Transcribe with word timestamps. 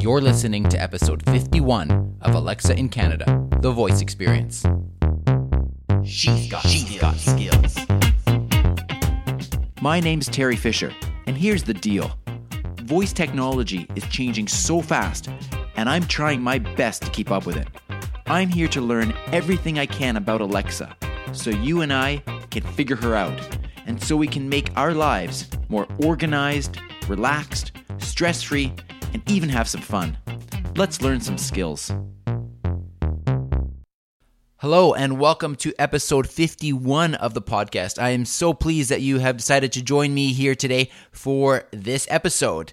You're 0.00 0.20
listening 0.20 0.68
to 0.68 0.80
episode 0.80 1.24
51 1.24 2.18
of 2.22 2.34
Alexa 2.34 2.76
in 2.76 2.88
Canada, 2.88 3.46
the 3.60 3.72
voice 3.72 4.00
experience. 4.00 4.64
She's 6.04 6.48
got, 6.48 6.64
She's 6.66 6.98
got 7.00 7.16
skills. 7.16 7.76
My 9.80 9.98
name's 9.98 10.28
Teri 10.28 10.56
Fisher, 10.56 10.94
and 11.26 11.36
here's 11.36 11.64
the 11.64 11.74
deal 11.74 12.12
voice 12.82 13.12
technology 13.12 13.86
is 13.96 14.04
changing 14.04 14.46
so 14.46 14.80
fast, 14.80 15.28
and 15.76 15.88
I'm 15.88 16.06
trying 16.06 16.40
my 16.40 16.58
best 16.58 17.02
to 17.02 17.10
keep 17.10 17.30
up 17.32 17.44
with 17.44 17.56
it. 17.56 17.68
I'm 18.26 18.48
here 18.48 18.68
to 18.68 18.80
learn 18.80 19.12
everything 19.32 19.78
I 19.78 19.86
can 19.86 20.16
about 20.16 20.40
Alexa 20.40 20.96
so 21.32 21.50
you 21.50 21.82
and 21.82 21.92
I 21.92 22.22
can 22.50 22.62
figure 22.62 22.96
her 22.96 23.14
out, 23.16 23.38
and 23.84 24.02
so 24.02 24.16
we 24.16 24.28
can 24.28 24.48
make 24.48 24.70
our 24.76 24.94
lives 24.94 25.48
more 25.68 25.88
organized, 26.02 26.78
relaxed, 27.08 27.72
stress 27.98 28.42
free, 28.42 28.72
and 29.12 29.22
even 29.30 29.48
have 29.48 29.68
some 29.68 29.80
fun. 29.80 30.16
Let's 30.76 31.02
learn 31.02 31.20
some 31.20 31.38
skills. 31.38 31.92
Hello, 34.60 34.92
and 34.92 35.20
welcome 35.20 35.54
to 35.56 35.72
episode 35.78 36.28
51 36.28 37.14
of 37.14 37.32
the 37.32 37.40
podcast. 37.40 38.02
I 38.02 38.10
am 38.10 38.24
so 38.24 38.52
pleased 38.52 38.90
that 38.90 39.00
you 39.00 39.20
have 39.20 39.36
decided 39.36 39.72
to 39.72 39.82
join 39.82 40.12
me 40.12 40.32
here 40.32 40.56
today 40.56 40.90
for 41.12 41.64
this 41.70 42.08
episode. 42.10 42.72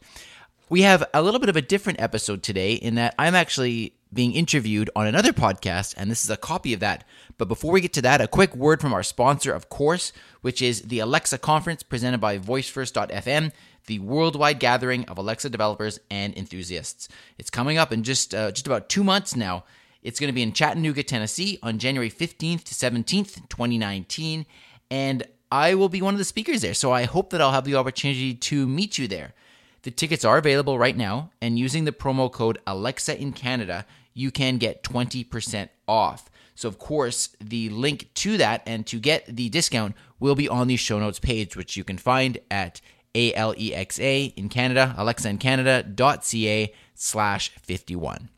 We 0.68 0.82
have 0.82 1.04
a 1.14 1.22
little 1.22 1.40
bit 1.40 1.50
of 1.50 1.56
a 1.56 1.62
different 1.62 2.02
episode 2.02 2.42
today 2.42 2.74
in 2.74 2.96
that 2.96 3.14
I'm 3.20 3.36
actually 3.36 3.94
being 4.12 4.34
interviewed 4.34 4.90
on 4.96 5.06
another 5.06 5.32
podcast, 5.32 5.94
and 5.96 6.10
this 6.10 6.24
is 6.24 6.30
a 6.32 6.38
copy 6.38 6.74
of 6.74 6.80
that. 6.80 7.04
But 7.38 7.50
before 7.50 7.72
we 7.72 7.82
get 7.82 7.94
to 7.94 8.02
that, 8.02 8.22
a 8.22 8.28
quick 8.28 8.56
word 8.56 8.82
from 8.82 8.94
our 8.94 9.04
sponsor, 9.04 9.54
of 9.54 9.70
course, 9.70 10.12
which 10.42 10.64
is 10.64 10.84
the 10.84 11.00
Alexa 11.00 11.38
Conference 11.38 11.84
presented 11.84 12.20
by 12.20 12.40
VoiceFirst.fm 12.40 13.52
the 13.88 14.00
worldwide 14.00 14.60
gathering 14.60 15.06
of 15.06 15.18
Alexa 15.18 15.50
developers 15.50 16.00
and 16.10 16.38
enthusiasts. 16.38 17.08
It's 17.38 17.50
coming 17.50 17.78
up 17.78 17.92
in 17.92 18.04
just 18.04 18.34
uh, 18.34 18.52
just 18.52 18.68
about 18.68 18.90
two 18.90 19.04
months 19.04 19.36
now. 19.36 19.64
It's 20.02 20.20
going 20.20 20.30
to 20.30 20.34
be 20.34 20.44
in 20.44 20.54
Chattanooga, 20.54 21.04
Tennessee, 21.04 21.58
on 21.64 21.80
January 21.80 22.12
15th 22.12 22.64
to 22.66 22.76
17th, 22.76 23.50
2019, 23.50 24.46
and 24.92 25.24
I 25.52 25.74
will 25.74 25.90
be 25.90 26.02
one 26.02 26.14
of 26.14 26.20
the 26.20 26.26
speakers 26.26 26.62
there. 26.62 26.76
So 26.76 26.92
I 26.92 27.06
hope 27.06 27.32
that 27.32 27.42
I'll 27.42 27.52
have 27.52 27.66
the 27.66 27.76
opportunity 27.76 28.36
to 28.36 28.68
meet 28.68 28.98
you 28.98 29.08
there. 29.08 29.34
The 29.82 29.92
tickets 29.92 30.26
are 30.26 30.38
available 30.38 30.78
right 30.78 30.98
now, 30.98 31.32
and 31.42 31.58
using 31.58 31.86
the 31.86 31.92
promo 31.92 32.32
code 32.32 32.60
Alexa 32.68 33.20
in 33.20 33.34
Canada, 33.34 33.86
you 34.14 34.32
can 34.32 34.58
get 34.58 34.84
20% 34.84 35.70
off. 35.88 36.30
So, 36.56 36.68
of 36.70 36.80
course, 36.80 37.36
the 37.40 37.70
link 37.70 38.10
to 38.16 38.38
that 38.38 38.64
and 38.66 38.88
to 38.88 38.98
get 38.98 39.26
the 39.28 39.50
discount 39.50 39.96
will 40.20 40.36
be 40.36 40.48
on 40.48 40.68
the 40.68 40.78
show 40.78 41.00
notes 41.00 41.20
page, 41.20 41.56
which 41.56 41.76
you 41.76 41.84
can 41.84 41.98
find 41.98 42.38
at 42.50 42.82
a 43.16 43.34
L 43.34 43.56
E 43.58 43.74
X 43.74 44.00
A 44.00 44.26
in 44.36 44.50
Canada, 44.50 44.94
Alexa 44.98 45.30
in 45.30 45.38
Canada.ca 45.40 46.74
slash 46.94 47.50
51. 47.50 48.30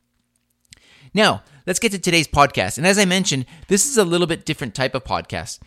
Now, 1.14 1.44
let's 1.66 1.80
get 1.80 1.92
to 1.94 2.00
today's 2.00 2.28
podcast. 2.28 2.78
And 2.78 2.86
as 2.86 2.98
I 2.98 3.06
mentioned, 3.06 3.46
this 3.68 3.86
is 3.88 3.98
a 3.98 4.06
little 4.06 4.28
bit 4.28 4.46
different 4.46 4.76
type 4.76 4.96
of 4.96 5.04
podcast. 5.04 5.60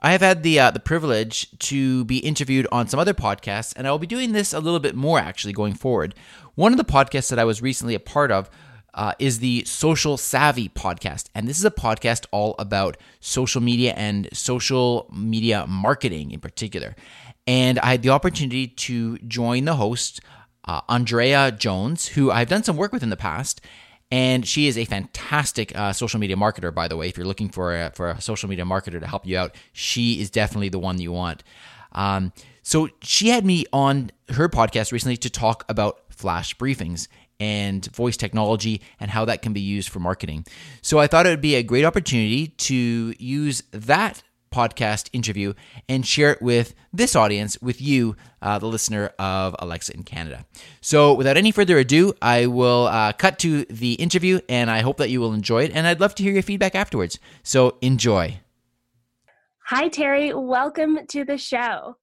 I 0.00 0.12
have 0.12 0.20
had 0.20 0.42
the 0.42 0.60
uh, 0.60 0.70
the 0.70 0.80
privilege 0.80 1.50
to 1.60 2.04
be 2.04 2.18
interviewed 2.18 2.66
on 2.70 2.88
some 2.88 3.00
other 3.00 3.14
podcasts, 3.14 3.72
and 3.74 3.86
I 3.86 3.90
will 3.90 3.98
be 3.98 4.06
doing 4.06 4.32
this 4.32 4.52
a 4.52 4.60
little 4.60 4.80
bit 4.80 4.94
more 4.94 5.18
actually 5.18 5.54
going 5.54 5.74
forward. 5.74 6.14
One 6.54 6.72
of 6.72 6.76
the 6.76 6.84
podcasts 6.84 7.30
that 7.30 7.38
I 7.38 7.44
was 7.44 7.62
recently 7.62 7.94
a 7.94 8.00
part 8.00 8.30
of 8.30 8.50
uh, 8.92 9.14
is 9.18 9.38
the 9.38 9.64
Social 9.64 10.16
Savvy 10.16 10.68
podcast, 10.68 11.30
and 11.34 11.48
this 11.48 11.58
is 11.58 11.64
a 11.64 11.70
podcast 11.70 12.26
all 12.32 12.54
about 12.58 12.98
social 13.18 13.62
media 13.62 13.94
and 13.96 14.28
social 14.32 15.10
media 15.10 15.66
marketing 15.66 16.32
in 16.32 16.40
particular. 16.40 16.94
And 17.46 17.78
I 17.78 17.92
had 17.92 18.02
the 18.02 18.10
opportunity 18.10 18.68
to 18.68 19.18
join 19.18 19.64
the 19.64 19.74
host, 19.74 20.20
uh, 20.64 20.80
Andrea 20.88 21.52
Jones, 21.52 22.08
who 22.08 22.30
I've 22.30 22.48
done 22.48 22.62
some 22.62 22.76
work 22.76 22.92
with 22.92 23.02
in 23.02 23.10
the 23.10 23.16
past. 23.16 23.60
And 24.10 24.46
she 24.46 24.68
is 24.68 24.78
a 24.78 24.84
fantastic 24.84 25.76
uh, 25.76 25.92
social 25.92 26.20
media 26.20 26.36
marketer, 26.36 26.72
by 26.72 26.88
the 26.88 26.96
way. 26.96 27.08
If 27.08 27.16
you're 27.16 27.26
looking 27.26 27.48
for 27.48 27.74
a, 27.74 27.90
for 27.94 28.10
a 28.10 28.20
social 28.20 28.48
media 28.48 28.64
marketer 28.64 29.00
to 29.00 29.06
help 29.06 29.26
you 29.26 29.36
out, 29.36 29.54
she 29.72 30.20
is 30.20 30.30
definitely 30.30 30.68
the 30.68 30.78
one 30.78 31.00
you 31.00 31.10
want. 31.10 31.42
Um, 31.92 32.32
so 32.62 32.88
she 33.02 33.28
had 33.28 33.44
me 33.44 33.66
on 33.72 34.10
her 34.30 34.48
podcast 34.48 34.92
recently 34.92 35.16
to 35.18 35.30
talk 35.30 35.64
about 35.68 36.00
flash 36.10 36.56
briefings 36.56 37.08
and 37.40 37.84
voice 37.94 38.16
technology 38.16 38.80
and 39.00 39.10
how 39.10 39.24
that 39.24 39.42
can 39.42 39.52
be 39.52 39.60
used 39.60 39.88
for 39.88 39.98
marketing. 39.98 40.46
So 40.80 40.98
I 40.98 41.06
thought 41.06 41.26
it 41.26 41.30
would 41.30 41.40
be 41.40 41.56
a 41.56 41.62
great 41.62 41.84
opportunity 41.84 42.48
to 42.48 43.14
use 43.18 43.62
that 43.72 44.22
podcast 44.54 45.08
interview 45.12 45.52
and 45.88 46.06
share 46.06 46.30
it 46.32 46.40
with 46.40 46.74
this 46.92 47.16
audience, 47.16 47.60
with 47.60 47.82
you, 47.82 48.14
uh, 48.40 48.58
the 48.58 48.66
listener 48.66 49.10
of 49.18 49.56
Alexa 49.58 49.92
in 49.94 50.04
Canada. 50.04 50.46
So, 50.80 51.14
without 51.14 51.36
any 51.36 51.50
further 51.50 51.78
ado, 51.78 52.14
I 52.22 52.46
will 52.46 52.86
uh, 52.86 53.12
cut 53.12 53.38
to 53.40 53.64
the 53.64 53.94
interview 53.94 54.40
and 54.48 54.70
I 54.70 54.80
hope 54.80 54.98
that 54.98 55.10
you 55.10 55.20
will 55.20 55.34
enjoy 55.34 55.64
it. 55.64 55.72
And 55.74 55.86
I'd 55.86 56.00
love 56.00 56.14
to 56.16 56.22
hear 56.22 56.32
your 56.32 56.42
feedback 56.42 56.74
afterwards. 56.74 57.18
So, 57.42 57.78
enjoy. 57.80 58.40
Hi, 59.66 59.88
Teri. 59.88 60.32
Welcome 60.34 61.06
to 61.08 61.24
the 61.24 61.38
show. 61.38 61.96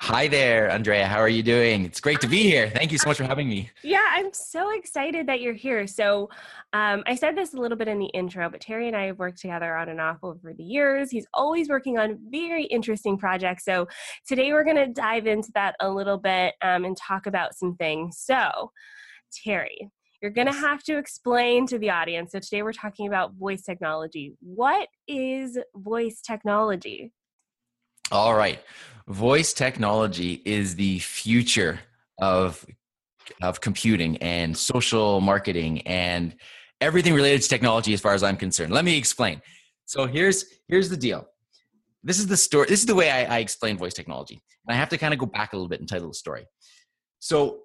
Hi 0.00 0.28
there, 0.28 0.70
Andrea. 0.70 1.06
How 1.06 1.18
are 1.18 1.28
you 1.28 1.42
doing? 1.42 1.84
It's 1.84 2.00
great 2.00 2.20
to 2.20 2.28
be 2.28 2.44
here. 2.44 2.70
Thank 2.70 2.92
you 2.92 2.98
so 2.98 3.08
much 3.08 3.16
for 3.16 3.24
having 3.24 3.48
me. 3.48 3.68
Yeah, 3.82 4.06
I'm 4.12 4.32
so 4.32 4.70
excited 4.70 5.26
that 5.26 5.40
you're 5.40 5.54
here. 5.54 5.88
So, 5.88 6.30
um, 6.72 7.02
I 7.06 7.16
said 7.16 7.36
this 7.36 7.52
a 7.52 7.56
little 7.56 7.76
bit 7.76 7.88
in 7.88 7.98
the 7.98 8.06
intro, 8.06 8.48
but 8.48 8.60
Teri 8.60 8.86
and 8.86 8.96
I 8.96 9.06
have 9.06 9.18
worked 9.18 9.40
together 9.40 9.76
on 9.76 9.88
and 9.88 10.00
off 10.00 10.18
over 10.22 10.54
the 10.56 10.62
years. 10.62 11.10
He's 11.10 11.26
always 11.34 11.68
working 11.68 11.98
on 11.98 12.18
very 12.30 12.64
interesting 12.66 13.18
projects. 13.18 13.64
So, 13.64 13.88
today 14.26 14.52
we're 14.52 14.64
going 14.64 14.76
to 14.76 14.86
dive 14.86 15.26
into 15.26 15.50
that 15.54 15.74
a 15.80 15.90
little 15.90 16.18
bit 16.18 16.54
um, 16.62 16.84
and 16.84 16.96
talk 16.96 17.26
about 17.26 17.56
some 17.56 17.74
things. 17.74 18.18
So, 18.20 18.70
Teri, 19.44 19.90
you're 20.22 20.30
going 20.30 20.46
to 20.46 20.52
have 20.52 20.84
to 20.84 20.96
explain 20.96 21.66
to 21.66 21.78
the 21.78 21.90
audience. 21.90 22.30
So, 22.32 22.38
today 22.38 22.62
we're 22.62 22.72
talking 22.72 23.08
about 23.08 23.34
voice 23.34 23.62
technology. 23.62 24.36
What 24.40 24.88
is 25.08 25.58
voice 25.74 26.20
technology? 26.24 27.12
All 28.10 28.34
right. 28.34 28.60
Voice 29.08 29.54
technology 29.54 30.42
is 30.44 30.74
the 30.74 30.98
future 30.98 31.80
of 32.18 32.64
of 33.42 33.60
computing 33.60 34.16
and 34.18 34.56
social 34.56 35.20
marketing 35.20 35.80
and 35.86 36.34
everything 36.80 37.14
related 37.14 37.42
to 37.42 37.48
technology 37.48 37.92
as 37.94 38.00
far 38.00 38.12
as 38.12 38.22
I'm 38.22 38.36
concerned. 38.36 38.72
Let 38.72 38.84
me 38.84 38.96
explain. 38.98 39.40
So 39.86 40.06
here's 40.06 40.44
here's 40.68 40.90
the 40.90 40.96
deal. 40.96 41.26
This 42.04 42.18
is 42.18 42.26
the 42.26 42.36
story. 42.36 42.66
This 42.68 42.80
is 42.80 42.86
the 42.86 42.94
way 42.94 43.10
I, 43.10 43.36
I 43.36 43.38
explain 43.38 43.78
voice 43.78 43.94
technology. 43.94 44.42
And 44.66 44.76
I 44.76 44.78
have 44.78 44.90
to 44.90 44.98
kind 44.98 45.14
of 45.14 45.18
go 45.18 45.26
back 45.26 45.54
a 45.54 45.56
little 45.56 45.68
bit 45.68 45.80
and 45.80 45.88
tell 45.88 46.06
the 46.06 46.12
story. 46.12 46.46
So 47.18 47.60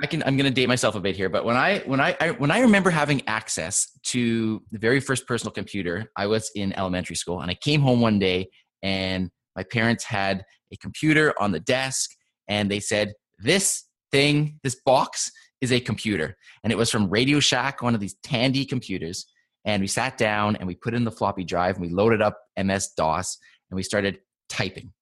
I 0.00 0.06
can 0.06 0.22
I'm 0.22 0.36
going 0.36 0.46
to 0.46 0.54
date 0.54 0.68
myself 0.68 0.94
a 0.94 1.00
bit 1.00 1.16
here, 1.16 1.28
but 1.28 1.44
when 1.44 1.56
I 1.56 1.80
when 1.80 2.00
I, 2.00 2.16
I 2.20 2.30
when 2.30 2.52
I 2.52 2.60
remember 2.60 2.90
having 2.90 3.26
access 3.26 3.98
to 4.04 4.62
the 4.70 4.78
very 4.78 5.00
first 5.00 5.26
personal 5.26 5.52
computer, 5.52 6.10
I 6.16 6.28
was 6.28 6.50
in 6.54 6.72
elementary 6.78 7.16
school, 7.16 7.40
and 7.40 7.50
I 7.50 7.54
came 7.54 7.80
home 7.80 8.00
one 8.00 8.20
day 8.20 8.50
and 8.82 9.30
my 9.56 9.64
parents 9.64 10.04
had 10.04 10.44
a 10.72 10.76
computer 10.76 11.34
on 11.40 11.52
the 11.52 11.60
desk 11.60 12.10
and 12.48 12.70
they 12.70 12.80
said, 12.80 13.12
This 13.38 13.84
thing, 14.10 14.58
this 14.62 14.80
box 14.84 15.30
is 15.60 15.72
a 15.72 15.80
computer. 15.80 16.36
And 16.62 16.72
it 16.72 16.76
was 16.76 16.90
from 16.90 17.10
Radio 17.10 17.40
Shack, 17.40 17.82
one 17.82 17.94
of 17.94 18.00
these 18.00 18.16
Tandy 18.22 18.64
computers. 18.64 19.26
And 19.64 19.80
we 19.80 19.86
sat 19.86 20.16
down 20.16 20.56
and 20.56 20.66
we 20.66 20.74
put 20.74 20.94
in 20.94 21.04
the 21.04 21.10
floppy 21.10 21.44
drive 21.44 21.76
and 21.76 21.86
we 21.86 21.92
loaded 21.92 22.22
up 22.22 22.38
MS 22.62 22.88
DOS 22.96 23.38
and 23.70 23.76
we 23.76 23.82
started 23.82 24.20
typing. 24.48 24.92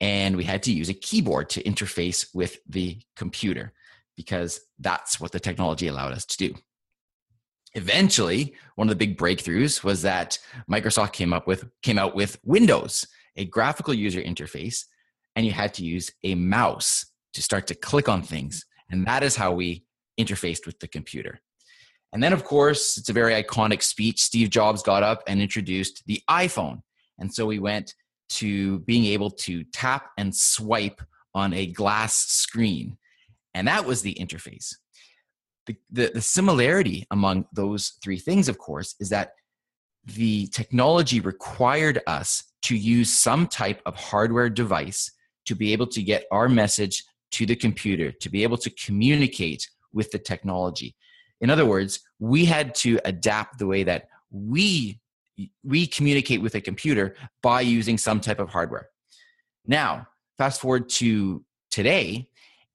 And 0.00 0.36
we 0.36 0.44
had 0.44 0.64
to 0.64 0.72
use 0.72 0.88
a 0.88 0.94
keyboard 0.94 1.48
to 1.50 1.62
interface 1.62 2.26
with 2.34 2.58
the 2.68 2.98
computer 3.16 3.72
because 4.16 4.60
that's 4.80 5.20
what 5.20 5.32
the 5.32 5.40
technology 5.40 5.86
allowed 5.86 6.12
us 6.12 6.26
to 6.26 6.36
do. 6.36 6.54
Eventually, 7.74 8.54
one 8.74 8.88
of 8.88 8.90
the 8.90 9.06
big 9.06 9.16
breakthroughs 9.16 9.82
was 9.82 10.02
that 10.02 10.38
Microsoft 10.70 11.12
came 11.12 11.32
up 11.32 11.46
with 11.46 11.64
came 11.82 11.98
out 11.98 12.14
with 12.14 12.38
Windows 12.44 13.06
a 13.36 13.44
graphical 13.44 13.94
user 13.94 14.20
interface, 14.20 14.84
and 15.36 15.46
you 15.46 15.52
had 15.52 15.74
to 15.74 15.84
use 15.84 16.10
a 16.24 16.34
mouse 16.34 17.06
to 17.34 17.42
start 17.42 17.66
to 17.68 17.74
click 17.74 18.08
on 18.08 18.22
things. 18.22 18.64
And 18.90 19.06
that 19.06 19.22
is 19.22 19.36
how 19.36 19.52
we 19.52 19.84
interfaced 20.20 20.66
with 20.66 20.78
the 20.80 20.88
computer. 20.88 21.40
And 22.12 22.22
then, 22.22 22.32
of 22.32 22.44
course, 22.44 22.98
it's 22.98 23.08
a 23.08 23.14
very 23.14 23.42
iconic 23.42 23.82
speech. 23.82 24.20
Steve 24.20 24.50
Jobs 24.50 24.82
got 24.82 25.02
up 25.02 25.22
and 25.26 25.40
introduced 25.40 26.02
the 26.06 26.20
iPhone. 26.28 26.82
And 27.18 27.32
so 27.32 27.46
we 27.46 27.58
went 27.58 27.94
to 28.30 28.80
being 28.80 29.06
able 29.06 29.30
to 29.30 29.64
tap 29.64 30.10
and 30.18 30.34
swipe 30.34 31.00
on 31.34 31.54
a 31.54 31.66
glass 31.66 32.14
screen. 32.14 32.98
And 33.54 33.66
that 33.68 33.84
was 33.84 34.02
the 34.02 34.14
interface. 34.14 34.74
The, 35.66 35.76
the, 35.90 36.10
the, 36.14 36.20
similarity 36.20 37.06
among 37.10 37.46
those 37.52 37.92
three 38.02 38.18
things, 38.18 38.48
of 38.48 38.58
course, 38.58 38.96
is 38.98 39.10
that 39.10 39.32
the 40.04 40.46
technology 40.48 41.20
required 41.20 42.00
us 42.06 42.44
to 42.62 42.76
use 42.76 43.12
some 43.12 43.46
type 43.46 43.80
of 43.86 43.94
hardware 43.96 44.50
device 44.50 45.10
to 45.46 45.54
be 45.54 45.72
able 45.72 45.86
to 45.88 46.02
get 46.02 46.24
our 46.30 46.48
message 46.48 47.04
to 47.32 47.46
the 47.46 47.56
computer, 47.56 48.12
to 48.12 48.28
be 48.28 48.42
able 48.42 48.58
to 48.58 48.70
communicate 48.70 49.68
with 49.92 50.10
the 50.10 50.18
technology. 50.18 50.94
In 51.40 51.50
other 51.50 51.66
words, 51.66 52.00
we 52.18 52.44
had 52.44 52.74
to 52.76 53.00
adapt 53.04 53.58
the 53.58 53.66
way 53.66 53.82
that 53.84 54.08
we 54.30 55.00
we 55.64 55.86
communicate 55.86 56.42
with 56.42 56.54
a 56.54 56.60
computer 56.60 57.16
by 57.42 57.62
using 57.62 57.98
some 57.98 58.20
type 58.20 58.38
of 58.38 58.50
hardware. 58.50 58.88
Now, 59.66 60.06
fast 60.36 60.60
forward 60.60 60.88
to 60.90 61.44
today, 61.70 62.28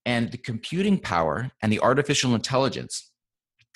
And 0.07 0.31
the 0.31 0.38
computing 0.38 0.97
power 0.97 1.51
and 1.62 1.69
the 1.69 1.81
artificial 1.81 2.33
intelligence 2.33 3.12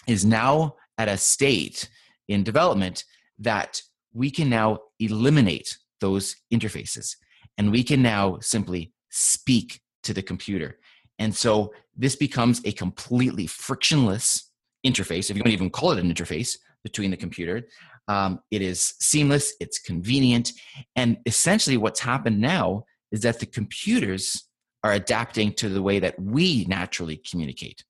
is 0.08 0.24
now 0.26 0.76
at 0.98 1.10
a 1.10 1.18
state 1.18 1.90
in 2.30 2.42
development 2.42 3.04
that 3.42 3.82
we 4.14 4.32
can 4.32 4.50
now 4.50 4.80
eliminate 5.00 5.78
those 6.00 6.36
interfaces 6.54 7.16
and 7.58 7.72
we 7.72 7.84
can 7.84 8.02
now 8.02 8.40
simply 8.40 8.94
speak 9.10 9.82
to 10.04 10.14
the 10.14 10.22
computer. 10.22 10.80
And 11.20 11.36
so 11.36 11.74
this 11.96 12.16
becomes 12.16 12.62
a 12.66 12.72
completely 12.72 13.48
frictionless 13.48 14.50
interface, 14.86 15.30
if 15.30 15.38
you 15.38 15.44
don't 15.44 15.54
even 15.54 15.70
call 15.70 15.92
it 15.92 16.00
an 16.00 16.12
interface 16.12 16.58
between 16.84 17.12
the 17.12 17.18
computer. 17.18 17.68
Um, 18.08 18.40
it 18.50 18.62
is 18.62 18.96
seamless, 19.00 19.54
it's 19.60 19.78
convenient. 19.78 20.54
And 20.96 21.18
essentially, 21.26 21.78
what's 21.78 22.00
happened 22.00 22.40
now 22.40 22.86
is 23.12 23.22
that 23.22 23.40
the 23.40 23.46
computers 23.46 24.48
are 24.84 24.94
adapting 24.94 25.54
to 25.54 25.70
the 25.70 25.82
way 25.82 26.00
that 26.00 26.20
we 26.20 26.66
naturally 26.66 27.18
communicate. 27.18 27.84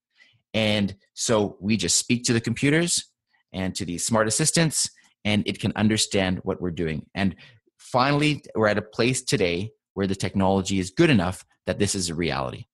And 0.53 0.95
so 1.13 1.56
we 1.62 1.77
just 1.77 1.95
speak 1.95 2.25
to 2.25 2.33
the 2.33 2.42
computers 2.42 3.06
and 3.53 3.74
to 3.75 3.86
these 3.86 4.06
smart 4.06 4.27
assistants, 4.27 4.89
and 5.25 5.44
it 5.47 5.59
can 5.59 5.73
understand 5.75 6.39
what 6.44 6.62
we're 6.62 6.71
doing. 6.71 7.06
And 7.15 7.35
finally, 7.77 8.44
we're 8.56 8.68
at 8.68 8.77
a 8.77 8.81
place 8.81 9.21
today 9.21 9.71
where 9.94 10.07
the 10.07 10.15
technology 10.15 10.79
is 10.79 10.91
good 10.91 11.09
enough 11.09 11.45
that 11.65 11.79
this 11.79 11.95
is 11.95 12.09
a 12.09 12.15
reality. 12.15 12.65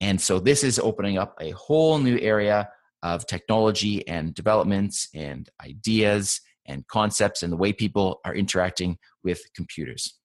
And 0.00 0.20
so 0.20 0.38
this 0.38 0.64
is 0.64 0.78
opening 0.78 1.18
up 1.18 1.34
a 1.40 1.50
whole 1.50 1.98
new 1.98 2.18
area 2.18 2.68
of 3.02 3.26
technology 3.26 4.06
and 4.08 4.34
developments 4.34 5.08
and 5.14 5.48
ideas 5.64 6.40
and 6.66 6.86
concepts 6.86 7.42
and 7.42 7.52
the 7.52 7.56
way 7.56 7.72
people 7.72 8.20
are 8.24 8.34
interacting 8.34 8.98
with 9.24 9.42
computers. 9.54 10.18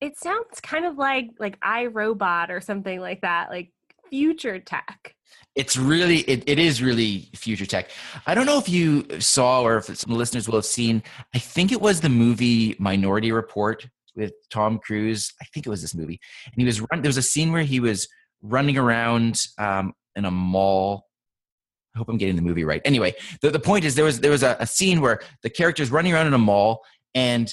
It 0.00 0.18
sounds 0.18 0.60
kind 0.62 0.86
of 0.86 0.96
like 0.96 1.30
like 1.38 1.60
iRobot 1.60 2.48
or 2.48 2.60
something 2.60 3.00
like 3.00 3.20
that, 3.20 3.50
like 3.50 3.70
future 4.10 4.58
tech. 4.58 5.14
It's 5.54 5.76
really 5.76 6.18
it, 6.20 6.44
it 6.46 6.58
is 6.58 6.82
really 6.82 7.28
future 7.34 7.66
tech. 7.66 7.90
I 8.26 8.34
don't 8.34 8.46
know 8.46 8.58
if 8.58 8.68
you 8.68 9.06
saw 9.20 9.62
or 9.62 9.78
if 9.78 9.84
some 9.96 10.14
listeners 10.14 10.48
will 10.48 10.56
have 10.56 10.64
seen. 10.64 11.02
I 11.34 11.38
think 11.38 11.72
it 11.72 11.80
was 11.80 12.00
the 12.00 12.08
movie 12.08 12.76
Minority 12.78 13.32
Report 13.32 13.86
with 14.14 14.32
Tom 14.50 14.78
Cruise. 14.78 15.32
I 15.40 15.46
think 15.52 15.66
it 15.66 15.70
was 15.70 15.82
this 15.82 15.94
movie, 15.94 16.20
and 16.46 16.54
he 16.56 16.64
was 16.64 16.80
run. 16.80 17.02
There 17.02 17.08
was 17.08 17.16
a 17.16 17.22
scene 17.22 17.52
where 17.52 17.62
he 17.62 17.80
was 17.80 18.08
running 18.42 18.78
around 18.78 19.40
um, 19.58 19.92
in 20.16 20.24
a 20.24 20.30
mall. 20.30 21.06
I 21.94 21.98
hope 21.98 22.08
I'm 22.08 22.18
getting 22.18 22.36
the 22.36 22.42
movie 22.42 22.64
right. 22.64 22.82
Anyway, 22.84 23.14
the, 23.42 23.50
the 23.50 23.58
point 23.58 23.84
is 23.84 23.94
there 23.96 24.04
was 24.04 24.20
there 24.20 24.30
was 24.30 24.44
a, 24.44 24.56
a 24.60 24.66
scene 24.66 25.00
where 25.00 25.20
the 25.42 25.50
character's 25.50 25.90
running 25.90 26.12
around 26.12 26.28
in 26.28 26.34
a 26.34 26.38
mall, 26.38 26.82
and 27.14 27.52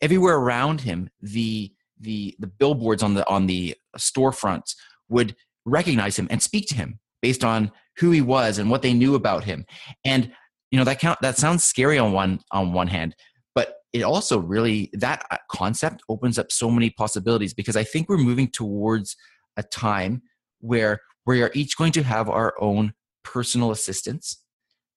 everywhere 0.00 0.36
around 0.36 0.80
him, 0.80 1.10
the 1.20 1.72
the 2.00 2.36
the 2.38 2.46
billboards 2.46 3.02
on 3.02 3.14
the 3.14 3.28
on 3.28 3.46
the 3.46 3.76
storefronts 3.98 4.74
would 5.08 5.34
recognize 5.64 6.18
him 6.18 6.28
and 6.30 6.42
speak 6.42 6.66
to 6.68 6.74
him 6.74 6.98
based 7.22 7.44
on 7.44 7.70
who 7.98 8.10
he 8.10 8.20
was 8.20 8.58
and 8.58 8.70
what 8.70 8.82
they 8.82 8.92
knew 8.92 9.14
about 9.14 9.44
him. 9.44 9.64
And 10.04 10.32
you 10.70 10.78
know 10.78 10.84
that 10.84 10.98
count 10.98 11.20
that 11.22 11.38
sounds 11.38 11.64
scary 11.64 11.98
on 11.98 12.12
one 12.12 12.40
on 12.50 12.72
one 12.72 12.88
hand, 12.88 13.14
but 13.54 13.76
it 13.92 14.02
also 14.02 14.38
really 14.38 14.90
that 14.94 15.24
uh, 15.30 15.36
concept 15.50 16.02
opens 16.08 16.38
up 16.38 16.50
so 16.50 16.70
many 16.70 16.90
possibilities 16.90 17.54
because 17.54 17.76
I 17.76 17.84
think 17.84 18.08
we're 18.08 18.18
moving 18.18 18.48
towards 18.48 19.16
a 19.56 19.62
time 19.62 20.22
where 20.60 21.00
we 21.26 21.42
are 21.42 21.50
each 21.54 21.76
going 21.76 21.92
to 21.92 22.02
have 22.02 22.28
our 22.28 22.54
own 22.60 22.92
personal 23.22 23.70
assistants 23.70 24.42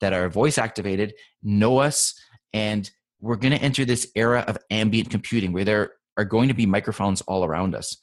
that 0.02 0.14
are 0.14 0.30
voice 0.30 0.58
activated, 0.58 1.14
know 1.44 1.78
us, 1.78 2.14
and 2.54 2.90
we're 3.20 3.36
going 3.36 3.54
to 3.54 3.64
enter 3.64 3.86
this 3.86 4.12
era 4.16 4.44
of 4.48 4.58
ambient 4.70 5.10
computing 5.10 5.54
where 5.54 5.66
there 5.66 5.92
are 6.18 6.26
going 6.26 6.48
to 6.48 6.54
be 6.54 6.66
microphones 6.66 7.22
all 7.22 7.44
around 7.44 7.76
us. 7.76 7.98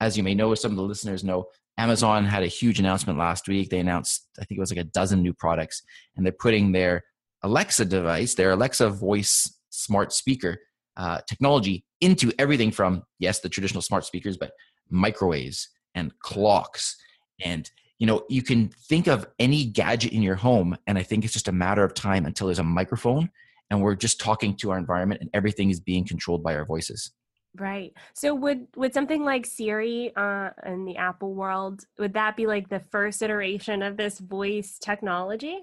As 0.00 0.16
you 0.16 0.22
may 0.22 0.34
know, 0.34 0.52
as 0.52 0.60
some 0.60 0.72
of 0.72 0.76
the 0.76 0.82
listeners 0.82 1.24
know, 1.24 1.46
Amazon 1.78 2.24
had 2.24 2.42
a 2.42 2.48
huge 2.48 2.78
announcement 2.78 3.18
last 3.18 3.48
week. 3.48 3.70
They 3.70 3.80
announced, 3.80 4.28
I 4.38 4.44
think 4.44 4.58
it 4.58 4.60
was 4.60 4.70
like 4.70 4.80
a 4.80 4.84
dozen 4.84 5.22
new 5.22 5.32
products, 5.32 5.82
and 6.16 6.24
they're 6.24 6.32
putting 6.32 6.72
their 6.72 7.02
Alexa 7.42 7.86
device, 7.86 8.34
their 8.34 8.52
Alexa 8.52 8.90
voice 8.90 9.58
smart 9.70 10.12
speaker 10.12 10.58
uh, 10.96 11.20
technology 11.26 11.84
into 12.00 12.32
everything 12.38 12.70
from, 12.70 13.02
yes, 13.18 13.40
the 13.40 13.48
traditional 13.48 13.82
smart 13.82 14.04
speakers, 14.04 14.36
but 14.36 14.52
microwaves 14.90 15.68
and 15.94 16.16
clocks. 16.20 16.96
And, 17.44 17.68
you 17.98 18.06
know, 18.06 18.22
you 18.28 18.42
can 18.42 18.68
think 18.88 19.06
of 19.06 19.26
any 19.38 19.64
gadget 19.64 20.12
in 20.12 20.22
your 20.22 20.36
home, 20.36 20.76
and 20.86 20.98
I 20.98 21.02
think 21.02 21.24
it's 21.24 21.32
just 21.32 21.48
a 21.48 21.52
matter 21.52 21.82
of 21.82 21.94
time 21.94 22.26
until 22.26 22.46
there's 22.48 22.58
a 22.58 22.64
microphone 22.64 23.30
and 23.72 23.80
we're 23.80 23.94
just 23.94 24.20
talking 24.20 24.54
to 24.54 24.70
our 24.70 24.76
environment 24.76 25.22
and 25.22 25.30
everything 25.32 25.70
is 25.70 25.80
being 25.80 26.06
controlled 26.06 26.42
by 26.42 26.54
our 26.54 26.66
voices. 26.66 27.10
Right. 27.54 27.92
So 28.14 28.34
would 28.34 28.66
would 28.76 28.94
something 28.94 29.24
like 29.24 29.44
Siri 29.44 30.12
uh, 30.16 30.50
in 30.64 30.86
the 30.86 30.96
Apple 30.96 31.34
world 31.34 31.84
would 31.98 32.14
that 32.14 32.34
be 32.34 32.46
like 32.46 32.70
the 32.70 32.80
first 32.80 33.20
iteration 33.20 33.82
of 33.82 33.98
this 33.98 34.18
voice 34.18 34.78
technology? 34.78 35.62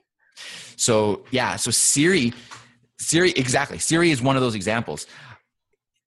So 0.76 1.26
yeah, 1.32 1.56
so 1.56 1.72
Siri, 1.72 2.34
Siri 3.00 3.32
exactly. 3.32 3.80
Siri 3.80 4.12
is 4.12 4.22
one 4.22 4.36
of 4.36 4.42
those 4.42 4.56
examples. 4.56 5.08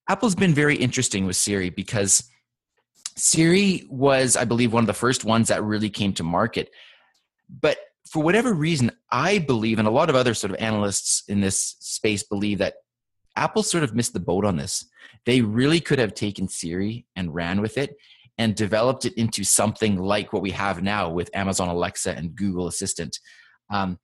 Apple's 0.09 0.35
been 0.35 0.55
very 0.55 0.77
interesting 0.77 1.27
with 1.27 1.37
Siri 1.37 1.71
because 1.71 2.25
Siri 3.17 3.87
was, 3.91 4.37
I 4.37 4.45
believe, 4.45 4.73
one 4.73 4.83
of 4.83 4.87
the 4.87 4.93
first 4.93 5.25
ones 5.25 5.49
that 5.49 5.63
really 5.63 5.91
came 5.91 6.13
to 6.15 6.23
market. 6.23 6.71
But 7.49 7.79
for 8.09 8.23
whatever 8.23 8.53
reason, 8.53 8.93
I 9.11 9.39
believe, 9.39 9.79
and 9.79 9.89
a 9.89 9.93
lot 9.93 10.11
of 10.11 10.17
other 10.17 10.35
sort 10.35 10.53
of 10.53 10.59
analysts 10.59 11.25
in 11.29 11.41
this 11.41 11.77
space 11.81 12.23
believe 12.23 12.59
that 12.59 12.75
Apple 13.37 13.63
sort 13.63 13.85
of 13.85 13.95
missed 13.95 14.13
the 14.13 14.21
boat 14.21 14.45
on 14.45 14.57
this. 14.57 14.85
They 15.27 15.41
really 15.41 15.81
could 15.81 15.99
have 15.99 16.15
taken 16.15 16.49
Siri 16.49 17.07
and 17.17 17.35
ran 17.35 17.61
with 17.61 17.79
it 17.79 17.97
and 18.39 18.55
developed 18.55 19.05
it 19.05 19.15
into 19.15 19.45
something 19.45 19.97
like 19.97 20.33
what 20.33 20.43
we 20.43 20.51
have 20.51 20.83
now 20.83 21.11
with 21.11 21.31
Amazon 21.35 21.69
Alexa 21.69 22.13
and 22.17 22.35
Google 22.35 22.67
Assistant. 22.67 23.19
Um, 23.71 23.99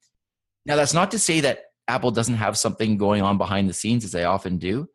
now, 0.67 0.77
that's 0.77 0.95
not 0.95 1.11
to 1.13 1.19
say 1.19 1.41
that 1.41 1.63
Apple 1.89 2.11
doesn't 2.11 2.35
have 2.37 2.59
something 2.59 2.99
going 2.99 3.23
on 3.23 3.39
behind 3.39 3.69
the 3.69 3.75
scenes, 3.75 4.05
as 4.05 4.13
they 4.13 4.25
often 4.25 4.59
do. 4.59 4.89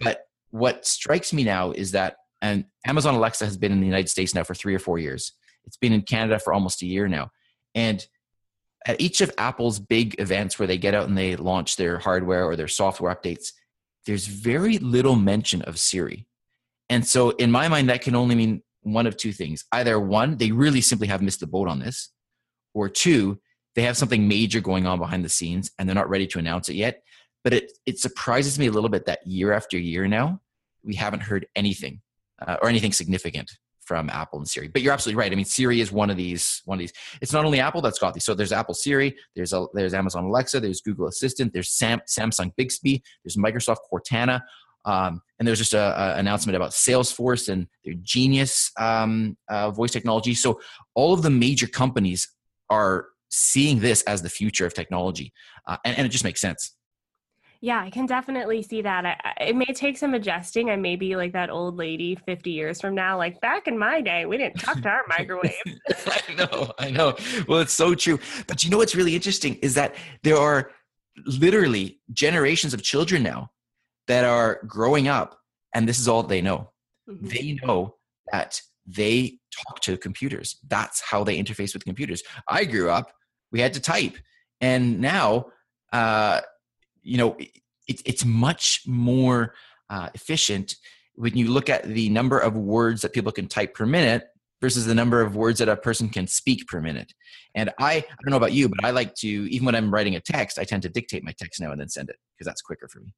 But 0.00 0.22
what 0.50 0.86
strikes 0.86 1.32
me 1.32 1.44
now 1.44 1.72
is 1.72 1.92
that, 1.92 2.16
and 2.40 2.64
Amazon 2.86 3.14
Alexa 3.14 3.44
has 3.44 3.58
been 3.58 3.72
in 3.72 3.80
the 3.80 3.86
United 3.86 4.08
States 4.08 4.34
now 4.34 4.44
for 4.44 4.54
three 4.54 4.74
or 4.74 4.78
four 4.78 4.98
years. 4.98 5.32
It's 5.66 5.76
been 5.76 5.92
in 5.92 6.02
Canada 6.02 6.38
for 6.38 6.54
almost 6.54 6.82
a 6.82 6.86
year 6.86 7.08
now. 7.08 7.30
And 7.74 8.04
at 8.86 9.00
each 9.00 9.20
of 9.20 9.32
Apple's 9.36 9.78
big 9.78 10.18
events 10.18 10.58
where 10.58 10.66
they 10.66 10.78
get 10.78 10.94
out 10.94 11.08
and 11.08 11.18
they 11.18 11.36
launch 11.36 11.76
their 11.76 11.98
hardware 11.98 12.46
or 12.46 12.56
their 12.56 12.68
software 12.68 13.14
updates, 13.14 13.52
there's 14.08 14.26
very 14.26 14.78
little 14.78 15.16
mention 15.16 15.60
of 15.62 15.78
Siri. 15.78 16.26
And 16.88 17.06
so, 17.06 17.30
in 17.30 17.50
my 17.50 17.68
mind, 17.68 17.90
that 17.90 18.00
can 18.00 18.16
only 18.16 18.34
mean 18.34 18.62
one 18.80 19.06
of 19.06 19.18
two 19.18 19.32
things. 19.32 19.66
Either 19.70 20.00
one, 20.00 20.38
they 20.38 20.50
really 20.50 20.80
simply 20.80 21.06
have 21.08 21.20
missed 21.20 21.40
the 21.40 21.46
boat 21.46 21.68
on 21.68 21.78
this, 21.78 22.10
or 22.72 22.88
two, 22.88 23.38
they 23.74 23.82
have 23.82 23.98
something 23.98 24.26
major 24.26 24.60
going 24.60 24.86
on 24.86 24.98
behind 24.98 25.26
the 25.26 25.28
scenes 25.28 25.70
and 25.78 25.86
they're 25.86 25.94
not 25.94 26.08
ready 26.08 26.26
to 26.26 26.38
announce 26.38 26.70
it 26.70 26.74
yet. 26.74 27.02
But 27.44 27.52
it, 27.52 27.72
it 27.84 27.98
surprises 27.98 28.58
me 28.58 28.66
a 28.66 28.72
little 28.72 28.88
bit 28.88 29.04
that 29.04 29.26
year 29.26 29.52
after 29.52 29.78
year 29.78 30.08
now, 30.08 30.40
we 30.82 30.94
haven't 30.94 31.20
heard 31.20 31.46
anything 31.54 32.00
uh, 32.40 32.56
or 32.62 32.70
anything 32.70 32.92
significant 32.92 33.52
from 33.88 34.10
Apple 34.10 34.38
and 34.38 34.46
Siri. 34.46 34.68
But 34.68 34.82
you're 34.82 34.92
absolutely 34.92 35.18
right. 35.18 35.32
I 35.32 35.34
mean, 35.34 35.46
Siri 35.46 35.80
is 35.80 35.90
one 35.90 36.10
of 36.10 36.18
these. 36.18 36.62
One 36.66 36.76
of 36.76 36.80
these. 36.80 36.92
It's 37.22 37.32
not 37.32 37.46
only 37.46 37.58
Apple 37.58 37.80
that's 37.80 37.98
got 37.98 38.12
these. 38.12 38.24
So 38.24 38.34
there's 38.34 38.52
Apple 38.52 38.74
Siri. 38.74 39.16
There's 39.34 39.54
a, 39.54 39.64
there's 39.72 39.94
Amazon 39.94 40.24
Alexa. 40.24 40.60
There's 40.60 40.82
Google 40.82 41.08
Assistant. 41.08 41.52
There's 41.54 41.70
Sam, 41.70 42.00
Samsung 42.06 42.52
Bixby. 42.56 43.02
There's 43.24 43.36
Microsoft 43.36 43.78
Cortana. 43.90 44.42
Um, 44.84 45.22
and 45.38 45.48
there's 45.48 45.58
just 45.58 45.74
a 45.74 46.18
announcement 46.18 46.56
about 46.56 46.70
Salesforce 46.70 47.48
and 47.48 47.66
their 47.84 47.94
Genius 48.02 48.70
um, 48.78 49.36
uh, 49.48 49.70
voice 49.70 49.90
technology. 49.90 50.34
So 50.34 50.60
all 50.94 51.12
of 51.12 51.22
the 51.22 51.30
major 51.30 51.66
companies 51.66 52.28
are 52.70 53.06
seeing 53.30 53.80
this 53.80 54.02
as 54.02 54.22
the 54.22 54.30
future 54.30 54.66
of 54.66 54.72
technology, 54.72 55.32
uh, 55.66 55.76
and, 55.84 55.98
and 55.98 56.06
it 56.06 56.10
just 56.10 56.24
makes 56.24 56.40
sense. 56.40 56.74
Yeah, 57.60 57.80
I 57.80 57.90
can 57.90 58.06
definitely 58.06 58.62
see 58.62 58.82
that. 58.82 59.04
I, 59.04 59.44
it 59.44 59.56
may 59.56 59.66
take 59.66 59.98
some 59.98 60.14
adjusting. 60.14 60.70
I 60.70 60.76
may 60.76 60.94
be 60.94 61.16
like 61.16 61.32
that 61.32 61.50
old 61.50 61.76
lady 61.76 62.14
50 62.14 62.50
years 62.50 62.80
from 62.80 62.94
now. 62.94 63.18
Like 63.18 63.40
back 63.40 63.66
in 63.66 63.76
my 63.76 64.00
day, 64.00 64.26
we 64.26 64.36
didn't 64.36 64.60
talk 64.60 64.80
to 64.80 64.88
our 64.88 65.02
microwave. 65.08 65.52
I 66.06 66.34
know, 66.34 66.72
I 66.78 66.90
know. 66.90 67.16
Well, 67.48 67.58
it's 67.58 67.72
so 67.72 67.96
true. 67.96 68.20
But 68.46 68.62
you 68.62 68.70
know 68.70 68.78
what's 68.78 68.94
really 68.94 69.16
interesting 69.16 69.56
is 69.56 69.74
that 69.74 69.96
there 70.22 70.36
are 70.36 70.70
literally 71.26 72.00
generations 72.12 72.74
of 72.74 72.82
children 72.82 73.24
now 73.24 73.50
that 74.06 74.24
are 74.24 74.60
growing 74.66 75.08
up, 75.08 75.38
and 75.74 75.88
this 75.88 75.98
is 75.98 76.06
all 76.06 76.22
they 76.22 76.40
know. 76.40 76.70
Mm-hmm. 77.10 77.26
They 77.26 77.58
know 77.64 77.96
that 78.30 78.60
they 78.86 79.38
talk 79.50 79.80
to 79.80 79.96
computers. 79.96 80.58
That's 80.68 81.00
how 81.00 81.24
they 81.24 81.42
interface 81.42 81.74
with 81.74 81.84
computers. 81.84 82.22
I 82.46 82.64
grew 82.64 82.88
up, 82.88 83.10
we 83.50 83.60
had 83.60 83.74
to 83.74 83.80
type. 83.80 84.16
And 84.60 85.00
now, 85.00 85.46
uh, 85.92 86.40
you 87.08 87.16
know, 87.16 87.36
it, 87.38 88.02
it's 88.04 88.24
much 88.24 88.82
more 88.86 89.54
uh, 89.90 90.10
efficient 90.14 90.76
when 91.14 91.36
you 91.36 91.48
look 91.48 91.68
at 91.68 91.84
the 91.84 92.08
number 92.10 92.38
of 92.38 92.56
words 92.56 93.02
that 93.02 93.12
people 93.12 93.32
can 93.32 93.48
type 93.48 93.74
per 93.74 93.86
minute 93.86 94.28
versus 94.60 94.86
the 94.86 94.94
number 94.94 95.20
of 95.20 95.36
words 95.36 95.58
that 95.58 95.68
a 95.68 95.76
person 95.76 96.08
can 96.08 96.26
speak 96.26 96.66
per 96.66 96.80
minute. 96.80 97.12
And 97.54 97.70
I, 97.78 97.92
I 97.94 98.04
don't 98.22 98.30
know 98.30 98.36
about 98.36 98.52
you, 98.52 98.68
but 98.68 98.84
I 98.84 98.90
like 98.90 99.14
to, 99.16 99.28
even 99.28 99.66
when 99.66 99.74
I'm 99.74 99.92
writing 99.92 100.16
a 100.16 100.20
text, 100.20 100.58
I 100.58 100.64
tend 100.64 100.82
to 100.82 100.88
dictate 100.88 101.24
my 101.24 101.32
text 101.38 101.60
now 101.60 101.70
and 101.70 101.80
then 101.80 101.88
send 101.88 102.10
it 102.10 102.16
because 102.34 102.46
that's 102.46 102.62
quicker 102.62 102.88
for 102.88 103.00
me. 103.00 103.14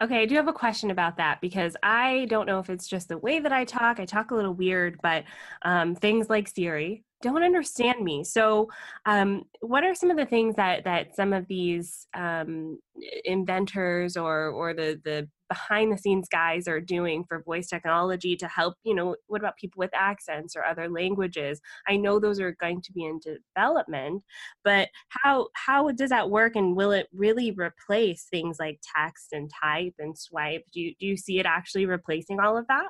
Okay, 0.00 0.22
I 0.22 0.26
do 0.26 0.36
have 0.36 0.46
a 0.46 0.52
question 0.52 0.92
about 0.92 1.16
that 1.16 1.40
because 1.40 1.76
I 1.82 2.26
don't 2.30 2.46
know 2.46 2.60
if 2.60 2.70
it's 2.70 2.86
just 2.86 3.08
the 3.08 3.18
way 3.18 3.40
that 3.40 3.52
I 3.52 3.64
talk. 3.64 3.98
I 3.98 4.04
talk 4.04 4.30
a 4.30 4.34
little 4.34 4.54
weird, 4.54 5.00
but 5.02 5.24
um, 5.62 5.96
things 5.96 6.30
like 6.30 6.48
Siri, 6.48 7.02
don't 7.20 7.42
understand 7.42 8.04
me. 8.04 8.22
So, 8.22 8.68
um, 9.04 9.44
what 9.60 9.84
are 9.84 9.94
some 9.94 10.10
of 10.10 10.16
the 10.16 10.26
things 10.26 10.54
that 10.56 10.84
that 10.84 11.16
some 11.16 11.32
of 11.32 11.46
these 11.48 12.06
um, 12.14 12.78
inventors 13.24 14.16
or 14.16 14.48
or 14.48 14.74
the 14.74 15.00
the 15.04 15.28
behind 15.48 15.90
the 15.90 15.96
scenes 15.96 16.28
guys 16.30 16.68
are 16.68 16.80
doing 16.80 17.24
for 17.24 17.42
voice 17.42 17.68
technology 17.68 18.36
to 18.36 18.46
help? 18.46 18.74
You 18.84 18.94
know, 18.94 19.16
what 19.26 19.40
about 19.40 19.56
people 19.56 19.80
with 19.80 19.90
accents 19.94 20.54
or 20.54 20.64
other 20.64 20.88
languages? 20.88 21.60
I 21.88 21.96
know 21.96 22.20
those 22.20 22.38
are 22.38 22.54
going 22.60 22.82
to 22.82 22.92
be 22.92 23.04
in 23.04 23.18
development, 23.18 24.22
but 24.62 24.88
how 25.08 25.48
how 25.54 25.90
does 25.90 26.10
that 26.10 26.30
work? 26.30 26.54
And 26.54 26.76
will 26.76 26.92
it 26.92 27.08
really 27.12 27.50
replace 27.52 28.26
things 28.30 28.58
like 28.60 28.80
text 28.96 29.32
and 29.32 29.50
type 29.60 29.94
and 29.98 30.16
swipe? 30.16 30.64
Do 30.72 30.80
you, 30.80 30.94
do 31.00 31.06
you 31.06 31.16
see 31.16 31.40
it 31.40 31.46
actually 31.46 31.86
replacing 31.86 32.38
all 32.38 32.56
of 32.56 32.66
that? 32.68 32.88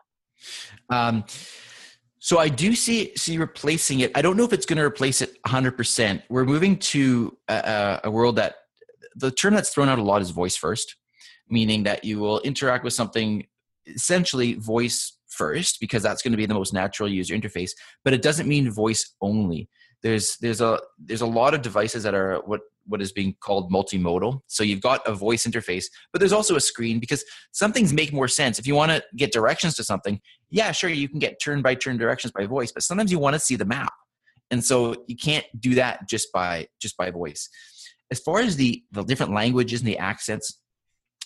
Um, 0.90 1.24
so 2.20 2.38
I 2.38 2.48
do 2.48 2.74
see 2.74 3.12
see 3.16 3.38
replacing 3.38 4.00
it. 4.00 4.10
I 4.14 4.22
don't 4.22 4.36
know 4.36 4.44
if 4.44 4.52
it's 4.52 4.66
going 4.66 4.78
to 4.78 4.84
replace 4.84 5.20
it 5.20 5.40
100%. 5.44 6.22
We're 6.28 6.44
moving 6.44 6.78
to 6.78 7.36
a, 7.48 8.00
a, 8.04 8.10
world 8.10 8.36
that 8.36 8.56
the 9.14 9.30
term 9.30 9.54
that's 9.54 9.70
thrown 9.70 9.88
out 9.88 9.98
a 9.98 10.02
lot 10.02 10.20
is 10.20 10.30
voice 10.30 10.56
first, 10.56 10.96
meaning 11.48 11.84
that 11.84 12.04
you 12.04 12.18
will 12.18 12.40
interact 12.40 12.84
with 12.84 12.92
something 12.92 13.46
essentially 13.86 14.54
voice 14.54 15.16
first 15.28 15.78
because 15.80 16.02
that's 16.02 16.22
going 16.22 16.32
to 16.32 16.36
be 16.36 16.46
the 16.46 16.54
most 16.54 16.72
natural 16.72 17.08
user 17.08 17.34
interface, 17.34 17.70
but 18.04 18.12
it 18.12 18.22
doesn't 18.22 18.48
mean 18.48 18.70
voice 18.70 19.14
only. 19.20 19.68
There's 20.02 20.36
there's 20.38 20.60
a 20.60 20.80
there's 20.98 21.22
a 21.22 21.26
lot 21.26 21.54
of 21.54 21.62
devices 21.62 22.02
that 22.02 22.14
are 22.14 22.40
what 22.44 22.60
what 22.88 23.02
is 23.02 23.12
being 23.12 23.36
called 23.40 23.70
multimodal. 23.70 24.40
So 24.46 24.62
you've 24.62 24.80
got 24.80 25.06
a 25.06 25.14
voice 25.14 25.46
interface, 25.46 25.84
but 26.12 26.20
there's 26.20 26.32
also 26.32 26.56
a 26.56 26.60
screen 26.60 26.98
because 26.98 27.24
some 27.52 27.72
things 27.72 27.92
make 27.92 28.12
more 28.12 28.28
sense. 28.28 28.58
If 28.58 28.66
you 28.66 28.74
want 28.74 28.92
to 28.92 29.02
get 29.16 29.32
directions 29.32 29.74
to 29.76 29.84
something, 29.84 30.20
yeah, 30.50 30.72
sure, 30.72 30.90
you 30.90 31.08
can 31.08 31.18
get 31.18 31.40
turn 31.40 31.62
by 31.62 31.74
turn 31.74 31.98
directions 31.98 32.32
by 32.32 32.46
voice, 32.46 32.72
but 32.72 32.82
sometimes 32.82 33.12
you 33.12 33.18
want 33.18 33.34
to 33.34 33.40
see 33.40 33.56
the 33.56 33.64
map. 33.64 33.92
And 34.50 34.64
so 34.64 35.04
you 35.06 35.16
can't 35.16 35.44
do 35.58 35.74
that 35.74 36.08
just 36.08 36.32
by 36.32 36.68
just 36.80 36.96
by 36.96 37.10
voice. 37.10 37.48
As 38.10 38.20
far 38.20 38.40
as 38.40 38.56
the 38.56 38.82
the 38.92 39.04
different 39.04 39.32
languages 39.32 39.80
and 39.80 39.88
the 39.88 39.98
accents, 39.98 40.60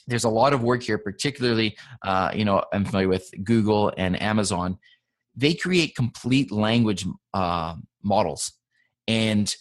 there's 0.08 0.24
a 0.24 0.28
lot 0.28 0.52
of 0.52 0.62
work 0.62 0.82
here, 0.82 0.98
particularly, 0.98 1.76
uh, 2.02 2.32
you 2.34 2.44
know, 2.44 2.64
I'm 2.72 2.84
familiar 2.84 3.08
with 3.08 3.30
Google 3.44 3.92
and 3.96 4.20
Amazon. 4.20 4.78
They 5.36 5.54
create 5.54 5.94
complete 5.94 6.50
language 6.50 7.06
uh, 7.32 7.76
models, 8.02 8.52
and 9.06 9.54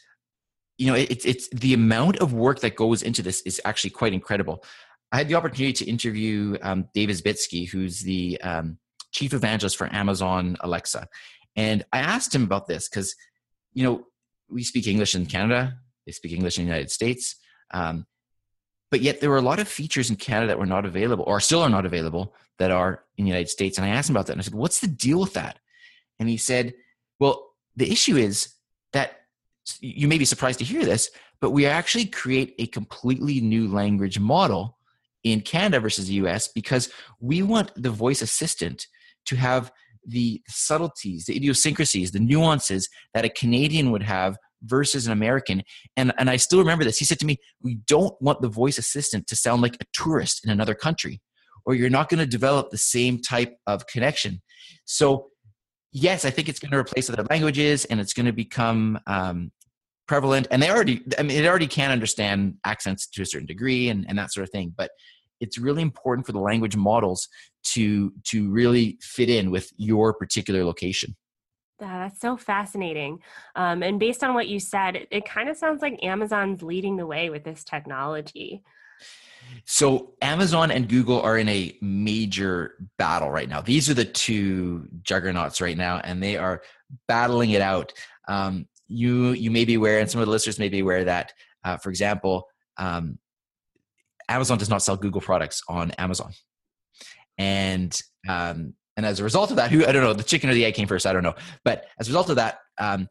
you 0.79 0.87
know, 0.87 0.95
it's 0.95 1.25
it's 1.25 1.47
the 1.49 1.75
amount 1.75 2.17
of 2.17 2.33
work 2.33 2.61
that 2.61 2.75
goes 2.75 3.03
into 3.03 3.21
this 3.21 3.41
is 3.41 3.61
actually 3.63 3.91
quite 3.91 4.13
incredible. 4.13 4.63
I 5.11 5.17
had 5.17 5.27
the 5.27 5.35
opportunity 5.35 5.73
to 5.73 5.85
interview 5.85 6.57
um, 6.63 6.87
Dave 6.95 7.09
Isbitski, 7.09 7.69
who's 7.69 7.99
the 7.99 8.41
um, 8.41 8.79
chief 9.11 9.33
evangelist 9.33 9.77
for 9.77 9.93
Amazon 9.93 10.57
Alexa, 10.61 11.07
and 11.55 11.83
I 11.91 11.99
asked 11.99 12.33
him 12.33 12.43
about 12.43 12.67
this 12.67 12.87
because, 12.87 13.15
you 13.73 13.83
know, 13.83 14.05
we 14.49 14.63
speak 14.63 14.87
English 14.87 15.15
in 15.15 15.25
Canada, 15.25 15.77
they 16.05 16.11
speak 16.11 16.31
English 16.31 16.57
in 16.57 16.65
the 16.65 16.69
United 16.69 16.91
States, 16.91 17.35
um, 17.73 18.05
but 18.89 19.01
yet 19.01 19.21
there 19.21 19.29
were 19.29 19.37
a 19.37 19.41
lot 19.41 19.59
of 19.59 19.67
features 19.67 20.09
in 20.09 20.15
Canada 20.17 20.47
that 20.47 20.59
were 20.59 20.65
not 20.65 20.85
available, 20.85 21.23
or 21.25 21.39
still 21.39 21.61
are 21.61 21.69
not 21.69 21.85
available, 21.85 22.35
that 22.59 22.71
are 22.71 23.03
in 23.17 23.25
the 23.25 23.29
United 23.29 23.49
States. 23.49 23.77
And 23.77 23.85
I 23.85 23.89
asked 23.89 24.09
him 24.09 24.15
about 24.15 24.27
that, 24.27 24.33
and 24.33 24.41
I 24.41 24.43
said, 24.43 24.53
"What's 24.53 24.79
the 24.79 24.87
deal 24.87 25.19
with 25.19 25.33
that?" 25.33 25.59
And 26.19 26.27
he 26.27 26.37
said, 26.37 26.73
"Well, 27.19 27.53
the 27.75 27.89
issue 27.89 28.17
is 28.17 28.53
that 28.91 29.21
you 29.79 30.07
may 30.07 30.17
be 30.17 30.25
surprised 30.25 30.59
to 30.59 30.65
hear 30.65 30.83
this, 30.83 31.09
but 31.39 31.51
we 31.51 31.65
actually 31.65 32.05
create 32.05 32.55
a 32.59 32.67
completely 32.67 33.39
new 33.41 33.67
language 33.67 34.19
model 34.19 34.77
in 35.23 35.41
Canada 35.41 35.79
versus 35.79 36.07
the 36.07 36.15
US 36.15 36.47
because 36.47 36.91
we 37.19 37.41
want 37.41 37.71
the 37.75 37.91
voice 37.91 38.21
assistant 38.21 38.87
to 39.25 39.35
have 39.35 39.71
the 40.05 40.41
subtleties, 40.47 41.25
the 41.25 41.35
idiosyncrasies, 41.35 42.11
the 42.11 42.19
nuances 42.19 42.89
that 43.13 43.25
a 43.25 43.29
Canadian 43.29 43.91
would 43.91 44.03
have 44.03 44.37
versus 44.63 45.05
an 45.05 45.13
American. 45.13 45.63
And, 45.95 46.11
and 46.17 46.29
I 46.29 46.37
still 46.37 46.59
remember 46.59 46.83
this. 46.83 46.97
He 46.97 47.05
said 47.05 47.19
to 47.19 47.25
me, 47.25 47.37
We 47.61 47.75
don't 47.87 48.19
want 48.21 48.41
the 48.41 48.49
voice 48.49 48.77
assistant 48.77 49.27
to 49.27 49.35
sound 49.35 49.61
like 49.61 49.75
a 49.75 49.85
tourist 49.93 50.43
in 50.43 50.51
another 50.51 50.75
country, 50.75 51.21
or 51.65 51.75
you're 51.75 51.89
not 51.89 52.09
going 52.09 52.19
to 52.19 52.25
develop 52.25 52.69
the 52.69 52.77
same 52.77 53.21
type 53.21 53.55
of 53.67 53.87
connection. 53.87 54.41
So 54.85 55.27
yes, 55.91 56.25
I 56.25 56.29
think 56.29 56.49
it's 56.49 56.59
going 56.59 56.71
to 56.71 56.77
replace 56.77 57.09
other 57.09 57.25
languages 57.29 57.85
and 57.85 57.99
it's 57.99 58.13
going 58.13 58.25
to 58.25 58.33
become 58.33 58.99
um, 59.07 59.51
prevalent. 60.07 60.47
And 60.51 60.61
they 60.61 60.69
already, 60.69 61.03
I 61.17 61.23
mean, 61.23 61.37
it 61.37 61.47
already 61.47 61.67
can 61.67 61.91
understand 61.91 62.55
accents 62.65 63.07
to 63.09 63.21
a 63.21 63.25
certain 63.25 63.47
degree 63.47 63.89
and, 63.89 64.05
and 64.07 64.17
that 64.17 64.31
sort 64.31 64.43
of 64.43 64.51
thing. 64.51 64.73
But 64.75 64.91
it's 65.39 65.57
really 65.57 65.81
important 65.81 66.25
for 66.25 66.31
the 66.31 66.39
language 66.39 66.75
models 66.75 67.27
to 67.63 68.11
to 68.25 68.49
really 68.49 68.97
fit 69.01 69.29
in 69.29 69.51
with 69.51 69.71
your 69.77 70.13
particular 70.13 70.63
location. 70.63 71.15
That's 71.79 72.19
so 72.19 72.37
fascinating. 72.37 73.19
Um, 73.55 73.81
and 73.81 73.99
based 73.99 74.23
on 74.23 74.35
what 74.35 74.47
you 74.47 74.59
said, 74.59 74.95
it, 74.95 75.07
it 75.09 75.25
kind 75.25 75.49
of 75.49 75.57
sounds 75.57 75.81
like 75.81 76.03
Amazon's 76.03 76.61
leading 76.61 76.95
the 76.95 77.07
way 77.07 77.31
with 77.31 77.43
this 77.43 77.63
technology. 77.63 78.61
So 79.65 80.13
Amazon 80.21 80.71
and 80.71 80.87
Google 80.87 81.21
are 81.21 81.37
in 81.37 81.49
a 81.49 81.75
major 81.81 82.75
battle 82.97 83.31
right 83.31 83.49
now. 83.49 83.61
These 83.61 83.89
are 83.89 83.93
the 83.95 84.05
two 84.05 84.87
juggernauts 85.01 85.59
right 85.59 85.77
now, 85.77 85.99
and 86.03 86.21
they 86.21 86.37
are 86.37 86.61
battling 87.07 87.51
it 87.51 87.61
out. 87.61 87.93
Um, 88.27 88.67
you 88.87 89.31
you 89.31 89.51
may 89.51 89.65
be 89.65 89.75
aware, 89.75 89.99
and 89.99 90.09
some 90.09 90.21
of 90.21 90.27
the 90.27 90.31
listeners 90.31 90.59
may 90.59 90.69
be 90.69 90.79
aware 90.79 91.03
that, 91.05 91.33
uh, 91.63 91.77
for 91.77 91.89
example, 91.89 92.47
um, 92.77 93.17
Amazon 94.29 94.57
does 94.57 94.69
not 94.69 94.81
sell 94.81 94.97
Google 94.97 95.21
products 95.21 95.61
on 95.67 95.91
Amazon, 95.91 96.31
and 97.37 97.97
um, 98.27 98.73
and 98.97 99.05
as 99.05 99.19
a 99.19 99.23
result 99.23 99.49
of 99.49 99.55
that, 99.57 99.71
who 99.71 99.85
I 99.85 99.91
don't 99.91 100.03
know, 100.03 100.13
the 100.13 100.23
chicken 100.23 100.49
or 100.49 100.53
the 100.53 100.65
egg 100.65 100.75
came 100.75 100.87
first, 100.87 101.05
I 101.05 101.13
don't 101.13 101.23
know, 101.23 101.35
but 101.63 101.85
as 101.99 102.07
a 102.07 102.11
result 102.11 102.29
of 102.29 102.35
that, 102.35 102.59
um, 102.79 103.07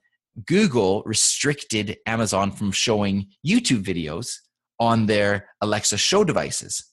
Google 0.46 1.02
restricted 1.04 1.98
Amazon 2.06 2.52
from 2.52 2.72
showing 2.72 3.28
YouTube 3.46 3.82
videos 3.82 4.34
on 4.78 5.06
their 5.06 5.48
Alexa 5.60 5.98
show 5.98 6.24
devices. 6.24 6.84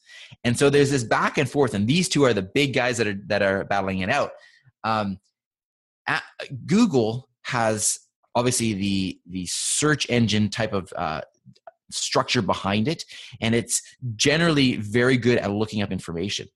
And 0.43 0.57
so 0.57 0.69
there's 0.69 0.91
this 0.91 1.03
back 1.03 1.37
and 1.37 1.49
forth, 1.49 1.73
and 1.73 1.87
these 1.87 2.09
two 2.09 2.23
are 2.23 2.33
the 2.33 2.41
big 2.41 2.73
guys 2.73 2.97
that 2.97 3.07
are 3.07 3.19
that 3.27 3.41
are 3.41 3.63
battling 3.65 3.99
it 3.99 4.09
out. 4.09 4.31
Um, 4.83 5.19
Google 6.65 7.29
has 7.43 7.99
obviously 8.35 8.73
the 8.73 9.19
the 9.29 9.45
search 9.47 10.09
engine 10.09 10.49
type 10.49 10.73
of 10.73 10.91
uh, 10.95 11.21
structure 11.91 12.41
behind 12.41 12.87
it, 12.87 13.03
and 13.41 13.55
it's 13.55 13.81
generally 14.15 14.75
very 14.77 15.17
good 15.17 15.37
at 15.37 15.51
looking 15.51 15.81
up 15.81 15.91
information. 15.91 16.47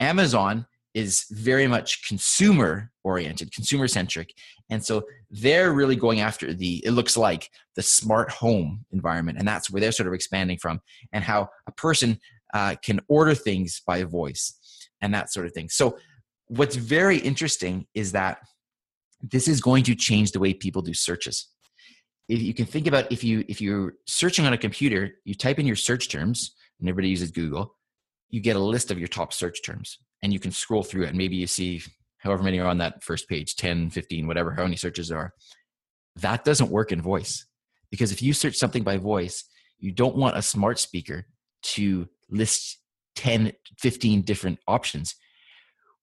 Amazon 0.00 0.66
is 0.94 1.26
very 1.30 1.66
much 1.66 2.06
consumer 2.08 2.90
oriented, 3.04 3.52
consumer 3.52 3.86
centric. 3.86 4.34
And 4.70 4.84
so 4.84 5.04
they're 5.30 5.72
really 5.72 5.94
going 5.94 6.20
after 6.20 6.52
the, 6.52 6.84
it 6.84 6.90
looks 6.90 7.16
like 7.16 7.48
the 7.76 7.82
smart 7.82 8.30
home 8.30 8.84
environment. 8.90 9.38
And 9.38 9.46
that's 9.46 9.70
where 9.70 9.80
they're 9.80 9.92
sort 9.92 10.08
of 10.08 10.14
expanding 10.14 10.58
from 10.58 10.80
and 11.12 11.22
how 11.22 11.48
a 11.68 11.72
person 11.72 12.18
uh, 12.54 12.74
can 12.82 13.00
order 13.08 13.34
things 13.34 13.80
by 13.86 14.02
voice 14.02 14.88
and 15.00 15.14
that 15.14 15.32
sort 15.32 15.46
of 15.46 15.52
thing. 15.52 15.68
So 15.68 15.96
what's 16.48 16.74
very 16.74 17.18
interesting 17.18 17.86
is 17.94 18.12
that 18.12 18.38
this 19.22 19.46
is 19.46 19.60
going 19.60 19.84
to 19.84 19.94
change 19.94 20.32
the 20.32 20.40
way 20.40 20.54
people 20.54 20.82
do 20.82 20.94
searches. 20.94 21.48
If 22.28 22.40
you 22.42 22.54
can 22.54 22.66
think 22.66 22.86
about 22.86 23.10
if 23.10 23.22
you 23.24 23.44
if 23.48 23.60
you're 23.60 23.94
searching 24.06 24.46
on 24.46 24.52
a 24.52 24.58
computer, 24.58 25.12
you 25.24 25.34
type 25.34 25.58
in 25.58 25.66
your 25.66 25.76
search 25.76 26.08
terms, 26.08 26.54
and 26.78 26.88
everybody 26.88 27.08
uses 27.08 27.30
Google, 27.30 27.74
you 28.30 28.40
get 28.40 28.56
a 28.56 28.60
list 28.60 28.90
of 28.90 28.98
your 28.98 29.08
top 29.08 29.32
search 29.32 29.62
terms 29.62 29.98
and 30.22 30.32
you 30.32 30.38
can 30.38 30.50
scroll 30.50 30.82
through 30.82 31.04
it 31.04 31.08
and 31.08 31.18
maybe 31.18 31.36
you 31.36 31.46
see 31.46 31.82
however 32.18 32.42
many 32.42 32.58
are 32.58 32.68
on 32.68 32.78
that 32.78 33.02
first 33.02 33.28
page 33.28 33.56
10 33.56 33.90
15 33.90 34.26
whatever 34.26 34.52
how 34.52 34.62
many 34.62 34.76
searches 34.76 35.10
are. 35.10 35.32
That 36.16 36.44
doesn't 36.44 36.70
work 36.70 36.92
in 36.92 37.00
voice 37.00 37.46
because 37.90 38.12
if 38.12 38.22
you 38.22 38.32
search 38.32 38.56
something 38.56 38.82
by 38.82 38.96
voice 38.96 39.44
you 39.78 39.92
don't 39.92 40.16
want 40.16 40.36
a 40.36 40.42
smart 40.42 40.78
speaker 40.78 41.26
to 41.62 42.08
list 42.30 42.78
10 43.16 43.52
15 43.78 44.22
different 44.22 44.58
options. 44.68 45.16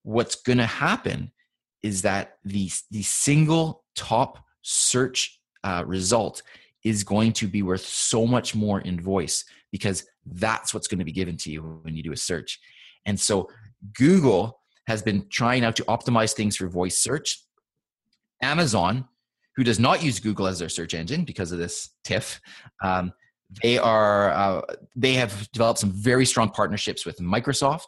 What's 0.02 0.36
going 0.36 0.58
to 0.58 0.66
happen 0.66 1.32
is 1.82 2.02
that 2.02 2.34
the, 2.44 2.70
the 2.90 3.02
single 3.02 3.84
top 3.94 4.38
search 4.62 5.40
uh, 5.64 5.84
result 5.86 6.42
is 6.84 7.04
going 7.04 7.32
to 7.34 7.46
be 7.46 7.62
worth 7.62 7.84
so 7.84 8.26
much 8.26 8.54
more 8.54 8.80
in 8.80 9.00
voice 9.00 9.44
because 9.72 10.04
that's 10.32 10.72
what's 10.72 10.88
going 10.88 10.98
to 10.98 11.04
be 11.04 11.12
given 11.12 11.36
to 11.36 11.50
you 11.50 11.80
when 11.82 11.96
you 11.96 12.02
do 12.02 12.12
a 12.12 12.16
search 12.16 12.58
and 13.06 13.18
so 13.18 13.48
Google 13.96 14.60
has 14.86 15.02
been 15.02 15.26
trying 15.30 15.64
out 15.64 15.76
to 15.76 15.84
optimize 15.84 16.32
things 16.32 16.56
for 16.56 16.68
voice 16.68 16.98
search. 16.98 17.42
Amazon, 18.42 19.06
who 19.56 19.64
does 19.64 19.78
not 19.78 20.02
use 20.02 20.20
Google 20.20 20.46
as 20.46 20.58
their 20.58 20.68
search 20.68 20.94
engine 20.94 21.24
because 21.24 21.52
of 21.52 21.58
this 21.58 21.90
TIF, 22.06 22.40
um, 22.82 23.12
they 23.62 23.78
are 23.78 24.30
uh, 24.30 24.60
they 24.94 25.14
have 25.14 25.50
developed 25.52 25.80
some 25.80 25.90
very 25.90 26.26
strong 26.26 26.50
partnerships 26.50 27.06
with 27.06 27.18
Microsoft, 27.18 27.86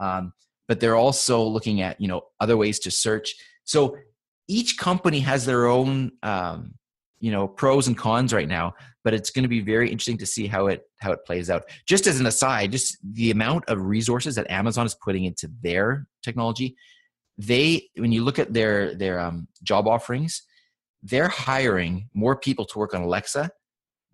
um, 0.00 0.32
but 0.68 0.80
they're 0.80 0.96
also 0.96 1.42
looking 1.42 1.82
at 1.82 2.00
you 2.00 2.08
know 2.08 2.22
other 2.40 2.56
ways 2.56 2.78
to 2.80 2.90
search. 2.90 3.34
So 3.64 3.96
each 4.48 4.78
company 4.78 5.20
has 5.20 5.44
their 5.44 5.66
own 5.66 6.12
um, 6.22 6.74
you 7.22 7.30
know 7.30 7.48
pros 7.48 7.86
and 7.88 7.96
cons 7.96 8.34
right 8.34 8.48
now 8.48 8.74
but 9.04 9.14
it's 9.14 9.30
going 9.30 9.42
to 9.42 9.48
be 9.48 9.60
very 9.60 9.90
interesting 9.90 10.18
to 10.18 10.26
see 10.26 10.46
how 10.46 10.66
it 10.66 10.82
how 11.00 11.10
it 11.10 11.24
plays 11.24 11.48
out 11.48 11.62
just 11.86 12.06
as 12.06 12.20
an 12.20 12.26
aside 12.26 12.70
just 12.70 12.98
the 13.14 13.30
amount 13.30 13.64
of 13.68 13.80
resources 13.80 14.34
that 14.34 14.50
amazon 14.50 14.84
is 14.84 14.94
putting 15.02 15.24
into 15.24 15.50
their 15.62 16.06
technology 16.22 16.76
they 17.38 17.88
when 17.96 18.12
you 18.12 18.22
look 18.22 18.38
at 18.38 18.52
their 18.52 18.94
their 18.94 19.18
um, 19.18 19.48
job 19.62 19.88
offerings 19.88 20.42
they're 21.02 21.28
hiring 21.28 22.08
more 22.14 22.36
people 22.36 22.64
to 22.64 22.78
work 22.78 22.94
on 22.94 23.02
Alexa 23.02 23.50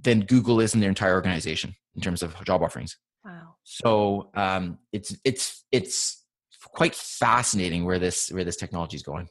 than 0.01 0.21
Google 0.21 0.61
is 0.61 0.75
in 0.75 0.81
their 0.81 0.89
entire 0.89 1.15
organization 1.15 1.75
in 1.95 2.01
terms 2.01 2.23
of 2.23 2.35
job 2.45 2.63
offerings. 2.63 2.97
Wow. 3.25 3.57
So 3.65 4.31
um, 4.35 4.79
it's 4.93 5.15
it's 5.25 5.65
it's 5.71 6.25
quite 6.73 6.95
fascinating 6.95 7.85
where 7.85 7.99
this 7.99 8.31
where 8.31 8.45
this 8.45 8.57
technology 8.57 8.97
is 8.97 9.03
going. 9.03 9.29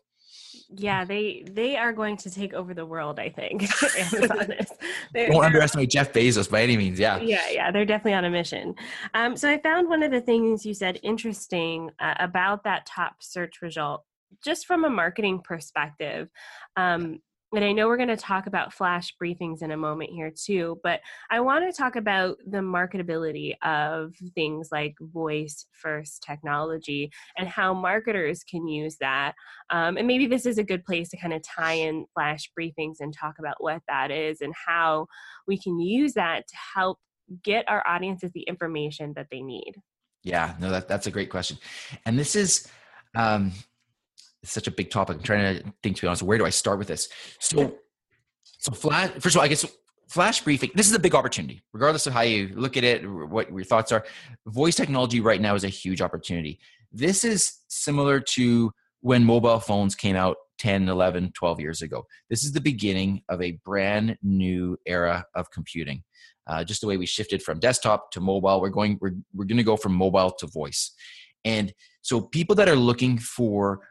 Yeah, 0.69 1.05
they 1.05 1.45
they 1.49 1.77
are 1.77 1.93
going 1.93 2.17
to 2.17 2.29
take 2.29 2.53
over 2.53 2.73
the 2.73 2.85
world. 2.85 3.19
I 3.19 3.29
think 3.29 3.63
Amazon 4.13 4.51
is. 4.59 4.71
They're, 5.13 5.29
Don't 5.29 5.45
underestimate 5.45 5.89
Jeff 5.89 6.11
Bezos 6.11 6.49
by 6.49 6.61
any 6.61 6.75
means. 6.75 6.99
Yeah. 6.99 7.19
Yeah, 7.19 7.49
yeah, 7.49 7.71
they're 7.71 7.85
definitely 7.85 8.15
on 8.15 8.25
a 8.25 8.29
mission. 8.29 8.75
Um, 9.13 9.37
so 9.37 9.49
I 9.49 9.59
found 9.59 9.87
one 9.87 10.03
of 10.03 10.11
the 10.11 10.19
things 10.19 10.65
you 10.65 10.73
said 10.73 10.99
interesting 11.03 11.91
uh, 11.99 12.15
about 12.19 12.65
that 12.65 12.85
top 12.85 13.15
search 13.19 13.61
result, 13.61 14.03
just 14.43 14.65
from 14.65 14.83
a 14.83 14.89
marketing 14.89 15.41
perspective. 15.41 16.29
Um, 16.75 17.21
and 17.57 17.65
I 17.65 17.71
know 17.71 17.87
we're 17.87 17.97
going 17.97 18.07
to 18.09 18.15
talk 18.15 18.45
about 18.45 18.71
flash 18.71 19.15
briefings 19.19 19.63
in 19.63 19.71
a 19.71 19.77
moment 19.77 20.11
here 20.11 20.31
too, 20.31 20.79
but 20.83 20.99
I 21.31 21.39
want 21.39 21.65
to 21.65 21.75
talk 21.75 21.95
about 21.95 22.37
the 22.45 22.59
marketability 22.59 23.55
of 23.63 24.13
things 24.35 24.69
like 24.71 24.93
voice 25.01 25.65
first 25.71 26.21
technology 26.21 27.11
and 27.35 27.47
how 27.47 27.73
marketers 27.73 28.43
can 28.43 28.67
use 28.67 28.97
that. 29.01 29.33
Um, 29.71 29.97
and 29.97 30.05
maybe 30.05 30.27
this 30.27 30.45
is 30.45 30.59
a 30.59 30.63
good 30.63 30.85
place 30.85 31.09
to 31.09 31.17
kind 31.17 31.33
of 31.33 31.41
tie 31.41 31.73
in 31.73 32.05
flash 32.13 32.47
briefings 32.57 32.97
and 32.99 33.11
talk 33.11 33.39
about 33.39 33.55
what 33.57 33.81
that 33.87 34.11
is 34.11 34.41
and 34.41 34.53
how 34.67 35.07
we 35.47 35.57
can 35.57 35.79
use 35.79 36.13
that 36.13 36.47
to 36.47 36.55
help 36.75 36.99
get 37.43 37.67
our 37.67 37.83
audiences 37.87 38.31
the 38.33 38.43
information 38.43 39.13
that 39.15 39.29
they 39.31 39.41
need. 39.41 39.73
Yeah, 40.23 40.53
no, 40.59 40.69
that, 40.69 40.87
that's 40.87 41.07
a 41.07 41.11
great 41.11 41.31
question. 41.31 41.57
And 42.05 42.19
this 42.19 42.35
is, 42.35 42.67
um, 43.15 43.51
it's 44.47 44.53
such 44.53 44.67
a 44.67 44.71
big 44.71 44.89
topic. 44.89 45.17
I'm 45.17 45.23
trying 45.23 45.57
to 45.57 45.73
think 45.83 45.97
to 45.97 46.03
be 46.03 46.07
honest, 46.07 46.23
where 46.23 46.37
do 46.37 46.45
I 46.45 46.49
start 46.49 46.79
with 46.79 46.87
this? 46.87 47.09
So 47.39 47.75
so 48.59 48.71
flash 48.71 49.11
first 49.19 49.35
of 49.35 49.39
all, 49.39 49.43
I 49.43 49.49
guess 49.49 49.65
flash 50.09 50.41
briefing, 50.41 50.71
this 50.73 50.87
is 50.87 50.93
a 50.93 50.99
big 50.99 51.13
opportunity, 51.13 51.61
regardless 51.73 52.07
of 52.07 52.13
how 52.13 52.21
you 52.21 52.53
look 52.55 52.77
at 52.77 52.85
it, 52.85 53.05
what 53.05 53.51
your 53.51 53.65
thoughts 53.65 53.91
are. 53.91 54.05
Voice 54.45 54.75
technology 54.75 55.19
right 55.19 55.41
now 55.41 55.53
is 55.53 55.65
a 55.65 55.69
huge 55.69 56.01
opportunity. 56.01 56.59
This 56.93 57.25
is 57.25 57.57
similar 57.67 58.21
to 58.21 58.71
when 59.01 59.25
mobile 59.25 59.59
phones 59.59 59.95
came 59.95 60.15
out 60.15 60.37
10, 60.59 60.87
11, 60.87 61.33
12 61.33 61.59
years 61.59 61.81
ago. 61.81 62.05
This 62.29 62.45
is 62.45 62.53
the 62.53 62.61
beginning 62.61 63.23
of 63.27 63.41
a 63.41 63.59
brand 63.65 64.17
new 64.23 64.77
era 64.85 65.25
of 65.35 65.51
computing. 65.51 66.03
Uh, 66.47 66.63
just 66.63 66.79
the 66.79 66.87
way 66.87 66.95
we 66.95 67.05
shifted 67.05 67.43
from 67.43 67.59
desktop 67.59 68.11
to 68.11 68.21
mobile, 68.21 68.61
we're 68.61 68.69
going, 68.69 68.97
we're, 69.01 69.11
we're 69.35 69.45
going 69.45 69.57
to 69.57 69.63
go 69.63 69.75
from 69.75 69.93
mobile 69.93 70.31
to 70.31 70.47
voice. 70.47 70.93
And 71.43 71.73
so 72.01 72.21
people 72.21 72.55
that 72.55 72.69
are 72.69 72.75
looking 72.75 73.17
for 73.17 73.81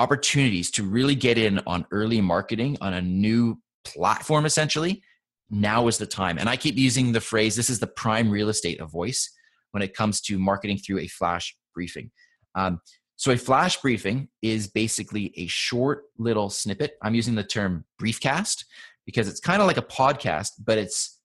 opportunities 0.00 0.70
to 0.72 0.82
really 0.82 1.14
get 1.14 1.36
in 1.36 1.60
on 1.66 1.86
early 1.92 2.20
marketing 2.22 2.76
on 2.80 2.94
a 2.94 3.02
new 3.02 3.60
platform 3.84 4.46
essentially 4.46 5.02
now 5.50 5.88
is 5.88 5.98
the 5.98 6.06
time. 6.06 6.38
And 6.38 6.48
i 6.48 6.56
keep 6.56 6.76
using 6.76 7.12
the 7.12 7.20
phrase 7.20 7.54
this 7.54 7.70
is 7.70 7.78
the 7.78 7.86
prime 7.86 8.30
real 8.30 8.48
estate 8.48 8.80
of 8.80 8.90
voice 8.90 9.30
when 9.72 9.82
it 9.82 9.94
comes 9.94 10.20
to 10.22 10.38
marketing 10.38 10.78
through 10.78 11.00
a 11.00 11.06
flash 11.06 11.54
briefing. 11.74 12.10
Um, 12.54 12.80
so 13.16 13.30
a 13.30 13.36
flash 13.36 13.80
briefing 13.80 14.28
is 14.40 14.68
basically 14.68 15.34
a 15.36 15.46
short 15.46 16.04
little 16.18 16.48
snippet. 16.48 16.92
I'm 17.02 17.14
using 17.14 17.34
the 17.34 17.44
term 17.44 17.84
briefcast 18.00 18.64
because 19.04 19.28
it's 19.28 19.40
kind 19.40 19.60
of 19.60 19.68
like 19.68 19.76
a 19.76 19.82
podcast 19.82 20.52
but 20.64 20.78
it's 20.78 21.18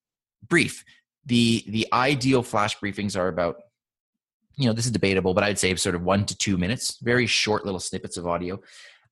brief. 0.49 0.83
The 1.25 1.63
the 1.69 1.87
ideal 1.93 2.43
flash 2.43 2.77
briefings 2.77 3.17
are 3.17 3.29
about 3.29 3.55
you 4.57 4.67
know, 4.67 4.73
this 4.73 4.85
is 4.85 4.91
debatable, 4.91 5.33
but 5.33 5.43
I'd 5.43 5.59
say 5.59 5.75
sort 5.75 5.95
of 5.95 6.03
one 6.03 6.25
to 6.25 6.37
two 6.37 6.57
minutes, 6.57 6.97
very 7.01 7.25
short 7.27 7.65
little 7.65 7.79
snippets 7.79 8.17
of 8.17 8.27
audio. 8.27 8.59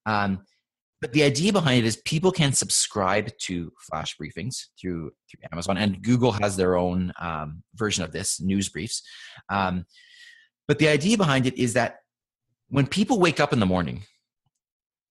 Um, 0.05 0.45
but 1.01 1.11
the 1.11 1.23
idea 1.23 1.51
behind 1.51 1.83
it 1.83 1.87
is 1.87 1.97
people 1.97 2.31
can 2.31 2.53
subscribe 2.53 3.29
to 3.39 3.73
flash 3.81 4.15
briefings 4.17 4.67
through 4.79 5.11
through 5.29 5.47
Amazon, 5.51 5.77
and 5.77 6.01
Google 6.01 6.31
has 6.31 6.55
their 6.55 6.77
own 6.77 7.11
um, 7.19 7.61
version 7.75 8.05
of 8.05 8.13
this, 8.13 8.39
news 8.39 8.69
briefs. 8.69 9.03
Um, 9.49 9.85
but 10.65 10.79
the 10.79 10.87
idea 10.87 11.17
behind 11.17 11.45
it 11.45 11.57
is 11.57 11.73
that 11.73 11.97
when 12.69 12.87
people 12.87 13.19
wake 13.19 13.41
up 13.41 13.51
in 13.51 13.59
the 13.59 13.65
morning, 13.65 14.03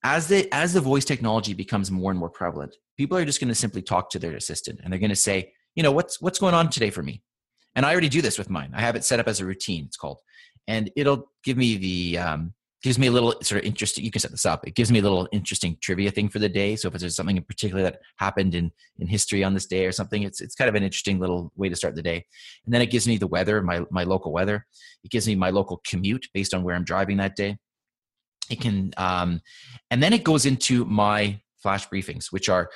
as 0.02 0.28
the 0.28 0.48
as 0.50 0.72
the 0.72 0.80
voice 0.80 1.04
technology 1.04 1.52
becomes 1.52 1.90
more 1.90 2.10
and 2.10 2.18
more 2.18 2.30
prevalent, 2.30 2.74
people 2.96 3.18
are 3.18 3.26
just 3.26 3.38
going 3.38 3.48
to 3.48 3.54
simply 3.54 3.82
talk 3.82 4.08
to 4.10 4.18
their 4.18 4.34
assistant, 4.34 4.80
and 4.82 4.90
they're 4.90 5.00
going 5.00 5.10
to 5.10 5.16
say, 5.16 5.52
you 5.74 5.82
know, 5.82 5.92
what's 5.92 6.22
what's 6.22 6.38
going 6.38 6.54
on 6.54 6.70
today 6.70 6.88
for 6.88 7.02
me? 7.02 7.22
And 7.74 7.86
I 7.86 7.92
already 7.92 8.08
do 8.08 8.22
this 8.22 8.38
with 8.38 8.50
mine. 8.50 8.72
I 8.74 8.80
have 8.80 8.96
it 8.96 9.04
set 9.04 9.20
up 9.20 9.28
as 9.28 9.40
a 9.40 9.46
routine. 9.46 9.84
It's 9.86 9.96
called, 9.96 10.20
and 10.68 10.90
it'll 10.96 11.30
give 11.42 11.56
me 11.56 11.76
the 11.76 12.18
um, 12.18 12.54
gives 12.82 12.98
me 12.98 13.06
a 13.06 13.12
little 13.12 13.34
sort 13.42 13.60
of 13.60 13.64
interesting. 13.66 14.04
You 14.04 14.10
can 14.10 14.20
set 14.20 14.32
this 14.32 14.44
up. 14.44 14.66
It 14.66 14.74
gives 14.74 14.90
me 14.90 14.98
a 14.98 15.02
little 15.02 15.28
interesting 15.32 15.78
trivia 15.80 16.10
thing 16.10 16.28
for 16.28 16.40
the 16.40 16.48
day. 16.48 16.74
So 16.76 16.88
if 16.88 16.94
there's 16.94 17.14
something 17.14 17.36
in 17.36 17.44
particular 17.44 17.82
that 17.82 18.00
happened 18.16 18.54
in 18.54 18.70
in 18.98 19.06
history 19.06 19.44
on 19.44 19.54
this 19.54 19.66
day 19.66 19.86
or 19.86 19.92
something, 19.92 20.22
it's 20.22 20.40
it's 20.40 20.54
kind 20.54 20.68
of 20.68 20.74
an 20.74 20.82
interesting 20.82 21.18
little 21.18 21.52
way 21.56 21.68
to 21.68 21.76
start 21.76 21.94
the 21.94 22.02
day. 22.02 22.24
And 22.64 22.74
then 22.74 22.82
it 22.82 22.90
gives 22.90 23.06
me 23.06 23.16
the 23.16 23.26
weather, 23.26 23.62
my 23.62 23.82
my 23.90 24.04
local 24.04 24.32
weather. 24.32 24.66
It 25.04 25.10
gives 25.10 25.26
me 25.26 25.34
my 25.34 25.50
local 25.50 25.80
commute 25.86 26.28
based 26.34 26.54
on 26.54 26.62
where 26.62 26.74
I'm 26.74 26.84
driving 26.84 27.18
that 27.18 27.36
day. 27.36 27.58
It 28.50 28.60
can, 28.60 28.92
um, 28.96 29.40
and 29.90 30.02
then 30.02 30.12
it 30.12 30.24
goes 30.24 30.44
into 30.44 30.84
my 30.84 31.40
flash 31.62 31.88
briefings, 31.88 32.26
which 32.32 32.48
are 32.48 32.68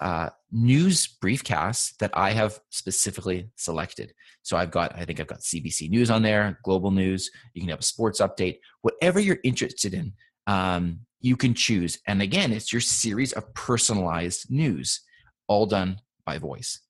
uh, 0.00 0.30
news 0.50 1.08
briefcasts 1.22 1.96
that 1.98 2.10
I 2.14 2.30
have 2.32 2.60
specifically 2.70 3.50
selected. 3.56 4.12
So 4.42 4.56
I've 4.56 4.70
got, 4.70 4.96
I 4.96 5.04
think 5.04 5.20
I've 5.20 5.26
got 5.26 5.40
CBC 5.40 5.88
News 5.90 6.10
on 6.10 6.22
there, 6.22 6.58
Global 6.64 6.90
News. 6.90 7.30
You 7.54 7.62
can 7.62 7.70
have 7.70 7.80
a 7.80 7.84
sports 7.84 8.20
update, 8.20 8.58
whatever 8.82 9.20
you're 9.20 9.38
interested 9.44 9.94
in. 9.94 10.12
Um, 10.46 11.00
you 11.20 11.36
can 11.36 11.54
choose. 11.54 11.98
And 12.06 12.20
again, 12.20 12.52
it's 12.52 12.72
your 12.72 12.80
series 12.80 13.32
of 13.32 13.54
personalized 13.54 14.50
news, 14.50 15.00
all 15.46 15.66
done 15.66 15.98
by 16.26 16.38
voice. 16.38 16.80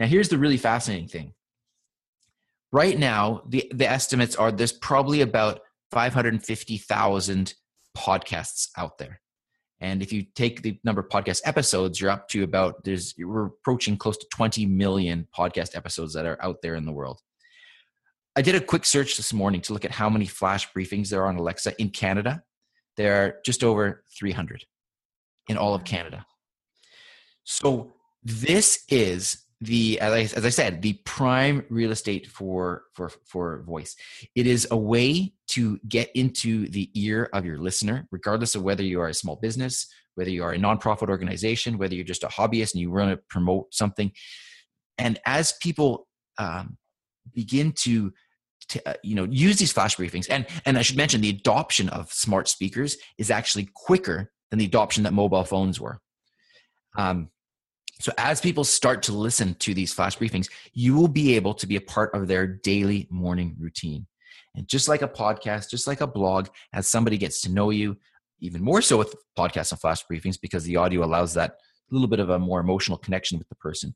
Now, 0.00 0.06
here's 0.06 0.30
the 0.30 0.38
really 0.38 0.56
fascinating 0.56 1.08
thing. 1.08 1.34
Right 2.72 2.98
now, 2.98 3.42
the, 3.48 3.70
the 3.74 3.88
estimates 3.88 4.36
are 4.36 4.50
there's 4.50 4.72
probably 4.72 5.20
about 5.20 5.60
550,000 5.90 7.54
podcasts 7.96 8.68
out 8.76 8.98
there. 8.98 9.20
And 9.80 10.02
if 10.02 10.12
you 10.12 10.24
take 10.34 10.62
the 10.62 10.78
number 10.82 11.00
of 11.00 11.08
podcast 11.08 11.42
episodes, 11.44 12.00
you're 12.00 12.10
up 12.10 12.28
to 12.30 12.42
about 12.42 12.82
there's 12.84 13.14
we're 13.18 13.46
approaching 13.46 13.96
close 13.96 14.16
to 14.18 14.26
20 14.30 14.66
million 14.66 15.28
podcast 15.36 15.76
episodes 15.76 16.14
that 16.14 16.26
are 16.26 16.38
out 16.42 16.62
there 16.62 16.74
in 16.74 16.84
the 16.84 16.92
world. 16.92 17.20
I 18.36 18.42
did 18.42 18.54
a 18.54 18.60
quick 18.60 18.84
search 18.84 19.16
this 19.16 19.32
morning 19.32 19.60
to 19.62 19.72
look 19.72 19.84
at 19.84 19.90
how 19.90 20.08
many 20.08 20.26
flash 20.26 20.70
briefings 20.72 21.08
there 21.08 21.22
are 21.22 21.28
on 21.28 21.36
Alexa 21.36 21.80
in 21.80 21.90
Canada. 21.90 22.42
There 22.96 23.24
are 23.24 23.36
just 23.44 23.62
over 23.62 24.04
300 24.18 24.64
in 25.48 25.56
all 25.56 25.74
of 25.74 25.84
Canada. 25.84 26.26
So 27.44 27.94
this 28.22 28.84
is 28.88 29.44
the 29.60 29.98
as 30.00 30.12
I, 30.12 30.38
as 30.38 30.44
I 30.44 30.50
said 30.50 30.82
the 30.82 30.94
prime 31.04 31.64
real 31.68 31.90
estate 31.90 32.26
for 32.26 32.84
for 32.94 33.10
for 33.24 33.62
voice. 33.62 33.96
It 34.34 34.46
is 34.46 34.68
a 34.70 34.76
way 34.76 35.32
to 35.48 35.78
get 35.88 36.10
into 36.14 36.68
the 36.68 36.90
ear 36.94 37.28
of 37.32 37.44
your 37.44 37.58
listener 37.58 38.06
regardless 38.10 38.54
of 38.54 38.62
whether 38.62 38.82
you 38.82 39.00
are 39.00 39.08
a 39.08 39.14
small 39.14 39.36
business 39.36 39.88
whether 40.14 40.30
you 40.30 40.42
are 40.44 40.52
a 40.52 40.58
nonprofit 40.58 41.08
organization 41.08 41.78
whether 41.78 41.94
you're 41.94 42.04
just 42.04 42.24
a 42.24 42.28
hobbyist 42.28 42.74
and 42.74 42.80
you 42.80 42.90
want 42.90 43.10
to 43.10 43.16
promote 43.28 43.72
something. 43.74 44.12
And 44.96 45.18
as 45.26 45.54
people 45.60 46.06
um, 46.38 46.76
begin 47.34 47.72
to, 47.72 48.12
to 48.68 48.88
uh, 48.88 48.94
you 49.02 49.14
know 49.14 49.24
use 49.24 49.56
these 49.58 49.72
flash 49.72 49.96
briefings 49.96 50.26
and 50.28 50.46
and 50.66 50.76
i 50.76 50.82
should 50.82 50.96
mention 50.96 51.20
the 51.20 51.30
adoption 51.30 51.88
of 51.88 52.12
smart 52.12 52.48
speakers 52.48 52.96
is 53.16 53.30
actually 53.30 53.68
quicker 53.74 54.30
than 54.50 54.58
the 54.58 54.64
adoption 54.64 55.02
that 55.04 55.12
mobile 55.12 55.44
phones 55.44 55.80
were. 55.80 56.00
Um, 56.96 57.30
so, 58.00 58.12
as 58.16 58.40
people 58.40 58.64
start 58.64 59.02
to 59.04 59.12
listen 59.12 59.54
to 59.54 59.74
these 59.74 59.92
flash 59.92 60.16
briefings, 60.18 60.48
you 60.72 60.94
will 60.94 61.08
be 61.08 61.34
able 61.34 61.54
to 61.54 61.66
be 61.66 61.76
a 61.76 61.80
part 61.80 62.14
of 62.14 62.28
their 62.28 62.46
daily 62.46 63.08
morning 63.10 63.56
routine. 63.58 64.06
And 64.54 64.68
just 64.68 64.88
like 64.88 65.02
a 65.02 65.08
podcast, 65.08 65.70
just 65.70 65.86
like 65.86 66.00
a 66.00 66.06
blog, 66.06 66.48
as 66.72 66.86
somebody 66.86 67.18
gets 67.18 67.40
to 67.42 67.50
know 67.50 67.70
you, 67.70 67.96
even 68.40 68.62
more 68.62 68.82
so 68.82 68.96
with 68.96 69.14
podcasts 69.36 69.72
and 69.72 69.80
flash 69.80 70.04
briefings, 70.06 70.40
because 70.40 70.64
the 70.64 70.76
audio 70.76 71.04
allows 71.04 71.34
that 71.34 71.56
little 71.90 72.06
bit 72.06 72.20
of 72.20 72.30
a 72.30 72.38
more 72.38 72.60
emotional 72.60 72.98
connection 72.98 73.38
with 73.38 73.48
the 73.48 73.54
person, 73.56 73.94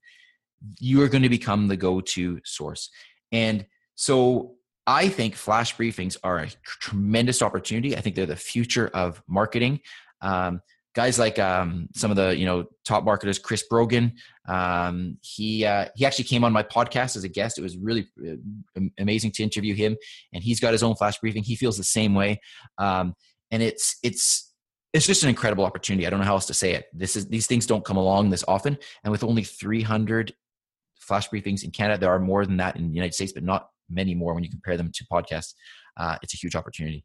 you 0.80 1.02
are 1.02 1.08
going 1.08 1.22
to 1.22 1.28
become 1.28 1.68
the 1.68 1.76
go 1.76 2.00
to 2.00 2.40
source. 2.44 2.90
And 3.30 3.66
so, 3.94 4.56
I 4.84 5.08
think 5.08 5.36
flash 5.36 5.76
briefings 5.76 6.16
are 6.24 6.38
a 6.38 6.48
tremendous 6.64 7.40
opportunity. 7.40 7.96
I 7.96 8.00
think 8.00 8.16
they're 8.16 8.26
the 8.26 8.34
future 8.34 8.90
of 8.92 9.22
marketing. 9.28 9.80
Um, 10.20 10.60
guys 10.94 11.18
like 11.18 11.38
um, 11.38 11.88
some 11.94 12.10
of 12.10 12.16
the 12.16 12.36
you 12.36 12.46
know 12.46 12.64
top 12.84 13.04
marketers 13.04 13.38
chris 13.38 13.64
brogan 13.68 14.12
um, 14.48 15.18
he 15.22 15.64
uh, 15.64 15.86
he 15.94 16.04
actually 16.04 16.24
came 16.24 16.44
on 16.44 16.52
my 16.52 16.62
podcast 16.62 17.16
as 17.16 17.24
a 17.24 17.28
guest. 17.28 17.58
It 17.58 17.62
was 17.62 17.76
really 17.76 18.08
uh, 18.26 18.80
amazing 18.98 19.30
to 19.32 19.42
interview 19.42 19.74
him 19.74 19.96
and 20.32 20.42
he's 20.42 20.60
got 20.60 20.72
his 20.72 20.82
own 20.82 20.96
flash 20.96 21.18
briefing. 21.20 21.44
He 21.44 21.54
feels 21.54 21.76
the 21.76 21.84
same 21.84 22.14
way. 22.14 22.40
Um, 22.78 23.14
and 23.50 23.62
it's 23.62 23.98
it's 24.02 24.52
it's 24.92 25.06
just 25.06 25.22
an 25.22 25.28
incredible 25.28 25.64
opportunity. 25.64 26.06
I 26.06 26.10
don't 26.10 26.18
know 26.18 26.26
how 26.26 26.34
else 26.34 26.46
to 26.46 26.54
say 26.54 26.72
it. 26.72 26.86
This 26.92 27.14
is 27.14 27.28
these 27.28 27.46
things 27.46 27.66
don't 27.66 27.84
come 27.84 27.96
along 27.96 28.30
this 28.30 28.44
often 28.48 28.76
and 29.04 29.12
with 29.12 29.22
only 29.22 29.44
300 29.44 30.34
flash 30.98 31.28
briefings 31.28 31.64
in 31.64 31.70
canada 31.72 31.98
there 31.98 32.12
are 32.12 32.20
more 32.20 32.46
than 32.46 32.56
that 32.56 32.76
in 32.76 32.86
the 32.86 32.94
united 32.94 33.12
states 33.12 33.32
but 33.32 33.42
not 33.42 33.66
many 33.90 34.14
more 34.14 34.34
when 34.34 34.44
you 34.44 34.50
compare 34.50 34.76
them 34.76 34.90
to 34.94 35.04
podcasts. 35.12 35.54
Uh, 35.96 36.16
it's 36.22 36.34
a 36.34 36.36
huge 36.36 36.56
opportunity 36.56 37.04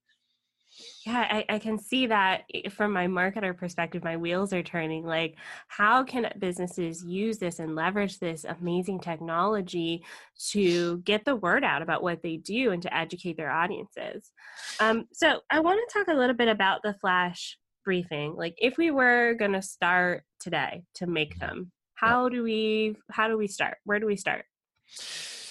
Yeah, 1.08 1.26
I, 1.30 1.46
I, 1.56 1.60
can 1.60 1.80
see 1.80 2.08
that 2.08 2.44
eh, 2.54 2.68
from 2.68 2.92
my 2.92 3.08
marketer 3.08 3.56
perspective, 3.56 4.04
my 4.04 4.18
wheels 4.18 4.52
are 4.52 4.62
turning. 4.62 5.06
Like, 5.06 5.38
how 5.70 6.04
can 6.04 6.30
businesses 6.38 7.02
use 7.02 7.38
this 7.38 7.60
and 7.60 7.76
leverage 7.76 8.20
this 8.20 8.44
amazing 8.44 9.00
technology 9.00 10.04
to 10.50 10.98
get 11.06 11.24
the 11.24 11.38
word 11.38 11.64
out 11.64 11.82
about 11.82 12.04
what 12.04 12.22
they 12.22 12.36
do 12.36 12.72
and 12.72 12.82
to 12.82 12.94
educate 12.94 13.38
their 13.38 13.50
audiences? 13.50 14.34
Um, 14.82 15.06
so, 15.14 15.40
I 15.50 15.62
want 15.62 15.80
to 15.80 15.98
talk 15.98 16.10
a 16.10 16.18
little 16.18 16.36
bit 16.36 16.50
about 16.50 16.84
the 16.84 16.96
flash 17.00 17.58
briefing. 17.86 18.36
Like, 18.36 18.56
if 18.58 18.78
we 18.78 18.92
were 18.92 19.34
going 19.36 19.54
to 19.54 19.62
start 19.62 20.26
today 20.42 20.84
to 20.96 21.08
make 21.08 21.36
mm-hmm. 21.38 21.48
them, 21.48 21.72
how 21.94 22.28
do 22.28 22.44
we 22.44 22.98
how 23.10 23.30
do 23.30 23.38
we 23.38 23.48
start? 23.48 23.78
Where 23.86 24.00
do 24.00 24.08
we 24.08 24.18
start? 24.18 24.44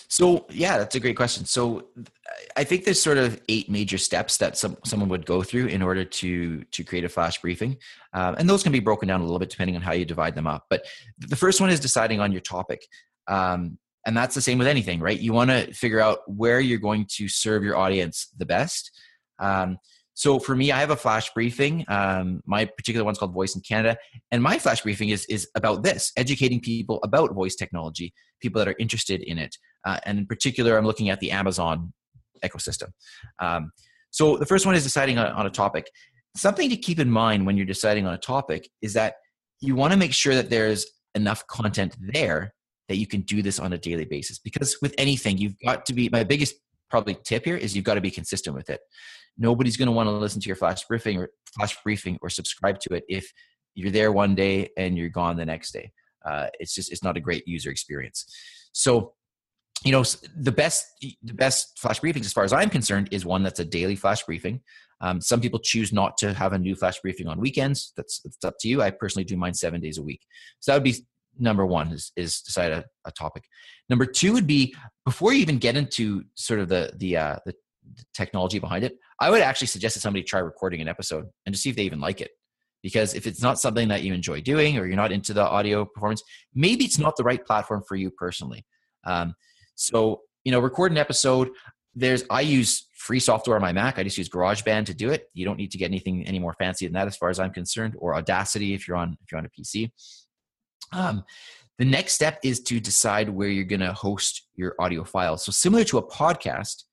So 0.09 0.47
yeah, 0.51 0.79
that's 0.79 0.95
a 0.95 1.01
great 1.01 1.17
question. 1.17 1.45
So 1.45 1.89
I 2.57 2.65
think 2.65 2.85
there's 2.85 3.01
sort 3.01 3.19
of 3.19 3.41
eight 3.49 3.69
major 3.71 3.99
steps 3.99 4.37
that 4.39 4.57
some, 4.57 4.77
someone 4.85 5.09
would 5.09 5.27
go 5.27 5.43
through 5.43 5.67
in 5.67 5.83
order 5.83 6.05
to 6.05 6.63
to 6.65 6.85
create 6.85 7.05
a 7.05 7.09
flash 7.09 7.41
briefing, 7.41 7.77
um, 8.13 8.37
and 8.39 8.49
those 8.49 8.63
can 8.63 8.73
be 8.73 8.81
broken 8.81 9.09
down 9.09 9.21
a 9.21 9.25
little 9.25 9.39
bit 9.39 9.51
depending 9.51 9.77
on 9.77 9.83
how 9.83 9.93
you 9.93 10.05
divide 10.05 10.35
them 10.35 10.47
up. 10.47 10.67
But 10.71 10.87
the 11.19 11.37
first 11.37 11.61
one 11.61 11.71
is 11.71 11.81
deciding 11.81 12.21
on 12.21 12.33
your 12.33 12.41
topic, 12.41 12.87
um, 13.27 13.79
and 14.07 14.17
that's 14.17 14.35
the 14.35 14.43
same 14.43 14.59
with 14.59 14.69
anything, 14.69 15.01
right? 15.01 15.19
You 15.19 15.33
want 15.33 15.51
to 15.51 15.73
figure 15.73 16.01
out 16.01 16.21
where 16.27 16.61
you're 16.61 16.79
going 16.79 17.07
to 17.17 17.29
serve 17.29 17.65
your 17.65 17.77
audience 17.77 18.29
the 18.37 18.47
best. 18.47 18.91
Um, 19.39 19.79
so 20.17 20.39
for 20.39 20.57
me, 20.57 20.73
I 20.73 20.81
have 20.81 20.89
a 20.89 20.97
flash 20.97 21.31
briefing. 21.35 21.85
Um, 21.89 22.41
my 22.47 22.65
particular 22.65 23.05
one's 23.05 23.19
called 23.19 23.35
Voice 23.35 23.55
in 23.55 23.61
Canada, 23.61 23.99
and 24.31 24.43
my 24.43 24.59
flash 24.59 24.81
briefing 24.81 25.11
is 25.11 25.27
is 25.27 25.47
about 25.55 25.83
this: 25.83 26.11
educating 26.17 26.59
people 26.59 27.01
about 27.03 27.35
voice 27.35 27.55
technology, 27.55 28.15
people 28.41 28.59
that 28.59 28.67
are 28.67 28.75
interested 28.79 29.21
in 29.21 29.37
it, 29.37 29.55
uh, 29.87 30.01
and 30.07 30.19
in 30.19 30.27
particular, 30.27 30.79
I'm 30.79 30.87
looking 30.87 31.11
at 31.11 31.21
the 31.21 31.33
Amazon 31.33 31.93
ecosystem. 32.43 32.89
Um, 33.41 33.73
so 34.11 34.39
the 34.39 34.47
first 34.47 34.65
one 34.65 34.75
is 34.75 34.85
deciding 34.85 35.19
on, 35.19 35.27
on 35.33 35.45
a 35.45 35.51
topic. 35.51 35.91
Something 36.35 36.71
to 36.71 36.79
keep 36.79 36.99
in 36.99 37.11
mind 37.11 37.45
when 37.45 37.59
you're 37.59 37.67
deciding 37.67 38.07
on 38.07 38.15
a 38.15 38.19
topic 38.19 38.71
is 38.81 38.95
that 38.95 39.17
you 39.61 39.77
want 39.77 39.93
to 39.93 39.99
make 39.99 40.15
sure 40.15 40.35
that 40.35 40.49
there's 40.49 40.87
enough 41.15 41.47
content 41.47 41.95
there 42.01 42.55
that 42.89 42.97
you 42.97 43.07
can 43.07 43.21
do 43.23 43.43
this 43.43 43.59
on 43.59 43.75
a 43.75 43.79
daily 43.79 44.07
basis. 44.07 44.39
Because 44.39 44.79
with 44.81 44.95
anything, 44.97 45.37
you've 45.37 45.57
got 45.63 45.85
to 45.87 45.93
be. 45.93 46.09
My 46.09 46.25
biggest 46.25 46.55
probably 46.89 47.19
tip 47.23 47.45
here 47.45 47.57
is 47.57 47.77
you've 47.77 47.85
got 47.85 47.95
to 47.95 48.01
be 48.01 48.11
consistent 48.11 48.57
with 48.57 48.71
it 48.71 48.81
nobody's 49.39 49.77
going 49.77 49.87
to 49.87 49.93
want 49.93 50.09
to 50.09 50.13
listen 50.13 50.41
to 50.41 50.47
your 50.47 50.57
flash 50.57 50.85
briefing 50.85 51.19
or 51.19 51.31
flash 51.55 51.77
briefing 51.83 52.19
or 52.23 52.31
subscribe 52.31 52.79
to 52.81 52.95
it 52.95 53.05
if 53.09 53.31
you're 53.75 53.91
there 53.91 54.13
one 54.13 54.35
day 54.35 54.71
and 54.77 54.97
you're 54.97 55.09
gone 55.09 55.37
the 55.37 55.45
next 55.45 55.73
day. 55.73 55.93
Uh, 56.25 56.49
it's 56.59 56.75
just 56.75 56.91
it's 56.91 57.05
not 57.05 57.17
a 57.17 57.21
great 57.21 57.47
user 57.47 57.71
experience. 57.71 58.27
So, 58.73 59.13
you 59.85 59.93
know, 59.93 60.03
the 60.37 60.53
best 60.53 60.87
the 61.01 61.35
best 61.35 61.79
flash 61.79 62.01
briefings, 62.01 62.25
as 62.25 62.33
far 62.33 62.45
as 62.45 62.53
I'm 62.53 62.71
concerned, 62.71 63.09
is 63.13 63.25
one 63.25 63.43
that's 63.43 63.61
a 63.61 63.65
daily 63.65 63.97
flash 63.97 64.25
briefing. 64.25 64.61
Um, 65.01 65.21
some 65.21 65.41
people 65.41 65.59
choose 65.59 65.93
not 65.93 66.17
to 66.19 66.33
have 66.33 66.55
a 66.55 66.59
new 66.59 66.75
flash 66.75 67.01
briefing 67.01 67.29
on 67.29 67.39
weekends. 67.39 67.93
That's 67.97 68.23
it's 68.25 68.45
up 68.45 68.55
to 68.61 68.69
you. 68.69 68.83
I 68.83 68.91
personally 68.91 69.25
do 69.25 69.37
mine 69.37 69.55
seven 69.55 69.81
days 69.81 69.99
a 69.99 70.03
week. 70.03 70.23
So 70.61 70.73
that 70.73 70.77
would 70.77 70.85
be 70.85 71.07
number 71.39 71.67
one 71.67 71.93
is, 71.93 72.13
is 72.17 72.41
decide 72.41 72.73
a, 72.73 72.85
a 73.05 73.13
topic. 73.13 73.45
Number 73.91 74.07
two 74.07 74.33
would 74.33 74.47
be 74.47 74.75
before 75.05 75.33
you 75.33 75.41
even 75.41 75.59
get 75.59 75.77
into 75.77 76.25
sort 76.35 76.61
of 76.61 76.69
the 76.69 76.93
the 76.97 77.17
uh, 77.17 77.37
the 77.45 77.55
technology 78.15 78.59
behind 78.59 78.85
it, 78.85 78.97
I 79.21 79.31
would 79.31 79.43
actually 79.43 79.69
suggest 79.69 79.95
that 79.95 80.01
somebody 80.01 80.23
try 80.23 80.41
recording 80.41 80.81
an 80.81 80.89
episode 80.89 81.27
and 81.45 81.55
to 81.55 81.61
see 81.61 81.71
if 81.71 81.77
they 81.77 81.83
even 81.83 82.01
like 82.01 82.21
it. 82.21 82.31
Because 82.83 83.15
if 83.15 83.27
it's 83.27 83.43
not 83.43 83.59
something 83.59 83.89
that 83.89 84.03
you 84.03 84.15
enjoy 84.15 84.41
doing 84.41 84.79
or 84.79 84.87
you're 84.87 84.97
not 84.97 85.13
into 85.13 85.33
the 85.33 85.43
audio 85.43 85.85
performance, 85.85 86.23
maybe 86.55 86.85
it's 86.85 86.99
not 86.99 87.17
the 87.17 87.25
right 87.25 87.45
platform 87.45 87.83
for 87.89 87.97
you 87.97 88.11
personally. 88.11 88.65
Um, 89.05 89.35
so, 89.75 90.21
you 90.45 90.53
know, 90.53 90.61
record 90.61 90.93
an 90.93 90.99
episode. 90.99 91.51
There's 91.95 92.25
I 92.31 92.43
use 92.43 92.87
free 92.95 93.21
software 93.21 93.57
on 93.57 93.63
my 93.63 93.73
Mac. 93.73 93.99
I 93.99 94.03
just 94.05 94.19
use 94.19 94.29
GarageBand 94.29 94.87
to 94.87 94.95
do 94.95 95.11
it. 95.11 95.25
You 95.35 95.45
don't 95.45 95.57
need 95.57 95.71
to 95.73 95.79
get 95.79 95.87
anything 95.87 96.27
any 96.27 96.39
more 96.39 96.55
fancy 96.59 96.87
than 96.87 96.93
that, 96.95 97.07
as 97.07 97.17
far 97.17 97.31
as 97.31 97.41
I'm 97.41 97.51
concerned, 97.51 97.95
or 97.99 98.15
Audacity 98.15 98.75
if 98.75 98.87
you're 98.87 98.97
on 98.97 99.17
if 99.23 99.33
you're 99.33 99.39
on 99.39 99.47
a 99.47 99.49
PC. 99.49 99.91
Um, 100.93 101.25
the 101.79 101.85
next 101.85 102.15
step 102.15 102.39
is 102.43 102.61
to 102.65 102.81
decide 102.81 103.29
where 103.29 103.49
you're 103.49 103.65
going 103.65 103.81
to 103.81 103.93
host 103.93 104.47
your 104.55 104.75
audio 104.79 105.05
files. 105.05 105.45
So 105.45 105.53
similar 105.53 105.85
to 105.85 105.99
a 105.99 106.07
podcast, 106.07 106.85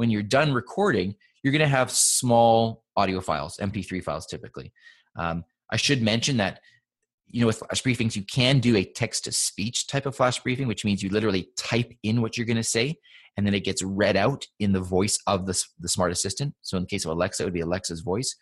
when 0.00 0.08
you're 0.08 0.22
done 0.22 0.54
recording, 0.54 1.14
you're 1.42 1.52
going 1.52 1.60
to 1.60 1.68
have 1.68 1.90
small 1.90 2.84
audio 2.96 3.20
files, 3.20 3.58
MP3 3.60 4.02
files 4.02 4.24
typically. 4.24 4.72
Um, 5.14 5.44
I 5.70 5.76
should 5.76 6.00
mention 6.00 6.38
that 6.38 6.60
you 7.26 7.42
know 7.42 7.46
with 7.46 7.58
flash 7.58 7.82
briefings 7.82 8.16
you 8.16 8.22
can 8.22 8.60
do 8.60 8.76
a 8.76 8.82
text 8.82 9.24
to 9.24 9.32
speech 9.32 9.88
type 9.88 10.06
of 10.06 10.16
flash 10.16 10.40
briefing 10.40 10.66
which 10.66 10.86
means 10.86 11.02
you 11.02 11.10
literally 11.10 11.50
type 11.56 11.92
in 12.02 12.22
what 12.22 12.36
you're 12.36 12.46
going 12.46 12.56
to 12.56 12.64
say 12.64 12.96
and 13.36 13.46
then 13.46 13.52
it 13.52 13.62
gets 13.62 13.82
read 13.82 14.16
out 14.16 14.46
in 14.58 14.72
the 14.72 14.80
voice 14.80 15.18
of 15.26 15.46
the, 15.46 15.62
the 15.78 15.88
smart 15.88 16.10
assistant. 16.10 16.54
So 16.62 16.78
in 16.78 16.84
the 16.84 16.88
case 16.88 17.04
of 17.04 17.10
alexa 17.10 17.42
it 17.42 17.46
would 17.46 17.52
be 17.52 17.60
alexa's 17.60 18.00
voice. 18.00 18.34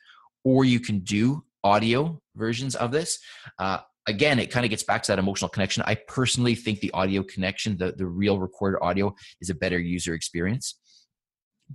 Or 0.44 0.64
you 0.64 0.78
can 0.78 1.00
do 1.00 1.42
audio 1.64 2.22
versions 2.36 2.76
of 2.76 2.92
this. 2.92 3.18
Uh, 3.58 3.78
again 4.06 4.38
it 4.38 4.52
kind 4.52 4.64
of 4.64 4.70
gets 4.70 4.84
back 4.84 5.02
to 5.02 5.12
that 5.12 5.18
emotional 5.18 5.48
connection. 5.48 5.82
I 5.86 5.96
personally 6.06 6.54
think 6.54 6.78
the 6.78 6.92
audio 6.92 7.24
connection 7.24 7.76
the, 7.76 7.92
the 7.92 8.06
real 8.06 8.38
recorded 8.38 8.78
audio 8.80 9.12
is 9.40 9.50
a 9.50 9.56
better 9.56 9.80
user 9.80 10.14
experience 10.14 10.76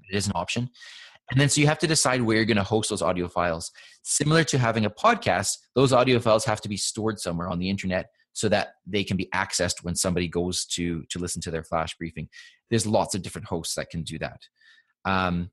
it 0.10 0.16
is 0.16 0.28
an 0.28 0.34
option. 0.36 0.70
And 1.32 1.40
then 1.40 1.50
so 1.50 1.62
you 1.62 1.68
have 1.68 1.80
to 1.80 1.88
decide 1.88 2.22
where 2.22 2.36
you're 2.36 2.46
going 2.46 2.58
to 2.58 2.64
host 2.64 2.90
those 2.90 3.02
audio 3.02 3.28
files. 3.28 3.72
Similar 4.04 4.44
to 4.46 4.58
having 4.58 4.86
a 4.86 4.90
podcast, 4.90 5.58
those 5.74 5.94
audio 5.94 6.20
files 6.20 6.46
have 6.46 6.62
to 6.62 6.70
be 6.70 6.78
stored 6.78 7.20
somewhere 7.20 7.48
on 7.48 7.60
the 7.60 7.70
internet 7.70 8.10
so 8.34 8.50
that 8.50 8.74
they 8.86 9.04
can 9.04 9.16
be 9.16 9.30
accessed 9.34 9.84
when 9.84 9.96
somebody 9.96 10.28
goes 10.28 10.66
to 10.66 11.04
to 11.10 11.20
listen 11.20 11.42
to 11.44 11.52
their 11.52 11.64
flash 11.64 11.96
briefing. 11.96 12.28
There's 12.70 12.86
lots 12.86 13.16
of 13.16 13.22
different 13.22 13.48
hosts 13.48 13.76
that 13.76 13.90
can 13.90 14.04
do 14.04 14.20
that. 14.20 14.42
Um, 15.06 15.52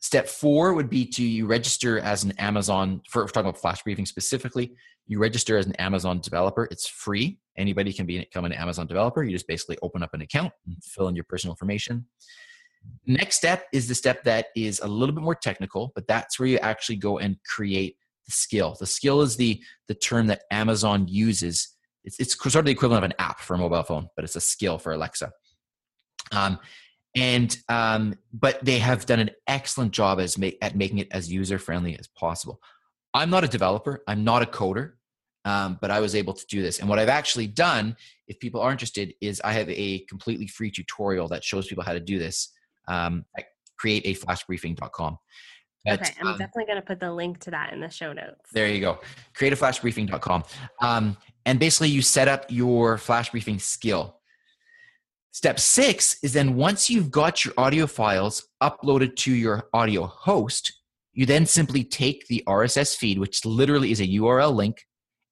step 0.00 0.28
four 0.28 0.74
would 0.74 0.90
be 0.90 1.06
to 1.06 1.22
you 1.22 1.46
register 1.46 1.98
as 1.98 2.22
an 2.22 2.32
Amazon. 2.38 3.00
For 3.08 3.26
talking 3.26 3.48
about 3.48 3.58
flash 3.60 3.82
briefing 3.82 4.06
specifically, 4.06 4.74
you 5.06 5.18
register 5.18 5.56
as 5.56 5.66
an 5.66 5.74
Amazon 5.76 6.20
developer. 6.20 6.68
It's 6.70 6.86
free. 6.86 7.38
Anybody 7.56 7.92
can 7.92 8.06
become 8.06 8.44
an 8.44 8.52
Amazon 8.52 8.86
developer. 8.86 9.22
You 9.22 9.32
just 9.32 9.48
basically 9.48 9.78
open 9.82 10.02
up 10.02 10.14
an 10.14 10.22
account 10.22 10.52
and 10.66 10.76
fill 10.84 11.08
in 11.08 11.16
your 11.16 11.24
personal 11.24 11.52
information. 11.52 12.06
Next 13.06 13.36
step 13.36 13.66
is 13.72 13.88
the 13.88 13.94
step 13.94 14.22
that 14.24 14.46
is 14.54 14.80
a 14.80 14.86
little 14.86 15.14
bit 15.14 15.24
more 15.24 15.34
technical, 15.34 15.92
but 15.94 16.06
that's 16.06 16.38
where 16.38 16.48
you 16.48 16.58
actually 16.58 16.96
go 16.96 17.18
and 17.18 17.36
create 17.44 17.96
the 18.26 18.32
skill. 18.32 18.76
The 18.78 18.86
skill 18.86 19.22
is 19.22 19.36
the 19.36 19.60
the 19.88 19.94
term 19.94 20.28
that 20.28 20.42
Amazon 20.50 21.08
uses. 21.08 21.68
It's, 22.04 22.18
it's 22.20 22.36
sort 22.36 22.56
of 22.56 22.64
the 22.66 22.70
equivalent 22.70 23.04
of 23.04 23.10
an 23.10 23.16
app 23.18 23.40
for 23.40 23.54
a 23.54 23.58
mobile 23.58 23.82
phone, 23.82 24.08
but 24.14 24.24
it's 24.24 24.36
a 24.36 24.40
skill 24.40 24.78
for 24.78 24.92
Alexa. 24.92 25.32
Um, 26.30 26.58
and 27.16 27.56
um, 27.68 28.14
but 28.32 28.64
they 28.64 28.78
have 28.78 29.04
done 29.04 29.20
an 29.20 29.30
excellent 29.46 29.92
job 29.92 30.20
as 30.20 30.38
ma- 30.38 30.48
at 30.62 30.76
making 30.76 30.98
it 30.98 31.08
as 31.10 31.30
user 31.30 31.58
friendly 31.58 31.98
as 31.98 32.06
possible. 32.06 32.60
I'm 33.14 33.30
not 33.30 33.44
a 33.44 33.48
developer. 33.48 34.02
I'm 34.06 34.22
not 34.24 34.42
a 34.42 34.46
coder. 34.46 34.92
Um, 35.44 35.76
but 35.80 35.90
I 35.90 35.98
was 35.98 36.14
able 36.14 36.34
to 36.34 36.46
do 36.46 36.62
this. 36.62 36.78
And 36.78 36.88
what 36.88 37.00
I've 37.00 37.08
actually 37.08 37.48
done, 37.48 37.96
if 38.28 38.38
people 38.38 38.60
are 38.60 38.70
interested, 38.70 39.12
is 39.20 39.40
I 39.44 39.52
have 39.54 39.68
a 39.70 39.98
completely 40.08 40.46
free 40.46 40.70
tutorial 40.70 41.26
that 41.28 41.42
shows 41.42 41.66
people 41.66 41.82
how 41.82 41.94
to 41.94 42.00
do 42.00 42.20
this 42.20 42.52
um, 42.88 43.24
at 43.36 43.44
createaflashbriefing.com. 43.82 45.18
But, 45.84 46.00
okay, 46.00 46.14
I'm 46.20 46.28
um, 46.28 46.38
definitely 46.38 46.66
going 46.66 46.76
to 46.76 46.86
put 46.86 47.00
the 47.00 47.12
link 47.12 47.40
to 47.40 47.50
that 47.50 47.72
in 47.72 47.80
the 47.80 47.90
show 47.90 48.12
notes. 48.12 48.50
There 48.52 48.68
you 48.68 48.80
go. 48.80 49.00
Createaflashbriefing.com. 49.36 50.44
Um, 50.80 51.16
and 51.44 51.58
basically, 51.58 51.88
you 51.88 52.02
set 52.02 52.28
up 52.28 52.46
your 52.48 52.98
flash 52.98 53.30
briefing 53.30 53.58
skill. 53.58 54.18
Step 55.32 55.58
six 55.58 56.18
is 56.22 56.34
then 56.34 56.54
once 56.54 56.88
you've 56.88 57.10
got 57.10 57.44
your 57.44 57.54
audio 57.56 57.86
files 57.86 58.46
uploaded 58.62 59.16
to 59.16 59.32
your 59.32 59.64
audio 59.72 60.06
host, 60.06 60.72
you 61.14 61.26
then 61.26 61.46
simply 61.46 61.82
take 61.82 62.26
the 62.28 62.44
RSS 62.46 62.96
feed, 62.96 63.18
which 63.18 63.44
literally 63.44 63.90
is 63.90 64.00
a 64.00 64.06
URL 64.06 64.54
link, 64.54 64.84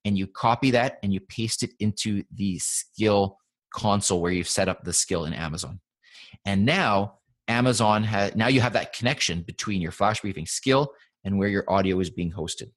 and 0.04 0.18
you 0.18 0.26
copy 0.26 0.70
that 0.72 0.98
and 1.02 1.12
you 1.12 1.20
paste 1.20 1.62
it 1.62 1.70
into 1.78 2.24
the 2.34 2.58
skill 2.58 3.36
console 3.72 4.20
where 4.20 4.32
you've 4.32 4.48
set 4.48 4.68
up 4.68 4.82
the 4.82 4.92
skill 4.92 5.26
in 5.26 5.32
Amazon. 5.32 5.80
And 6.44 6.64
now 6.64 7.19
Amazon 7.50 8.04
has 8.04 8.36
now 8.36 8.46
you 8.46 8.60
have 8.60 8.74
that 8.74 8.92
connection 8.92 9.42
between 9.42 9.82
your 9.82 9.90
flash 9.90 10.20
briefing 10.20 10.46
skill 10.46 10.92
and 11.24 11.36
where 11.36 11.48
your 11.48 11.64
audio 11.68 11.98
is 11.98 12.08
being 12.08 12.32
hosted. 12.32 12.70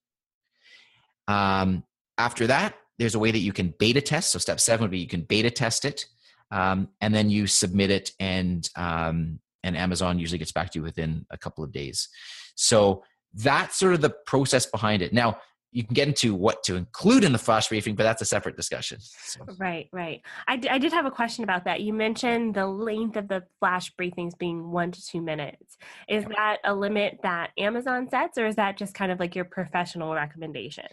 Um, 1.28 1.84
after 2.18 2.48
that, 2.48 2.76
there's 2.98 3.16
a 3.16 3.20
way 3.20 3.32
that 3.32 3.40
you 3.40 3.54
can 3.54 3.74
beta 3.78 4.02
test. 4.02 4.32
So 4.32 4.40
step 4.40 4.60
seven 4.60 4.84
would 4.84 4.92
be 4.92 5.00
you 5.00 5.08
can 5.08 5.22
beta 5.22 5.52
test 5.52 5.86
it, 5.86 6.06
um, 6.52 6.90
and 7.02 7.14
then 7.14 7.30
you 7.30 7.46
submit 7.46 7.92
it, 7.92 8.12
and 8.20 8.68
um, 8.76 9.40
and 9.64 9.78
Amazon 9.78 10.18
usually 10.18 10.40
gets 10.40 10.52
back 10.52 10.72
to 10.72 10.80
you 10.80 10.84
within 10.84 11.26
a 11.30 11.38
couple 11.38 11.64
of 11.64 11.72
days. 11.72 12.10
So 12.56 13.04
that's 13.34 13.78
sort 13.78 13.94
of 13.94 14.02
the 14.02 14.16
process 14.26 14.66
behind 14.66 15.02
it. 15.04 15.14
Now, 15.14 15.38
you 15.74 15.84
can 15.84 15.94
get 15.94 16.08
into 16.08 16.36
what 16.36 16.64
to 16.64 16.76
include 16.76 17.24
in 17.24 17.32
the 17.32 17.38
flash 17.38 17.68
briefing, 17.68 17.96
but 17.96 18.04
that's 18.04 18.22
a 18.22 18.26
separate 18.26 18.56
discussion. 18.56 19.00
So. 19.02 19.42
Right, 19.58 19.90
right. 19.92 20.22
I, 20.48 20.56
d- 20.56 20.70
I 20.70 20.78
did 20.78 20.94
have 20.94 21.06
a 21.06 21.12
question 21.12 21.44
about 21.44 21.66
that. 21.66 21.82
You 21.82 21.94
mentioned 21.94 22.54
the 22.54 22.68
length 22.68 23.18
of 23.18 23.28
the 23.28 23.44
flash 23.60 23.92
briefings 23.96 24.38
being 24.38 24.72
one 24.72 24.92
to 24.92 25.06
two 25.06 25.22
minutes. 25.22 25.78
Is 26.08 26.24
yeah. 26.24 26.30
that 26.36 26.58
a 26.64 26.76
limit 26.76 27.20
that 27.24 27.50
Amazon 27.58 28.08
sets, 28.08 28.38
or 28.38 28.46
is 28.46 28.56
that 28.56 28.78
just 28.78 28.94
kind 28.94 29.12
of 29.12 29.20
like 29.20 29.36
your 29.36 29.46
professional 29.46 30.14
recommendation? 30.14 30.86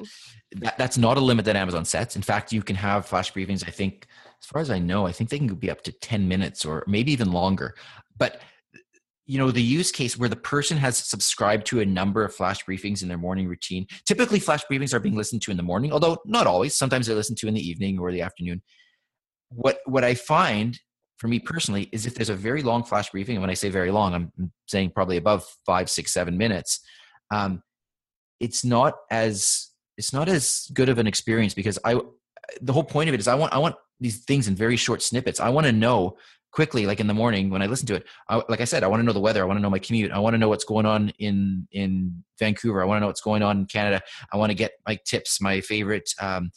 That, 0.52 0.78
that's 0.78 0.96
not 0.96 1.18
a 1.18 1.20
limit 1.20 1.44
that 1.44 1.56
Amazon 1.56 1.84
sets. 1.84 2.16
In 2.16 2.22
fact, 2.22 2.50
you 2.50 2.62
can 2.62 2.76
have 2.76 3.04
flash 3.04 3.32
briefings, 3.32 3.66
I 3.66 3.70
think, 3.70 4.06
as 4.40 4.46
far 4.46 4.62
as 4.62 4.70
I 4.70 4.78
know, 4.78 5.06
I 5.06 5.12
think 5.12 5.28
they 5.28 5.38
can 5.38 5.54
be 5.54 5.70
up 5.70 5.82
to 5.82 5.92
10 5.92 6.26
minutes 6.26 6.64
or 6.64 6.84
maybe 6.86 7.12
even 7.12 7.32
longer. 7.32 7.74
But 8.16 8.40
you 9.30 9.38
know 9.38 9.52
the 9.52 9.62
use 9.62 9.92
case 9.92 10.18
where 10.18 10.28
the 10.28 10.34
person 10.34 10.76
has 10.76 10.98
subscribed 10.98 11.64
to 11.64 11.78
a 11.78 11.86
number 11.86 12.24
of 12.24 12.34
flash 12.34 12.64
briefings 12.64 13.02
in 13.02 13.08
their 13.08 13.16
morning 13.16 13.46
routine. 13.46 13.86
Typically 14.04 14.40
flash 14.40 14.64
briefings 14.64 14.92
are 14.92 14.98
being 14.98 15.14
listened 15.14 15.40
to 15.42 15.52
in 15.52 15.56
the 15.56 15.62
morning 15.62 15.92
although 15.92 16.18
not 16.24 16.48
always. 16.48 16.74
Sometimes 16.74 17.06
they're 17.06 17.14
listened 17.14 17.38
to 17.38 17.46
in 17.46 17.54
the 17.54 17.68
evening 17.68 18.00
or 18.00 18.10
the 18.10 18.22
afternoon. 18.22 18.60
What 19.50 19.78
what 19.86 20.02
i 20.02 20.14
find 20.14 20.80
for 21.18 21.28
me 21.28 21.38
personally 21.38 21.88
is 21.92 22.06
if 22.06 22.16
there's 22.16 22.28
a 22.28 22.34
very 22.34 22.62
long 22.64 22.82
flash 22.82 23.10
briefing 23.10 23.36
and 23.36 23.40
when 23.40 23.50
i 23.50 23.54
say 23.54 23.68
very 23.68 23.92
long 23.92 24.14
i'm 24.14 24.52
saying 24.66 24.90
probably 24.90 25.16
above 25.16 25.44
five 25.64 25.88
six 25.88 26.12
seven 26.12 26.36
minutes 26.36 26.80
um, 27.30 27.62
it's 28.40 28.64
not 28.64 28.94
as 29.12 29.68
it's 29.96 30.12
not 30.12 30.28
as 30.28 30.68
good 30.72 30.88
of 30.88 30.98
an 30.98 31.06
experience 31.06 31.54
because 31.54 31.78
i 31.84 32.00
the 32.60 32.72
whole 32.72 32.84
point 32.84 33.08
of 33.08 33.14
it 33.14 33.20
is 33.20 33.28
i 33.28 33.34
want 33.34 33.52
i 33.52 33.58
want 33.58 33.74
these 34.00 34.24
things 34.24 34.48
in 34.48 34.54
very 34.54 34.76
short 34.76 35.02
snippets. 35.02 35.40
I 35.40 35.50
want 35.50 35.66
to 35.66 35.72
know 35.72 36.16
quickly 36.52 36.86
like 36.86 36.98
in 36.98 37.06
the 37.06 37.14
morning 37.14 37.48
when 37.48 37.62
i 37.62 37.66
listen 37.66 37.86
to 37.86 37.94
it 37.94 38.04
I, 38.28 38.42
like 38.48 38.60
i 38.60 38.64
said 38.64 38.82
i 38.82 38.88
want 38.88 38.98
to 38.98 39.04
know 39.04 39.12
the 39.12 39.20
weather 39.20 39.40
i 39.40 39.46
want 39.46 39.58
to 39.58 39.62
know 39.62 39.70
my 39.70 39.78
commute 39.78 40.10
i 40.10 40.18
want 40.18 40.34
to 40.34 40.38
know 40.38 40.48
what's 40.48 40.64
going 40.64 40.84
on 40.84 41.12
in 41.20 41.68
in 41.70 42.24
vancouver 42.40 42.82
i 42.82 42.84
want 42.84 42.96
to 42.96 43.00
know 43.02 43.06
what's 43.06 43.20
going 43.20 43.44
on 43.44 43.58
in 43.58 43.66
canada 43.66 44.00
i 44.32 44.36
want 44.36 44.50
to 44.50 44.56
get 44.56 44.72
my 44.84 44.98
tips 45.06 45.40
my 45.40 45.60
favorite 45.60 46.10
um, 46.20 46.50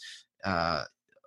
uh, 0.46 0.84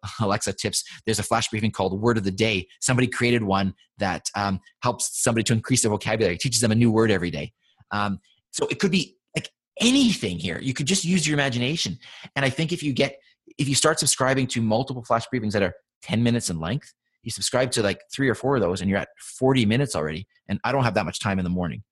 alexa 0.20 0.52
tips. 0.52 0.85
There's 1.05 1.18
a 1.18 1.22
flash 1.22 1.48
briefing 1.48 1.70
called 1.70 2.00
word 2.00 2.18
of 2.18 2.24
the 2.24 2.31
day. 2.31 2.68
Somebody 2.81 3.09
created 3.09 3.42
one 3.42 3.74
that 3.98 4.29
um, 4.35 4.61
helps 4.83 5.22
somebody 5.22 5.42
to 5.44 5.52
increase 5.52 5.83
their 5.83 5.90
vocabulary. 5.90 6.38
Teaches 6.38 6.61
them 6.61 6.72
a 6.72 6.74
new 6.74 6.90
word 6.90 7.11
every 7.11 7.31
day. 7.31 7.52
Um, 7.90 8.20
so 8.50 8.66
it 8.68 8.79
could 8.79 8.90
be 8.90 9.16
like 9.35 9.50
anything 9.81 10.38
here. 10.38 10.59
You 10.61 10.74
could 10.74 10.87
just 10.87 11.05
use 11.05 11.26
your 11.26 11.35
imagination. 11.35 11.98
And 12.35 12.44
i 12.44 12.50
think 12.50 12.72
if 12.72 12.83
you 12.83 12.92
get 12.92 13.18
if 13.59 13.68
you 13.68 13.74
start 13.74 13.98
subscribing 13.98 14.46
to 14.46 14.61
multiple 14.61 15.04
flash 15.04 15.24
briefings 15.32 15.52
that 15.52 15.62
are 15.62 15.74
10 16.02 16.22
minutes 16.22 16.50
in 16.50 16.61
length 16.61 16.92
you 17.26 17.32
subscribe 17.32 17.72
to 17.72 17.82
like 17.82 18.00
three 18.14 18.28
or 18.28 18.37
four 18.37 18.54
of 18.54 18.62
those 18.62 18.80
and 18.80 18.88
you're 18.88 19.00
at 19.00 19.09
40 19.18 19.66
minutes 19.66 19.96
already 19.96 20.26
and 20.48 20.61
i 20.64 20.72
don't 20.72 20.85
have 20.85 20.94
that 20.94 21.04
much 21.04 21.20
time 21.20 21.38
in 21.38 21.44
the 21.44 21.50
morning. 21.50 21.82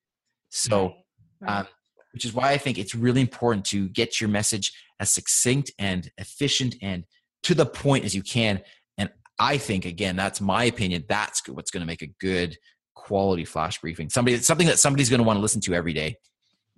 So 0.51 0.95
um, 1.47 1.67
which 2.12 2.25
is 2.25 2.33
why 2.33 2.53
i 2.53 2.59
think 2.59 2.79
it's 2.79 2.95
really 2.95 3.21
important 3.21 3.67
to 3.67 3.88
get 3.88 4.21
your 4.21 4.31
message 4.31 4.73
as 5.01 5.11
succinct 5.11 5.73
and 5.79 6.11
efficient 6.19 6.77
and 6.81 7.05
to 7.43 7.55
the 7.55 7.67
point 7.67 8.05
as 8.05 8.14
you 8.14 8.23
can. 8.23 8.62
And 8.97 9.11
i 9.38 9.59
think 9.59 9.85
again 9.85 10.14
that's 10.14 10.40
my 10.40 10.64
opinion 10.64 11.05
that's 11.09 11.47
what's 11.49 11.73
going 11.73 11.83
to 11.83 11.87
make 11.87 12.03
a 12.03 12.14
good 12.21 12.57
quality 12.95 13.45
flash 13.45 13.81
briefing. 13.81 14.09
Somebody 14.09 14.38
something 14.38 14.69
that 14.69 14.79
somebody's 14.79 15.11
going 15.11 15.19
to 15.19 15.25
want 15.25 15.37
to 15.37 15.43
listen 15.43 15.61
to 15.62 15.75
every 15.75 15.93
day 15.93 16.17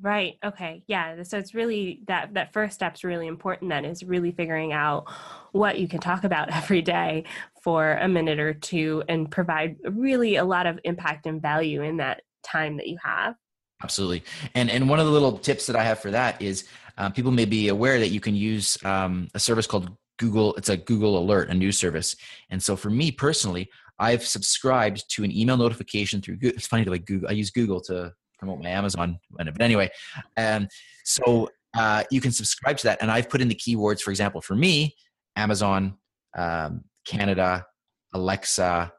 Right. 0.00 0.34
Okay. 0.44 0.82
Yeah. 0.86 1.22
So 1.22 1.38
it's 1.38 1.54
really 1.54 2.02
that 2.06 2.34
that 2.34 2.52
first 2.52 2.74
step's 2.74 3.02
really 3.02 3.26
important 3.26 3.70
then 3.70 3.86
is 3.86 4.04
really 4.04 4.30
figuring 4.30 4.72
out 4.74 5.04
what 5.52 5.78
you 5.78 5.88
can 5.88 6.00
talk 6.00 6.24
about 6.24 6.50
every 6.52 6.82
day 6.82 7.24
for 7.62 7.92
a 7.92 8.06
minute 8.06 8.38
or 8.38 8.52
two 8.52 9.02
and 9.08 9.30
provide 9.30 9.76
really 9.88 10.36
a 10.36 10.44
lot 10.44 10.66
of 10.66 10.78
impact 10.84 11.26
and 11.26 11.40
value 11.40 11.82
in 11.82 11.96
that 11.96 12.22
time 12.42 12.76
that 12.76 12.88
you 12.88 12.98
have. 13.02 13.34
Absolutely. 13.82 14.22
And 14.54 14.70
and 14.70 14.88
one 14.88 15.00
of 15.00 15.06
the 15.06 15.12
little 15.12 15.38
tips 15.38 15.66
that 15.66 15.76
I 15.76 15.84
have 15.84 15.98
for 15.98 16.10
that 16.10 16.40
is 16.42 16.68
um, 16.98 17.12
people 17.12 17.30
may 17.30 17.44
be 17.46 17.68
aware 17.68 17.98
that 17.98 18.08
you 18.08 18.20
can 18.20 18.34
use 18.34 18.78
um, 18.84 19.28
a 19.34 19.38
service 19.38 19.66
called 19.66 19.96
Google. 20.18 20.54
It's 20.56 20.68
a 20.68 20.76
Google 20.76 21.18
Alert, 21.18 21.48
a 21.48 21.54
news 21.54 21.78
service. 21.78 22.16
And 22.50 22.62
so 22.62 22.76
for 22.76 22.90
me 22.90 23.10
personally, 23.10 23.70
I've 23.98 24.26
subscribed 24.26 25.08
to 25.10 25.24
an 25.24 25.32
email 25.32 25.56
notification 25.56 26.20
through. 26.20 26.36
Google. 26.36 26.56
It's 26.56 26.66
funny 26.66 26.84
to 26.84 26.90
like 26.90 27.06
Google. 27.06 27.28
I 27.28 27.32
use 27.32 27.50
Google 27.50 27.80
to 27.82 28.12
promote 28.38 28.60
my 28.60 28.70
Amazon. 28.70 29.18
But 29.30 29.60
anyway, 29.60 29.90
um, 30.36 30.68
so 31.04 31.50
uh, 31.76 32.04
you 32.10 32.20
can 32.20 32.32
subscribe 32.32 32.76
to 32.78 32.84
that. 32.84 32.98
And 33.00 33.10
I've 33.10 33.28
put 33.28 33.40
in 33.40 33.48
the 33.48 33.54
keywords, 33.54 34.00
for 34.00 34.10
example, 34.10 34.40
for 34.40 34.54
me, 34.54 34.96
Amazon, 35.36 35.96
um, 36.36 36.84
Canada, 37.06 37.66
Alexa. 38.14 38.92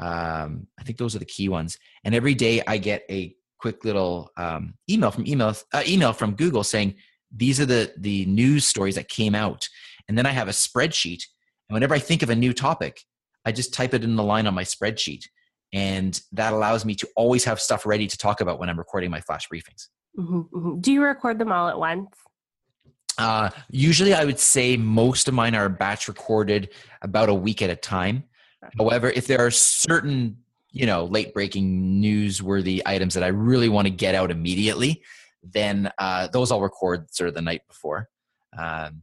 Um, 0.00 0.66
I 0.78 0.82
think 0.82 0.98
those 0.98 1.14
are 1.14 1.20
the 1.20 1.24
key 1.24 1.48
ones. 1.48 1.78
And 2.04 2.14
every 2.14 2.34
day 2.34 2.62
I 2.66 2.78
get 2.78 3.04
a 3.10 3.34
quick 3.58 3.84
little 3.84 4.30
um, 4.36 4.74
email 4.90 5.10
from 5.10 5.26
email 5.26 5.54
uh, 5.72 5.82
email 5.86 6.12
from 6.12 6.34
Google 6.34 6.64
saying 6.64 6.96
these 7.34 7.60
are 7.60 7.66
the 7.66 7.92
the 7.96 8.26
news 8.26 8.66
stories 8.66 8.96
that 8.96 9.08
came 9.08 9.34
out. 9.34 9.68
And 10.08 10.18
then 10.18 10.26
I 10.26 10.30
have 10.30 10.48
a 10.48 10.52
spreadsheet. 10.52 11.22
And 11.68 11.74
whenever 11.74 11.94
I 11.94 11.98
think 11.98 12.22
of 12.22 12.30
a 12.30 12.36
new 12.36 12.52
topic, 12.52 13.00
I 13.46 13.52
just 13.52 13.72
type 13.72 13.94
it 13.94 14.04
in 14.04 14.16
the 14.16 14.22
line 14.22 14.46
on 14.46 14.54
my 14.54 14.64
spreadsheet 14.64 15.24
and 15.74 16.22
that 16.32 16.54
allows 16.54 16.86
me 16.86 16.94
to 16.94 17.08
always 17.16 17.44
have 17.44 17.60
stuff 17.60 17.84
ready 17.84 18.06
to 18.06 18.16
talk 18.16 18.40
about 18.40 18.58
when 18.58 18.70
i'm 18.70 18.78
recording 18.78 19.10
my 19.10 19.20
flash 19.20 19.48
briefings. 19.48 19.88
Mm-hmm, 20.18 20.40
mm-hmm. 20.40 20.80
do 20.80 20.92
you 20.92 21.02
record 21.02 21.38
them 21.38 21.52
all 21.52 21.68
at 21.68 21.78
once? 21.78 22.08
Uh, 23.18 23.50
usually 23.70 24.14
i 24.14 24.24
would 24.24 24.38
say 24.38 24.76
most 24.76 25.28
of 25.28 25.34
mine 25.34 25.54
are 25.54 25.68
batch 25.68 26.08
recorded 26.08 26.70
about 27.02 27.28
a 27.28 27.34
week 27.34 27.60
at 27.60 27.68
a 27.68 27.76
time. 27.76 28.24
However 28.78 29.10
if 29.10 29.26
there 29.26 29.44
are 29.44 29.50
certain 29.50 30.38
you 30.70 30.86
know 30.86 31.04
late 31.04 31.34
breaking 31.34 32.00
newsworthy 32.02 32.80
items 32.86 33.14
that 33.14 33.22
i 33.22 33.28
really 33.28 33.68
want 33.68 33.86
to 33.86 33.90
get 33.90 34.14
out 34.14 34.30
immediately 34.30 35.02
then 35.52 35.90
uh, 35.98 36.26
those 36.28 36.50
i'll 36.50 36.60
record 36.60 37.12
sort 37.14 37.28
of 37.28 37.34
the 37.34 37.42
night 37.42 37.62
before. 37.68 38.08
Um, 38.58 39.02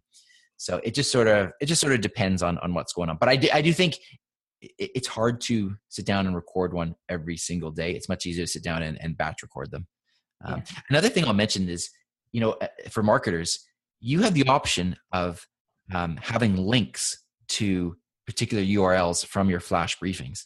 so 0.58 0.80
it 0.84 0.94
just 0.94 1.12
sort 1.12 1.28
of 1.28 1.52
it 1.60 1.66
just 1.66 1.82
sort 1.82 1.94
of 1.94 2.02
depends 2.02 2.44
on 2.44 2.58
on 2.60 2.74
what's 2.74 2.94
going 2.94 3.10
on. 3.10 3.18
But 3.18 3.30
i 3.30 3.36
do, 3.36 3.50
I 3.54 3.62
do 3.62 3.74
think 3.74 4.00
it's 4.62 5.08
hard 5.08 5.42
to 5.42 5.76
sit 5.90 6.06
down 6.06 6.28
and 6.28 6.36
record 6.36 6.74
one 6.74 6.96
every 7.10 7.38
single 7.38 7.72
day. 7.72 7.94
It's 7.94 8.10
much 8.10 8.26
easier 8.26 8.46
to 8.46 8.52
sit 8.52 8.64
down 8.64 8.84
and, 8.84 9.02
and 9.02 9.18
batch 9.18 9.42
record 9.42 9.72
them. 9.72 9.88
Um, 10.44 10.64
yeah. 10.66 10.80
Another 10.90 11.10
thing 11.10 11.26
I'll 11.26 11.34
mention 11.34 11.68
is, 11.68 11.90
you 12.32 12.42
know, 12.42 12.52
uh, 12.54 12.68
for 12.90 13.04
marketers, 13.04 13.66
you 14.00 14.22
have 14.22 14.34
the 14.34 14.48
option 14.48 14.96
of 15.12 15.46
um, 15.94 16.18
having 16.22 16.58
links 16.58 17.24
to 17.50 17.96
particular 18.26 18.64
URLs 18.64 19.26
from 19.26 19.50
your 19.50 19.60
flash 19.60 19.98
briefings. 20.00 20.46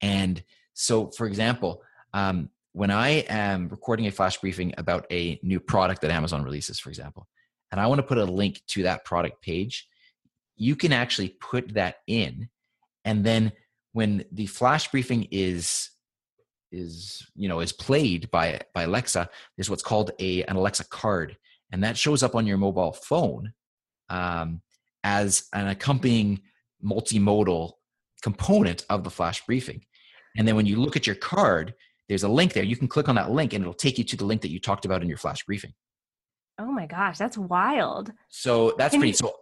And 0.00 0.42
so, 0.74 1.10
for 1.10 1.26
example, 1.26 1.82
um, 2.14 2.48
when 2.72 2.90
I 2.90 3.24
am 3.28 3.68
recording 3.68 4.06
a 4.06 4.10
flash 4.10 4.38
briefing 4.38 4.72
about 4.78 5.06
a 5.10 5.38
new 5.42 5.60
product 5.60 6.00
that 6.02 6.10
Amazon 6.10 6.42
releases, 6.42 6.78
for 6.78 6.88
example, 6.88 7.28
and 7.70 7.80
I 7.80 7.86
want 7.86 7.98
to 7.98 8.06
put 8.06 8.18
a 8.18 8.24
link 8.24 8.62
to 8.68 8.84
that 8.84 9.04
product 9.04 9.42
page, 9.42 9.86
you 10.56 10.76
can 10.76 10.92
actually 10.92 11.36
put 11.40 11.74
that 11.74 11.96
in 12.06 12.48
and 13.04 13.24
then 13.24 13.52
when 13.92 14.24
the 14.32 14.46
flash 14.46 14.90
briefing 14.90 15.28
is 15.30 15.90
is 16.70 17.26
you 17.34 17.48
know 17.48 17.60
is 17.60 17.72
played 17.72 18.30
by 18.30 18.60
by 18.74 18.84
alexa 18.84 19.28
there's 19.56 19.68
what's 19.68 19.82
called 19.82 20.10
a 20.18 20.42
an 20.44 20.56
alexa 20.56 20.84
card. 20.84 21.36
And 21.70 21.82
that 21.84 21.96
shows 21.96 22.22
up 22.22 22.34
on 22.34 22.46
your 22.46 22.58
mobile 22.58 22.92
phone 22.92 23.54
um, 24.10 24.60
as 25.04 25.48
an 25.54 25.68
accompanying 25.68 26.42
multimodal 26.84 27.72
component 28.20 28.84
of 28.90 29.04
the 29.04 29.10
flash 29.10 29.42
briefing. 29.46 29.86
And 30.36 30.46
then 30.46 30.54
when 30.54 30.66
you 30.66 30.76
look 30.76 30.96
at 30.96 31.06
your 31.06 31.16
card 31.16 31.74
there's 32.08 32.24
a 32.24 32.28
link 32.28 32.52
there. 32.52 32.64
You 32.64 32.76
can 32.76 32.88
click 32.88 33.08
on 33.08 33.14
that 33.14 33.30
link 33.30 33.54
and 33.54 33.62
it'll 33.62 33.72
take 33.72 33.96
you 33.96 34.04
to 34.04 34.16
the 34.16 34.24
link 34.24 34.42
that 34.42 34.50
you 34.50 34.60
talked 34.60 34.84
about 34.84 35.00
in 35.00 35.08
your 35.08 35.16
flash 35.16 35.44
briefing. 35.44 35.72
Oh 36.58 36.70
my 36.70 36.84
gosh 36.84 37.16
that's 37.16 37.38
wild. 37.38 38.12
So 38.28 38.74
that's 38.76 38.92
can 38.92 39.00
pretty 39.00 39.12
you, 39.12 39.14
so 39.14 39.34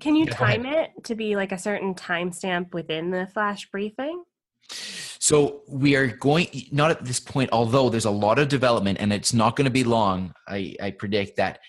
can 0.00 0.16
you 0.16 0.26
time 0.26 0.66
it 0.66 0.90
to 1.04 1.14
be 1.14 1.36
like 1.36 1.52
a 1.52 1.58
certain 1.58 1.94
timestamp 1.94 2.72
within 2.72 3.10
the 3.10 3.26
flash 3.26 3.68
briefing? 3.70 4.24
So 4.70 5.62
we 5.68 5.96
are 5.96 6.06
going 6.06 6.48
not 6.72 6.90
at 6.90 7.04
this 7.04 7.20
point, 7.20 7.50
although 7.52 7.88
there's 7.88 8.04
a 8.04 8.10
lot 8.10 8.38
of 8.38 8.48
development 8.48 8.98
and 9.00 9.12
it's 9.12 9.32
not 9.32 9.56
going 9.56 9.64
to 9.64 9.70
be 9.70 9.84
long. 9.84 10.32
I, 10.46 10.74
I 10.80 10.90
predict 10.92 11.36
that 11.36 11.60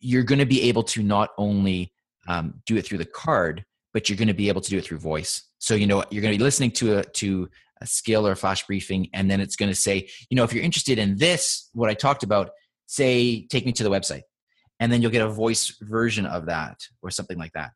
you're 0.00 0.24
going 0.24 0.38
to 0.38 0.46
be 0.46 0.62
able 0.62 0.82
to 0.84 1.02
not 1.02 1.30
only 1.38 1.92
um, 2.28 2.54
do 2.66 2.76
it 2.76 2.84
through 2.84 2.98
the 2.98 3.06
card, 3.06 3.64
but 3.94 4.08
you're 4.08 4.18
going 4.18 4.28
to 4.28 4.34
be 4.34 4.48
able 4.48 4.60
to 4.60 4.70
do 4.70 4.78
it 4.78 4.84
through 4.84 4.98
voice. 4.98 5.44
So 5.58 5.74
you 5.74 5.86
know 5.86 6.04
you're 6.10 6.22
going 6.22 6.32
to 6.32 6.38
be 6.38 6.44
listening 6.44 6.72
to 6.72 6.98
a 6.98 7.04
to 7.04 7.48
a 7.80 7.86
skill 7.86 8.26
or 8.26 8.32
a 8.32 8.36
flash 8.36 8.66
briefing, 8.66 9.08
and 9.12 9.30
then 9.30 9.40
it's 9.40 9.56
going 9.56 9.70
to 9.70 9.76
say, 9.76 10.08
you 10.30 10.36
know, 10.36 10.44
if 10.44 10.52
you're 10.52 10.64
interested 10.64 10.98
in 10.98 11.16
this, 11.16 11.68
what 11.74 11.90
I 11.90 11.94
talked 11.94 12.22
about, 12.22 12.50
say, 12.86 13.46
take 13.46 13.66
me 13.66 13.72
to 13.72 13.84
the 13.84 13.90
website 13.90 14.22
and 14.80 14.92
then 14.92 15.00
you'll 15.00 15.10
get 15.10 15.22
a 15.22 15.28
voice 15.28 15.76
version 15.80 16.26
of 16.26 16.46
that 16.46 16.80
or 17.02 17.10
something 17.10 17.38
like 17.38 17.52
that. 17.52 17.70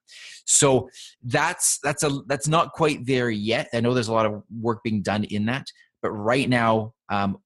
So 0.45 0.91
that's 1.23 1.79
that's 1.83 2.03
a 2.03 2.21
that's 2.27 2.49
not 2.49 2.73
quite 2.73 3.07
there 3.07 3.31
yet. 3.31 3.69
I 3.73 3.81
know 3.81 3.95
there's 3.95 4.09
a 4.09 4.13
lot 4.13 4.27
of 4.27 4.43
work 4.61 4.83
being 4.83 5.03
done 5.03 5.25
in 5.25 5.47
that 5.47 5.67
but 6.03 6.11
right 6.11 6.49
now 6.49 6.95
um, 7.09 7.39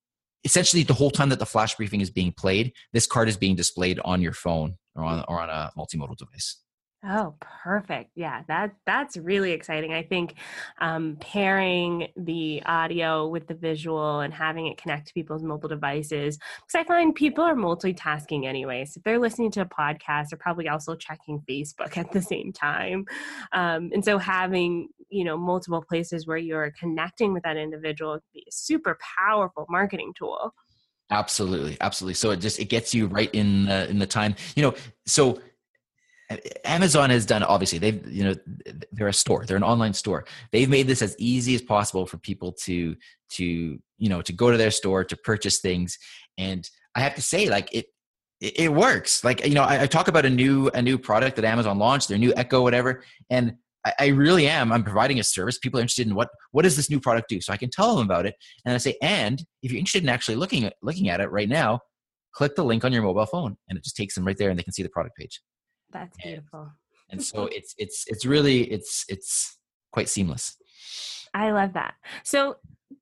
essentially 0.44 0.82
the 0.82 0.94
whole 0.94 1.10
time 1.10 1.28
that 1.30 1.38
the 1.38 1.46
flash 1.46 1.74
briefing 1.74 2.00
is 2.00 2.10
being 2.10 2.32
played 2.32 2.72
this 2.92 3.06
card 3.06 3.28
is 3.28 3.36
being 3.36 3.56
displayed 3.56 4.00
on 4.04 4.20
your 4.20 4.32
phone 4.32 4.76
or 4.94 5.04
on, 5.04 5.24
or 5.28 5.40
on 5.40 5.50
a 5.50 5.70
multimodal 5.76 6.16
device 6.16 6.60
Oh, 7.06 7.34
perfect. 7.40 8.12
Yeah, 8.14 8.44
that 8.48 8.76
that's 8.86 9.18
really 9.18 9.52
exciting. 9.52 9.92
I 9.92 10.02
think 10.02 10.36
um, 10.80 11.18
pairing 11.20 12.08
the 12.16 12.62
audio 12.64 13.28
with 13.28 13.46
the 13.46 13.54
visual 13.54 14.20
and 14.20 14.32
having 14.32 14.68
it 14.68 14.78
connect 14.78 15.08
to 15.08 15.14
people's 15.14 15.42
mobile 15.42 15.68
devices, 15.68 16.38
because 16.38 16.74
I 16.80 16.84
find 16.84 17.14
people 17.14 17.44
are 17.44 17.54
multitasking 17.54 18.46
anyways. 18.46 18.96
If 18.96 19.02
they're 19.02 19.18
listening 19.18 19.50
to 19.52 19.60
a 19.60 19.66
podcast, 19.66 20.30
they're 20.30 20.38
probably 20.38 20.68
also 20.68 20.94
checking 20.94 21.42
Facebook 21.48 21.94
at 21.98 22.10
the 22.10 22.22
same 22.22 22.54
time, 22.54 23.04
um, 23.52 23.90
and 23.92 24.02
so 24.02 24.16
having 24.16 24.88
you 25.10 25.24
know 25.24 25.36
multiple 25.36 25.84
places 25.86 26.26
where 26.26 26.38
you're 26.38 26.72
connecting 26.78 27.34
with 27.34 27.42
that 27.42 27.58
individual 27.58 28.14
can 28.14 28.22
be 28.32 28.46
a 28.48 28.52
super 28.52 28.96
powerful 29.18 29.66
marketing 29.68 30.14
tool. 30.16 30.54
Absolutely, 31.10 31.76
absolutely. 31.82 32.14
So 32.14 32.30
it 32.30 32.38
just 32.40 32.58
it 32.58 32.70
gets 32.70 32.94
you 32.94 33.08
right 33.08 33.28
in 33.34 33.66
the, 33.66 33.90
in 33.90 33.98
the 33.98 34.06
time. 34.06 34.36
You 34.56 34.62
know, 34.62 34.74
so 35.04 35.38
Amazon 36.64 37.11
has 37.11 37.27
done 37.27 37.42
obviously 37.42 37.79
they've 37.79 38.07
you 38.11 38.25
know 38.25 38.35
they're 38.92 39.09
a 39.09 39.12
store 39.12 39.44
they're 39.47 39.57
an 39.57 39.62
online 39.62 39.94
store. 39.94 40.25
They've 40.53 40.68
made 40.68 40.87
this 40.87 41.03
as 41.03 41.14
easy 41.18 41.55
as 41.55 41.62
possible 41.62 42.07
for 42.07 42.18
people 42.18 42.53
to 42.64 42.97
to 43.31 43.44
you 43.44 44.09
know 44.09 44.23
to 44.23 44.33
go 44.33 44.51
to 44.51 44.57
their 44.57 44.70
store 44.70 45.05
to 45.05 45.16
purchase 45.16 45.61
things. 45.61 45.99
And 46.38 46.68
I 46.94 47.01
have 47.01 47.14
to 47.16 47.23
say 47.23 47.49
like 47.49 47.73
it 47.75 47.87
it, 48.40 48.73
works. 48.73 49.25
Like 49.25 49.47
you 49.47 49.55
know 49.55 49.62
I, 49.62 49.83
I, 49.83 49.87
talk 49.87 50.09
about 50.09 50.27
a 50.27 50.31
new 50.31 50.68
a 50.75 50.83
new 50.83 50.99
product 50.99 51.37
that 51.37 51.44
Amazon 51.44 51.79
launched 51.79 52.09
their 52.09 52.18
new 52.18 52.33
Echo 52.37 52.62
whatever 52.62 53.03
and 53.31 53.55
I, 53.87 53.92
I 53.99 54.07
really 54.09 54.47
am 54.47 54.73
I'm 54.73 54.85
providing 54.85 55.18
a 55.18 55.25
service. 55.25 55.59
People 55.59 55.81
are 55.81 55.83
interested 55.83 56.07
in 56.07 56.14
what 56.14 56.29
what 56.51 56.62
does 56.62 56.77
this 56.77 56.90
new 56.90 57.01
product 57.01 57.29
do? 57.29 57.40
So 57.40 57.53
I 57.53 57.57
can 57.57 57.70
tell 57.70 57.97
them 57.97 58.05
about 58.05 58.27
it 58.27 58.35
and 58.64 58.75
I 58.75 58.79
say 58.79 58.97
and 59.03 59.42
if 59.62 59.73
you're 59.73 59.79
interested 59.79 60.03
in 60.03 60.09
actually 60.09 60.37
looking 60.37 60.64
at 60.64 60.75
looking 60.83 61.09
at 61.09 61.20
it 61.20 61.31
right 61.31 61.49
now 61.49 61.81
click 62.35 62.57
the 62.57 62.64
link 62.64 62.85
on 62.85 62.92
your 62.92 63.03
mobile 63.03 63.27
phone 63.27 63.57
and 63.68 63.79
it 63.79 63.85
just 63.85 63.97
takes 63.97 64.14
them 64.14 64.27
right 64.27 64.37
there 64.37 64.51
and 64.51 64.59
they 64.59 64.62
can 64.62 64.73
see 64.73 64.83
the 64.83 64.88
product 64.88 65.16
page 65.16 65.40
that's 65.94 66.16
beautiful. 66.18 66.61
And, 67.11 67.20
and 67.20 67.22
so 67.22 67.46
it's 67.46 67.74
it's 67.78 68.04
it's 68.09 68.26
really 68.26 68.70
it's 68.70 69.07
it's 69.09 69.57
quite 69.92 70.11
seamless. 70.11 70.57
I 71.33 71.50
love 71.52 71.72
that. 71.72 71.94
So 72.22 72.57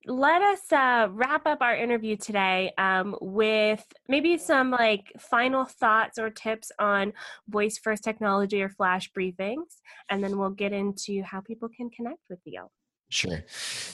let 0.05 0.41
us 0.41 0.71
uh, 0.71 1.07
wrap 1.11 1.45
up 1.45 1.59
our 1.61 1.75
interview 1.75 2.15
today 2.17 2.71
um, 2.77 3.15
with 3.21 3.85
maybe 4.07 4.37
some 4.37 4.71
like 4.71 5.11
final 5.19 5.65
thoughts 5.65 6.17
or 6.17 6.29
tips 6.29 6.71
on 6.79 7.13
voice 7.47 7.77
first 7.77 8.03
technology 8.03 8.61
or 8.61 8.69
flash 8.69 9.11
briefings, 9.11 9.79
and 10.09 10.23
then 10.23 10.37
we'll 10.37 10.49
get 10.49 10.73
into 10.73 11.21
how 11.23 11.41
people 11.41 11.69
can 11.69 11.89
connect 11.89 12.21
with 12.29 12.39
you. 12.45 12.67
Sure. 13.09 13.43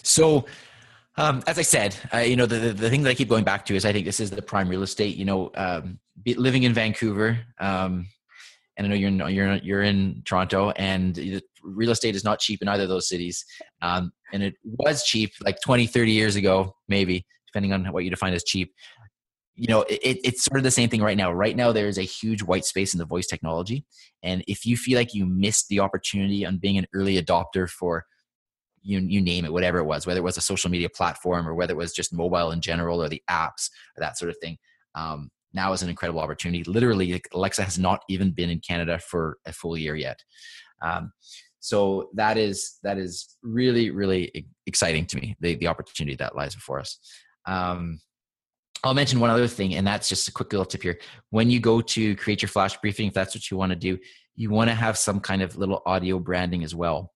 So. 0.03 0.45
Um, 1.17 1.43
as 1.47 1.59
I 1.59 1.63
said, 1.63 1.97
uh, 2.13 2.19
you 2.19 2.38
know, 2.38 2.45
the, 2.45 2.55
the, 2.59 2.73
the 2.73 2.89
thing 2.89 3.03
that 3.03 3.09
I 3.09 3.13
keep 3.13 3.27
going 3.27 3.43
back 3.43 3.65
to 3.65 3.75
is 3.75 3.83
I 3.83 3.91
think 3.91 4.05
this 4.05 4.21
is 4.21 4.29
the 4.29 4.41
prime 4.41 4.69
real 4.69 4.83
estate. 4.83 5.17
You 5.17 5.25
know, 5.25 5.51
um, 5.55 5.99
living 6.25 6.63
in 6.63 6.71
Vancouver, 6.71 7.39
um, 7.59 8.07
and 8.79 8.87
I 8.87 8.89
know 8.89 8.95
you're 8.95 9.09
in, 9.09 9.35
you're 9.35 9.55
you're 9.57 9.83
in 9.83 10.21
Toronto, 10.23 10.71
and 10.71 11.41
real 11.61 11.91
estate 11.91 12.15
is 12.15 12.23
not 12.23 12.39
cheap 12.39 12.61
in 12.61 12.69
either 12.69 12.83
of 12.83 12.89
those 12.89 13.09
cities. 13.09 13.45
Um, 13.81 14.13
and 14.31 14.41
it 14.41 14.55
was 14.63 15.03
cheap 15.03 15.33
like 15.43 15.59
20, 15.61 15.85
30 15.85 16.11
years 16.11 16.37
ago, 16.37 16.75
maybe 16.87 17.25
depending 17.45 17.73
on 17.73 17.85
what 17.87 18.05
you 18.05 18.09
define 18.09 18.33
as 18.33 18.43
cheap. 18.45 18.73
You 19.55 19.67
know, 19.67 19.81
it, 19.81 20.19
it's 20.23 20.45
sort 20.45 20.59
of 20.59 20.63
the 20.63 20.71
same 20.71 20.87
thing 20.87 21.01
right 21.01 21.17
now. 21.17 21.33
Right 21.33 21.57
now, 21.57 21.73
there 21.73 21.89
is 21.89 21.97
a 21.97 22.03
huge 22.03 22.41
white 22.41 22.63
space 22.63 22.93
in 22.93 22.99
the 22.99 23.05
voice 23.05 23.27
technology, 23.27 23.85
and 24.23 24.45
if 24.47 24.65
you 24.65 24.77
feel 24.77 24.97
like 24.97 25.13
you 25.13 25.25
missed 25.25 25.67
the 25.67 25.81
opportunity 25.81 26.45
on 26.45 26.57
being 26.57 26.77
an 26.77 26.87
early 26.93 27.21
adopter 27.21 27.69
for 27.69 28.05
you 28.81 28.99
you 28.99 29.19
name 29.19 29.43
it, 29.43 29.51
whatever 29.51 29.79
it 29.79 29.83
was, 29.83 30.07
whether 30.07 30.21
it 30.21 30.23
was 30.23 30.37
a 30.37 30.41
social 30.41 30.71
media 30.71 30.87
platform 30.87 31.45
or 31.45 31.53
whether 31.53 31.73
it 31.73 31.77
was 31.77 31.91
just 31.91 32.13
mobile 32.13 32.51
in 32.51 32.61
general 32.61 33.03
or 33.03 33.09
the 33.09 33.21
apps 33.29 33.69
or 33.97 33.99
that 33.99 34.17
sort 34.17 34.31
of 34.31 34.37
thing. 34.41 34.57
Um, 34.95 35.29
now 35.53 35.73
is 35.73 35.81
an 35.81 35.89
incredible 35.89 36.19
opportunity. 36.19 36.63
Literally, 36.63 37.21
Alexa 37.33 37.63
has 37.63 37.79
not 37.79 38.01
even 38.09 38.31
been 38.31 38.49
in 38.49 38.59
Canada 38.59 38.99
for 38.99 39.38
a 39.45 39.53
full 39.53 39.77
year 39.77 39.95
yet. 39.95 40.23
Um, 40.81 41.12
so 41.59 42.09
that 42.13 42.38
is 42.38 42.77
that 42.83 42.97
is 42.97 43.35
really 43.43 43.91
really 43.91 44.47
exciting 44.65 45.05
to 45.07 45.17
me. 45.17 45.35
The 45.39 45.55
the 45.55 45.67
opportunity 45.67 46.15
that 46.17 46.35
lies 46.35 46.55
before 46.55 46.79
us. 46.79 46.99
Um, 47.45 47.99
I'll 48.83 48.93
mention 48.93 49.19
one 49.19 49.29
other 49.29 49.47
thing, 49.47 49.75
and 49.75 49.85
that's 49.85 50.07
just 50.07 50.29
a 50.29 50.31
quick 50.31 50.53
little 50.53 50.65
tip 50.65 50.83
here. 50.83 50.99
When 51.31 51.49
you 51.49 51.59
go 51.59 51.81
to 51.81 52.15
create 52.15 52.41
your 52.41 52.49
flash 52.49 52.77
briefing, 52.77 53.07
if 53.07 53.13
that's 53.13 53.35
what 53.35 53.51
you 53.51 53.57
want 53.57 53.71
to 53.71 53.75
do, 53.75 53.97
you 54.35 54.49
want 54.51 54.69
to 54.69 54.75
have 54.75 54.97
some 54.97 55.19
kind 55.19 55.41
of 55.41 55.57
little 55.57 55.81
audio 55.85 56.17
branding 56.17 56.63
as 56.63 56.73
well, 56.73 57.12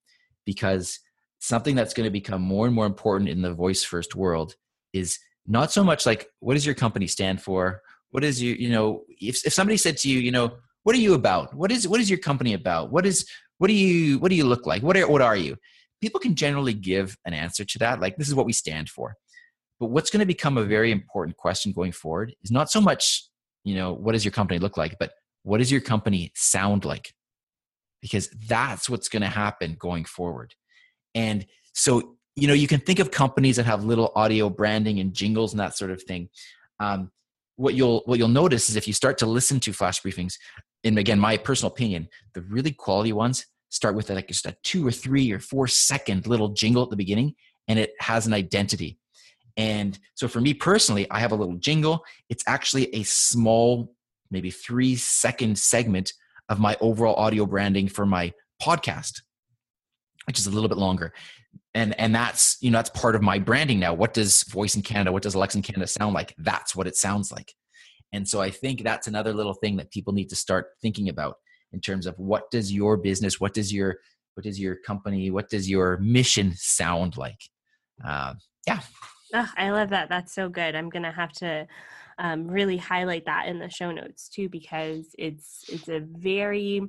because 0.46 1.00
something 1.40 1.76
that's 1.76 1.94
going 1.94 2.06
to 2.06 2.12
become 2.12 2.42
more 2.42 2.66
and 2.66 2.76
more 2.76 2.86
important 2.86 3.30
in 3.30 3.42
the 3.42 3.54
voice 3.54 3.84
first 3.84 4.16
world 4.16 4.56
is 4.92 5.20
not 5.46 5.72
so 5.72 5.84
much 5.84 6.06
like 6.06 6.28
what 6.40 6.54
does 6.54 6.66
your 6.66 6.76
company 6.76 7.08
stand 7.08 7.42
for 7.42 7.82
what 8.14 8.24
is 8.24 8.42
you 8.42 8.54
you 8.54 8.70
know 8.70 9.04
if, 9.08 9.46
if 9.46 9.54
somebody 9.54 9.78
said 9.78 9.98
to 9.98 10.10
you 10.10 10.20
you 10.20 10.32
know 10.32 10.54
what 10.84 10.96
are 10.96 11.00
you 11.00 11.14
about? 11.14 11.54
What 11.54 11.72
is 11.72 11.88
what 11.88 12.00
is 12.00 12.10
your 12.10 12.20
company 12.20 12.54
about? 12.54 12.92
What 12.92 13.06
is 13.06 13.28
what 13.58 13.68
do 13.68 13.74
you 13.74 14.20
what 14.20 14.30
do 14.30 14.36
you 14.36 14.46
look 14.46 14.66
like? 14.66 14.84
What 14.84 14.96
are 14.98 15.08
what 15.08 15.22
are 15.22 15.36
you? 15.36 15.58
People 16.02 16.20
can 16.20 16.36
generally 16.36 16.74
give 16.74 17.18
an 17.26 17.34
answer 17.34 17.64
to 17.66 17.80
that 17.80 18.00
like 18.00 18.18
this 18.18 18.28
is 18.28 18.36
what 18.36 18.46
we 18.46 18.54
stand 18.54 18.90
for. 18.90 19.16
But 19.80 19.88
what's 19.88 20.10
going 20.10 20.20
to 20.20 20.26
become 20.26 20.58
a 20.58 20.64
very 20.64 20.92
important 20.92 21.38
question 21.38 21.72
going 21.72 21.94
forward 21.94 22.36
is 22.44 22.52
not 22.52 22.70
so 22.70 22.80
much 22.80 23.28
you 23.64 23.76
know 23.76 23.94
what 23.94 24.12
does 24.12 24.26
your 24.26 24.34
company 24.34 24.60
look 24.60 24.78
like 24.78 24.98
but 25.00 25.14
what 25.44 25.58
does 25.58 25.72
your 25.72 25.82
company 25.82 26.32
sound 26.36 26.86
like? 26.86 27.14
Because 28.02 28.30
that's 28.48 28.90
what's 28.90 29.10
going 29.10 29.22
to 29.24 29.30
happen 29.30 29.76
going 29.80 30.06
forward. 30.06 30.54
And 31.16 31.46
so 31.74 32.18
you 32.36 32.48
know 32.48 32.54
you 32.54 32.68
can 32.68 32.82
think 32.82 33.00
of 33.00 33.10
companies 33.10 33.56
that 33.56 33.66
have 33.66 33.86
little 33.86 34.12
audio 34.16 34.50
branding 34.50 35.00
and 35.00 35.14
jingles 35.14 35.54
and 35.54 35.62
that 35.62 35.78
sort 35.78 35.92
of 35.92 36.04
thing. 36.04 36.28
Um, 36.82 37.12
what 37.56 37.76
you'll 37.76 38.02
what 38.06 38.18
you'll 38.18 38.28
notice 38.28 38.70
is 38.70 38.76
if 38.76 38.88
you 38.88 38.94
start 38.94 39.18
to 39.18 39.26
listen 39.26 39.60
to 39.60 39.74
flash 39.74 40.02
briefings 40.02 40.36
and 40.84 40.98
again 40.98 41.20
my 41.20 41.38
personal 41.38 41.72
opinion 41.72 42.08
the 42.34 42.42
really 42.42 42.72
quality 42.72 43.14
ones 43.14 43.46
start 43.74 43.96
with 43.96 44.10
like 44.10 44.28
just 44.28 44.46
a 44.46 44.56
two 44.64 44.86
or 44.86 44.92
three 44.92 45.32
or 45.32 45.40
four 45.40 45.68
second 45.68 46.28
little 46.28 46.50
jingle 46.50 46.84
at 46.84 46.90
the 46.90 46.96
beginning 46.96 47.34
and 47.68 47.80
it 47.80 47.94
has 48.00 48.28
an 48.28 48.34
identity. 48.34 49.00
And 49.58 49.98
so 50.16 50.28
for 50.28 50.42
me 50.42 50.54
personally 50.54 51.10
i 51.12 51.20
have 51.20 51.32
a 51.32 51.36
little 51.36 51.58
jingle. 51.58 52.04
It's 52.30 52.44
actually 52.48 52.94
a 52.94 53.04
small 53.04 53.94
maybe 54.32 54.52
three 54.52 54.96
second 54.96 55.58
segment 55.58 56.14
of 56.50 56.60
my 56.60 56.78
overall 56.82 57.16
audio 57.16 57.46
branding 57.46 57.88
for 57.88 58.06
my 58.06 58.34
podcast 58.62 59.22
which 60.26 60.40
is 60.40 60.48
a 60.48 60.52
little 60.52 60.70
bit 60.70 60.78
longer 60.78 61.14
and 61.74 61.98
and 62.00 62.14
that's 62.14 62.58
you 62.62 62.72
know 62.72 62.78
that's 62.78 62.90
part 62.90 63.16
of 63.16 63.22
my 63.22 63.40
branding 63.40 63.80
now. 63.80 63.94
What 63.94 64.14
does 64.14 64.44
voice 64.44 64.76
in 64.76 64.82
canada 64.82 65.12
what 65.12 65.24
does 65.24 65.36
alexa 65.36 65.58
in 65.58 65.64
canada 65.64 65.88
sound 65.88 66.14
like? 66.14 66.36
That's 66.38 66.76
what 66.76 66.88
it 66.88 66.96
sounds 66.96 67.32
like. 67.32 67.54
And 68.12 68.28
so 68.28 68.42
i 68.42 68.50
think 68.50 68.84
that's 68.84 69.08
another 69.08 69.34
little 69.34 69.56
thing 69.56 69.78
that 69.78 69.92
people 69.92 70.14
need 70.14 70.30
to 70.30 70.36
start 70.36 70.68
thinking 70.82 71.10
about 71.10 71.36
in 71.72 71.80
terms 71.80 72.06
of 72.06 72.18
what 72.20 72.50
does 72.52 72.72
your 72.72 72.96
business 72.98 73.40
what 73.40 73.54
does 73.54 73.74
your 73.74 73.98
what 74.36 74.44
does 74.44 74.60
your 74.60 74.76
company 74.76 75.32
what 75.32 75.50
does 75.50 75.70
your 75.70 75.98
mission 75.98 76.54
sound 76.56 77.18
like? 77.18 77.40
Uh, 78.04 78.34
yeah. 78.68 78.80
Oh, 79.34 79.50
i 79.58 79.72
love 79.72 79.90
that. 79.90 80.10
That's 80.10 80.34
so 80.34 80.50
good. 80.50 80.76
I'm 80.76 80.90
gonna 80.90 81.12
have 81.12 81.32
to 81.34 81.68
um, 82.20 82.48
really 82.48 82.78
highlight 82.78 83.26
that 83.26 83.48
in 83.48 83.60
the 83.60 83.70
show 83.70 83.92
notes 83.92 84.30
too 84.30 84.50
because 84.50 85.16
it's 85.18 85.66
it's 85.70 85.90
a 85.90 86.00
very 86.00 86.82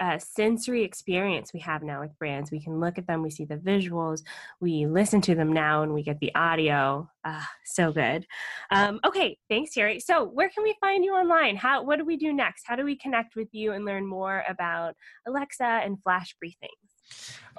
uh, 0.00 0.18
sensory 0.18 0.82
experience 0.82 1.52
we 1.52 1.60
have 1.60 1.82
now 1.82 2.00
with 2.00 2.18
brands. 2.18 2.50
We 2.50 2.60
can 2.60 2.80
look 2.80 2.98
at 2.98 3.06
them, 3.06 3.22
we 3.22 3.30
see 3.30 3.44
the 3.44 3.56
visuals, 3.56 4.22
we 4.60 4.86
listen 4.86 5.20
to 5.22 5.34
them 5.34 5.52
now, 5.52 5.82
and 5.82 5.92
we 5.92 6.02
get 6.02 6.20
the 6.20 6.34
audio. 6.34 7.08
Ah, 7.24 7.48
so 7.64 7.92
good. 7.92 8.26
Um, 8.70 9.00
okay, 9.04 9.38
thanks, 9.48 9.74
Teri. 9.74 10.00
So, 10.00 10.24
where 10.24 10.48
can 10.48 10.62
we 10.62 10.74
find 10.80 11.04
you 11.04 11.14
online? 11.14 11.56
How? 11.56 11.82
What 11.82 11.98
do 11.98 12.04
we 12.04 12.16
do 12.16 12.32
next? 12.32 12.64
How 12.66 12.76
do 12.76 12.84
we 12.84 12.96
connect 12.96 13.36
with 13.36 13.48
you 13.52 13.72
and 13.72 13.84
learn 13.84 14.06
more 14.06 14.44
about 14.48 14.94
Alexa 15.26 15.64
and 15.64 16.02
flash 16.02 16.34
briefings? 16.42 16.84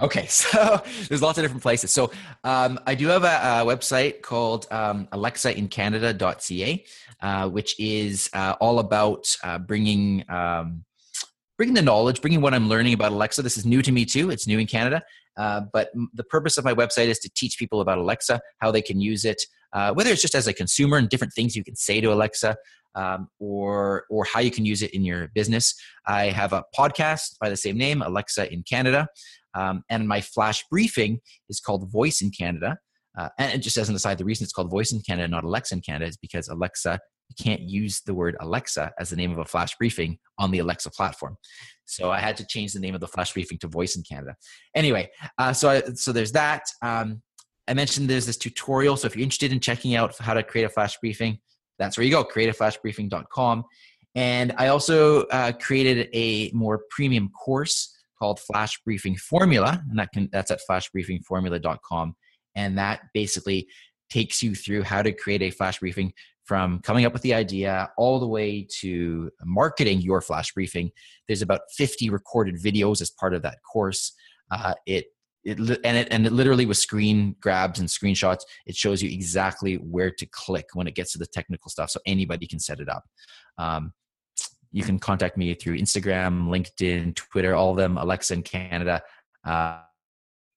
Okay, 0.01 0.25
so 0.29 0.81
there's 1.07 1.21
lots 1.21 1.37
of 1.37 1.43
different 1.43 1.63
places. 1.63 1.91
So 1.91 2.11
um, 2.43 2.79
I 2.85 2.95
do 2.95 3.07
have 3.07 3.23
a, 3.23 3.27
a 3.27 3.65
website 3.65 4.21
called 4.21 4.67
um, 4.71 5.07
alexaincanada.ca, 5.11 6.85
uh, 7.21 7.49
which 7.49 7.79
is 7.79 8.29
uh, 8.33 8.55
all 8.59 8.79
about 8.79 9.35
uh, 9.43 9.57
bringing 9.57 10.29
um, 10.29 10.83
bringing 11.57 11.75
the 11.75 11.81
knowledge, 11.81 12.21
bringing 12.21 12.41
what 12.41 12.53
I'm 12.53 12.67
learning 12.67 12.93
about 12.93 13.11
Alexa. 13.11 13.41
This 13.41 13.57
is 13.57 13.65
new 13.65 13.81
to 13.81 13.91
me 13.91 14.05
too. 14.05 14.29
It's 14.29 14.47
new 14.47 14.59
in 14.59 14.67
Canada. 14.67 15.03
Uh, 15.37 15.61
but 15.73 15.89
the 16.13 16.23
purpose 16.23 16.57
of 16.57 16.63
my 16.63 16.73
website 16.73 17.07
is 17.07 17.19
to 17.19 17.29
teach 17.35 17.57
people 17.57 17.81
about 17.81 17.97
Alexa, 17.97 18.39
how 18.59 18.71
they 18.71 18.81
can 18.81 19.01
use 19.01 19.25
it, 19.25 19.41
uh, 19.73 19.93
whether 19.93 20.09
it's 20.11 20.21
just 20.21 20.35
as 20.35 20.47
a 20.47 20.53
consumer 20.53 20.97
and 20.97 21.09
different 21.09 21.33
things 21.33 21.55
you 21.55 21.63
can 21.63 21.75
say 21.75 21.99
to 21.99 22.13
Alexa, 22.13 22.55
um, 22.95 23.27
or 23.39 24.05
or 24.09 24.23
how 24.23 24.39
you 24.39 24.51
can 24.51 24.65
use 24.65 24.81
it 24.81 24.91
in 24.91 25.03
your 25.03 25.27
business. 25.35 25.75
I 26.07 26.27
have 26.27 26.53
a 26.53 26.63
podcast 26.77 27.37
by 27.41 27.49
the 27.49 27.57
same 27.57 27.77
name, 27.77 28.01
Alexa 28.01 28.51
in 28.51 28.63
Canada, 28.63 29.07
um, 29.53 29.83
and 29.89 30.07
my 30.07 30.21
flash 30.21 30.63
briefing 30.71 31.19
is 31.49 31.59
called 31.59 31.91
Voice 31.91 32.21
in 32.21 32.31
Canada. 32.31 32.77
Uh, 33.17 33.29
and 33.37 33.61
just 33.61 33.77
as 33.77 33.87
an 33.87 33.95
aside, 33.95 34.17
the 34.17 34.25
reason 34.25 34.43
it's 34.43 34.53
called 34.53 34.69
Voice 34.69 34.91
in 34.91 35.01
Canada, 35.01 35.27
not 35.27 35.43
Alexa 35.43 35.75
in 35.75 35.81
Canada, 35.81 36.05
is 36.05 36.17
because 36.17 36.47
Alexa 36.47 36.99
you 37.29 37.43
can't 37.43 37.61
use 37.61 38.01
the 38.01 38.13
word 38.13 38.35
Alexa 38.39 38.93
as 38.99 39.09
the 39.09 39.15
name 39.15 39.31
of 39.31 39.37
a 39.37 39.45
flash 39.45 39.75
briefing 39.77 40.17
on 40.37 40.51
the 40.51 40.59
Alexa 40.59 40.91
platform. 40.91 41.37
So 41.85 42.11
I 42.11 42.19
had 42.19 42.37
to 42.37 42.45
change 42.45 42.73
the 42.73 42.79
name 42.79 42.95
of 42.95 43.01
the 43.01 43.07
flash 43.07 43.33
briefing 43.33 43.57
to 43.59 43.67
Voice 43.67 43.95
in 43.95 44.03
Canada. 44.03 44.35
Anyway, 44.75 45.09
uh, 45.37 45.53
so 45.53 45.69
I, 45.69 45.81
so 45.93 46.11
there's 46.11 46.31
that. 46.33 46.63
Um, 46.81 47.21
I 47.67 47.73
mentioned 47.73 48.09
there's 48.09 48.25
this 48.25 48.37
tutorial. 48.37 48.97
So 48.97 49.07
if 49.07 49.15
you're 49.15 49.23
interested 49.23 49.51
in 49.51 49.59
checking 49.59 49.95
out 49.95 50.15
how 50.17 50.33
to 50.33 50.43
create 50.43 50.65
a 50.65 50.69
flash 50.69 50.97
briefing, 50.97 51.39
that's 51.79 51.97
where 51.97 52.05
you 52.05 52.11
go. 52.11 52.23
Createaflashbriefing.com. 52.23 53.65
And 54.15 54.53
I 54.57 54.67
also 54.67 55.23
uh, 55.23 55.51
created 55.59 56.09
a 56.13 56.51
more 56.53 56.83
premium 56.89 57.29
course 57.29 57.93
called 58.17 58.39
Flash 58.39 58.79
Briefing 58.85 59.17
Formula, 59.17 59.83
and 59.89 59.99
that 59.99 60.11
can 60.13 60.29
that's 60.31 60.51
at 60.51 60.61
flashbriefingformula.com. 60.69 62.15
And 62.55 62.77
that 62.77 63.01
basically 63.13 63.67
takes 64.09 64.41
you 64.41 64.55
through 64.55 64.83
how 64.83 65.01
to 65.01 65.11
create 65.11 65.41
a 65.41 65.49
flash 65.49 65.79
briefing 65.79 66.13
from 66.45 66.79
coming 66.79 67.05
up 67.05 67.13
with 67.13 67.21
the 67.21 67.33
idea 67.33 67.89
all 67.97 68.19
the 68.19 68.27
way 68.27 68.67
to 68.81 69.31
marketing 69.43 70.01
your 70.01 70.21
flash 70.21 70.53
briefing. 70.53 70.91
There's 71.27 71.41
about 71.41 71.61
50 71.75 72.09
recorded 72.09 72.55
videos 72.55 73.01
as 73.01 73.09
part 73.09 73.33
of 73.33 73.41
that 73.41 73.57
course. 73.71 74.13
Uh, 74.51 74.73
it 74.85 75.05
it, 75.43 75.59
and 75.59 75.97
it 75.97 76.07
and 76.09 76.25
it 76.25 76.31
literally 76.31 76.65
with 76.65 76.77
screen 76.77 77.35
grabs 77.39 77.79
and 77.79 77.87
screenshots 77.87 78.39
it 78.65 78.75
shows 78.75 79.03
you 79.03 79.11
exactly 79.11 79.75
where 79.75 80.09
to 80.09 80.25
click 80.25 80.65
when 80.73 80.87
it 80.87 80.95
gets 80.95 81.11
to 81.11 81.19
the 81.19 81.27
technical 81.27 81.69
stuff 81.69 81.91
so 81.91 81.99
anybody 82.07 82.47
can 82.47 82.57
set 82.57 82.79
it 82.79 82.89
up 82.89 83.03
um, 83.59 83.93
you 84.75 84.83
can 84.83 84.99
contact 84.99 85.37
me 85.37 85.53
through 85.53 85.77
Instagram, 85.77 86.49
LinkedIn, 86.49 87.15
Twitter, 87.15 87.55
all 87.55 87.71
of 87.71 87.77
them, 87.77 87.97
Alexa 87.97 88.33
in 88.33 88.43
Canada. 88.43 89.01
Uh, 89.45 89.79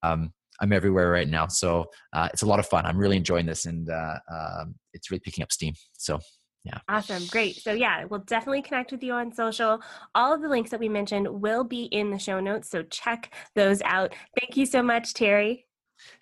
um, 0.03 0.33
I'm 0.61 0.73
everywhere 0.73 1.11
right 1.11 1.29
now. 1.29 1.47
So 1.47 1.87
uh, 2.13 2.29
it's 2.33 2.43
a 2.43 2.47
lot 2.47 2.59
of 2.59 2.67
fun. 2.67 2.87
I'm 2.87 2.99
really 2.99 3.17
enjoying 3.17 3.47
this 3.47 3.67
and 3.67 3.89
uh, 3.89 4.19
um, 4.31 4.75
it's 4.93 5.11
really 5.11 5.21
picking 5.21 5.43
up 5.43 5.53
steam. 5.53 5.75
So 5.97 6.19
yeah. 6.65 6.79
Awesome. 6.89 7.25
Great. 7.27 7.57
So, 7.57 7.73
yeah, 7.73 8.05
we'll 8.05 8.21
definitely 8.21 8.63
connect 8.63 8.93
with 8.93 9.03
you 9.03 9.13
on 9.13 9.33
social. 9.33 9.81
All 10.15 10.35
of 10.35 10.43
the 10.43 10.49
links 10.49 10.71
that 10.71 10.81
we 10.81 10.89
mentioned 10.89 11.27
will 11.29 11.65
be 11.65 11.85
in 11.85 12.11
the 12.11 12.19
show 12.19 12.41
notes. 12.41 12.69
So, 12.69 12.83
check 12.83 13.33
those 13.55 13.81
out. 13.83 14.15
Thank 14.41 14.57
you 14.57 14.67
so 14.67 14.83
much, 14.83 15.15
Teri. 15.15 15.65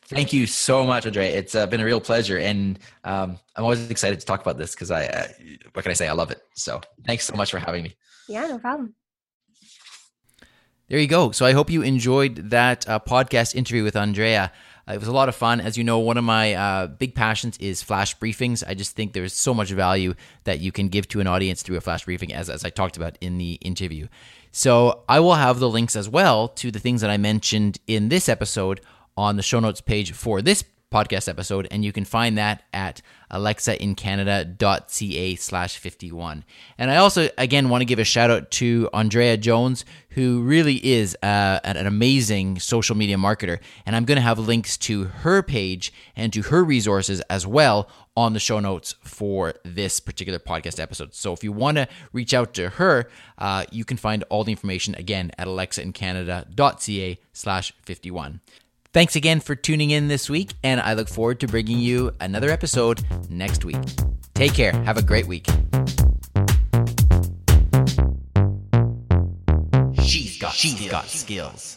Thank 0.05 0.33
you 0.33 0.47
so 0.47 0.87
much, 0.87 1.05
Andre. 1.07 1.29
It's 1.29 1.55
uh, 1.55 1.67
been 1.67 1.81
a 1.81 1.85
real 1.85 2.01
pleasure, 2.01 2.39
and 2.39 2.79
um, 3.05 3.39
I'm 3.57 3.65
always 3.65 3.91
excited 3.91 4.21
to 4.21 4.27
talk 4.27 4.41
about 4.41 4.57
this 4.57 4.75
because 4.75 4.91
I, 4.91 5.07
uh, 5.07 5.27
what 5.73 5.83
can 5.83 5.91
I 5.91 5.95
say? 5.95 6.09
I 6.09 6.13
love 6.13 6.31
it. 6.31 6.41
So, 6.55 6.81
thanks 7.07 7.25
so 7.25 7.35
much 7.35 7.51
for 7.51 7.59
having 7.59 7.83
me. 7.83 7.97
Yeah, 8.29 8.47
no 8.47 8.59
problem. 8.59 8.95
There 10.89 11.01
you 11.01 11.09
go. 11.09 11.33
So, 11.33 11.45
I 11.45 11.53
hope 11.53 11.69
you 11.69 11.83
enjoyed 11.83 12.51
that 12.51 12.89
uh, 12.89 13.01
podcast 13.01 13.57
interview 13.57 13.83
with 13.83 13.97
Andrea. 13.97 14.53
Uh, 14.89 14.93
it 14.93 15.01
was 15.01 15.09
a 15.09 15.13
lot 15.13 15.29
of 15.29 15.35
fun. 15.35 15.61
As 15.61 15.77
you 15.77 15.83
know, 15.83 15.99
one 15.99 16.17
of 16.17 16.23
my 16.23 16.55
uh, 16.55 16.87
big 16.87 17.17
passions 17.17 17.59
is 17.59 17.83
flash 17.83 18.17
briefings. 18.17 18.63
I 18.65 18.75
just 18.75 18.95
think 18.95 19.13
there's 19.13 19.33
so 19.33 19.53
much 19.53 19.71
value 19.71 20.15
that 20.45 20.61
you 20.61 20.71
can 20.71 20.89
give 20.89 21.09
to 21.09 21.21
an 21.21 21.27
audience 21.27 21.65
through 21.65 21.77
a 21.77 21.81
flash 21.81 22.05
briefing, 22.05 22.33
as, 22.33 22.49
as 22.49 22.65
I 22.65 22.71
talked 22.71 22.97
about 22.97 23.19
in 23.21 23.37
the 23.37 23.55
interview. 23.55 24.07
So 24.53 25.03
I 25.09 25.19
will 25.19 25.35
have 25.35 25.59
the 25.59 25.69
links 25.69 25.97
as 25.97 26.09
well 26.09 26.47
to 26.49 26.71
the 26.71 26.79
things 26.79 27.01
that 27.01 27.11
I 27.11 27.17
mentioned 27.17 27.79
in 27.89 28.09
this 28.09 28.29
episode 28.29 28.81
on 29.17 29.35
the 29.35 29.43
show 29.43 29.59
notes 29.59 29.81
page 29.81 30.13
for 30.13 30.41
this 30.41 30.63
podcast 30.93 31.29
episode, 31.29 31.69
and 31.71 31.85
you 31.85 31.93
can 31.93 32.05
find 32.05 32.37
that 32.39 32.65
at 32.73 33.03
alexaincanada.ca 33.31 35.37
slash 35.37 35.79
51. 35.79 36.45
And 36.79 36.91
I 36.91 36.97
also, 36.97 37.29
again, 37.37 37.69
want 37.69 37.83
to 37.83 37.87
give 37.87 37.99
a 37.99 38.05
shout 38.05 38.31
out 38.31 38.51
to 38.53 38.89
Andrea 38.95 39.37
Jones, 39.37 39.85
who 40.11 40.43
really 40.43 40.77
is 40.87 41.17
uh, 41.23 41.59
an 41.65 41.87
amazing 41.87 42.61
social 42.61 42.97
media 42.97 43.17
marketer. 43.17 43.59
And 43.85 43.97
I'm 43.97 44.05
going 44.05 44.17
to 44.17 44.23
have 44.23 44.39
links 44.39 44.77
to 44.79 45.05
her 45.05 45.43
page 45.43 45.93
and 46.15 46.33
to 46.33 46.43
her 46.43 46.65
resources 46.65 47.21
as 47.23 47.47
well 47.47 47.89
on 48.17 48.33
the 48.33 48.41
show 48.41 48.61
notes 48.61 48.95
for 49.03 49.55
this 49.65 50.01
particular 50.01 50.39
podcast 50.39 50.81
episode. 50.81 51.15
So 51.15 51.33
if 51.33 51.45
you 51.45 51.53
want 51.53 51.77
to 51.77 51.87
reach 52.13 52.33
out 52.33 52.55
to 52.55 52.71
her, 52.71 53.11
uh, 53.37 53.67
you 53.71 53.85
can 53.85 53.99
find 53.99 54.25
all 54.31 54.45
the 54.45 54.53
information 54.53 54.95
again 54.95 55.33
at 55.37 55.47
alexaincanada.ca 55.47 57.19
slash 57.33 57.75
51. 57.83 58.41
Thanks 58.97 59.15
again 59.15 59.41
for 59.41 59.55
tuning 59.55 59.91
in 59.91 60.09
this 60.09 60.31
week, 60.31 60.55
and 60.63 60.81
I 60.81 60.95
look 60.95 61.07
forward 61.07 61.41
to 61.41 61.47
bringing 61.47 61.79
you 61.79 62.13
another 62.19 62.49
episode 62.49 63.05
next 63.29 63.63
week. 63.63 63.77
Take 64.33 64.55
care. 64.55 64.73
Have 64.73 64.97
a 64.97 65.03
great 65.03 65.27
week. 65.27 65.47
She's 70.03 70.39
got, 70.39 70.55
she's 70.55 70.89
got 70.89 71.05
skills. 71.09 71.77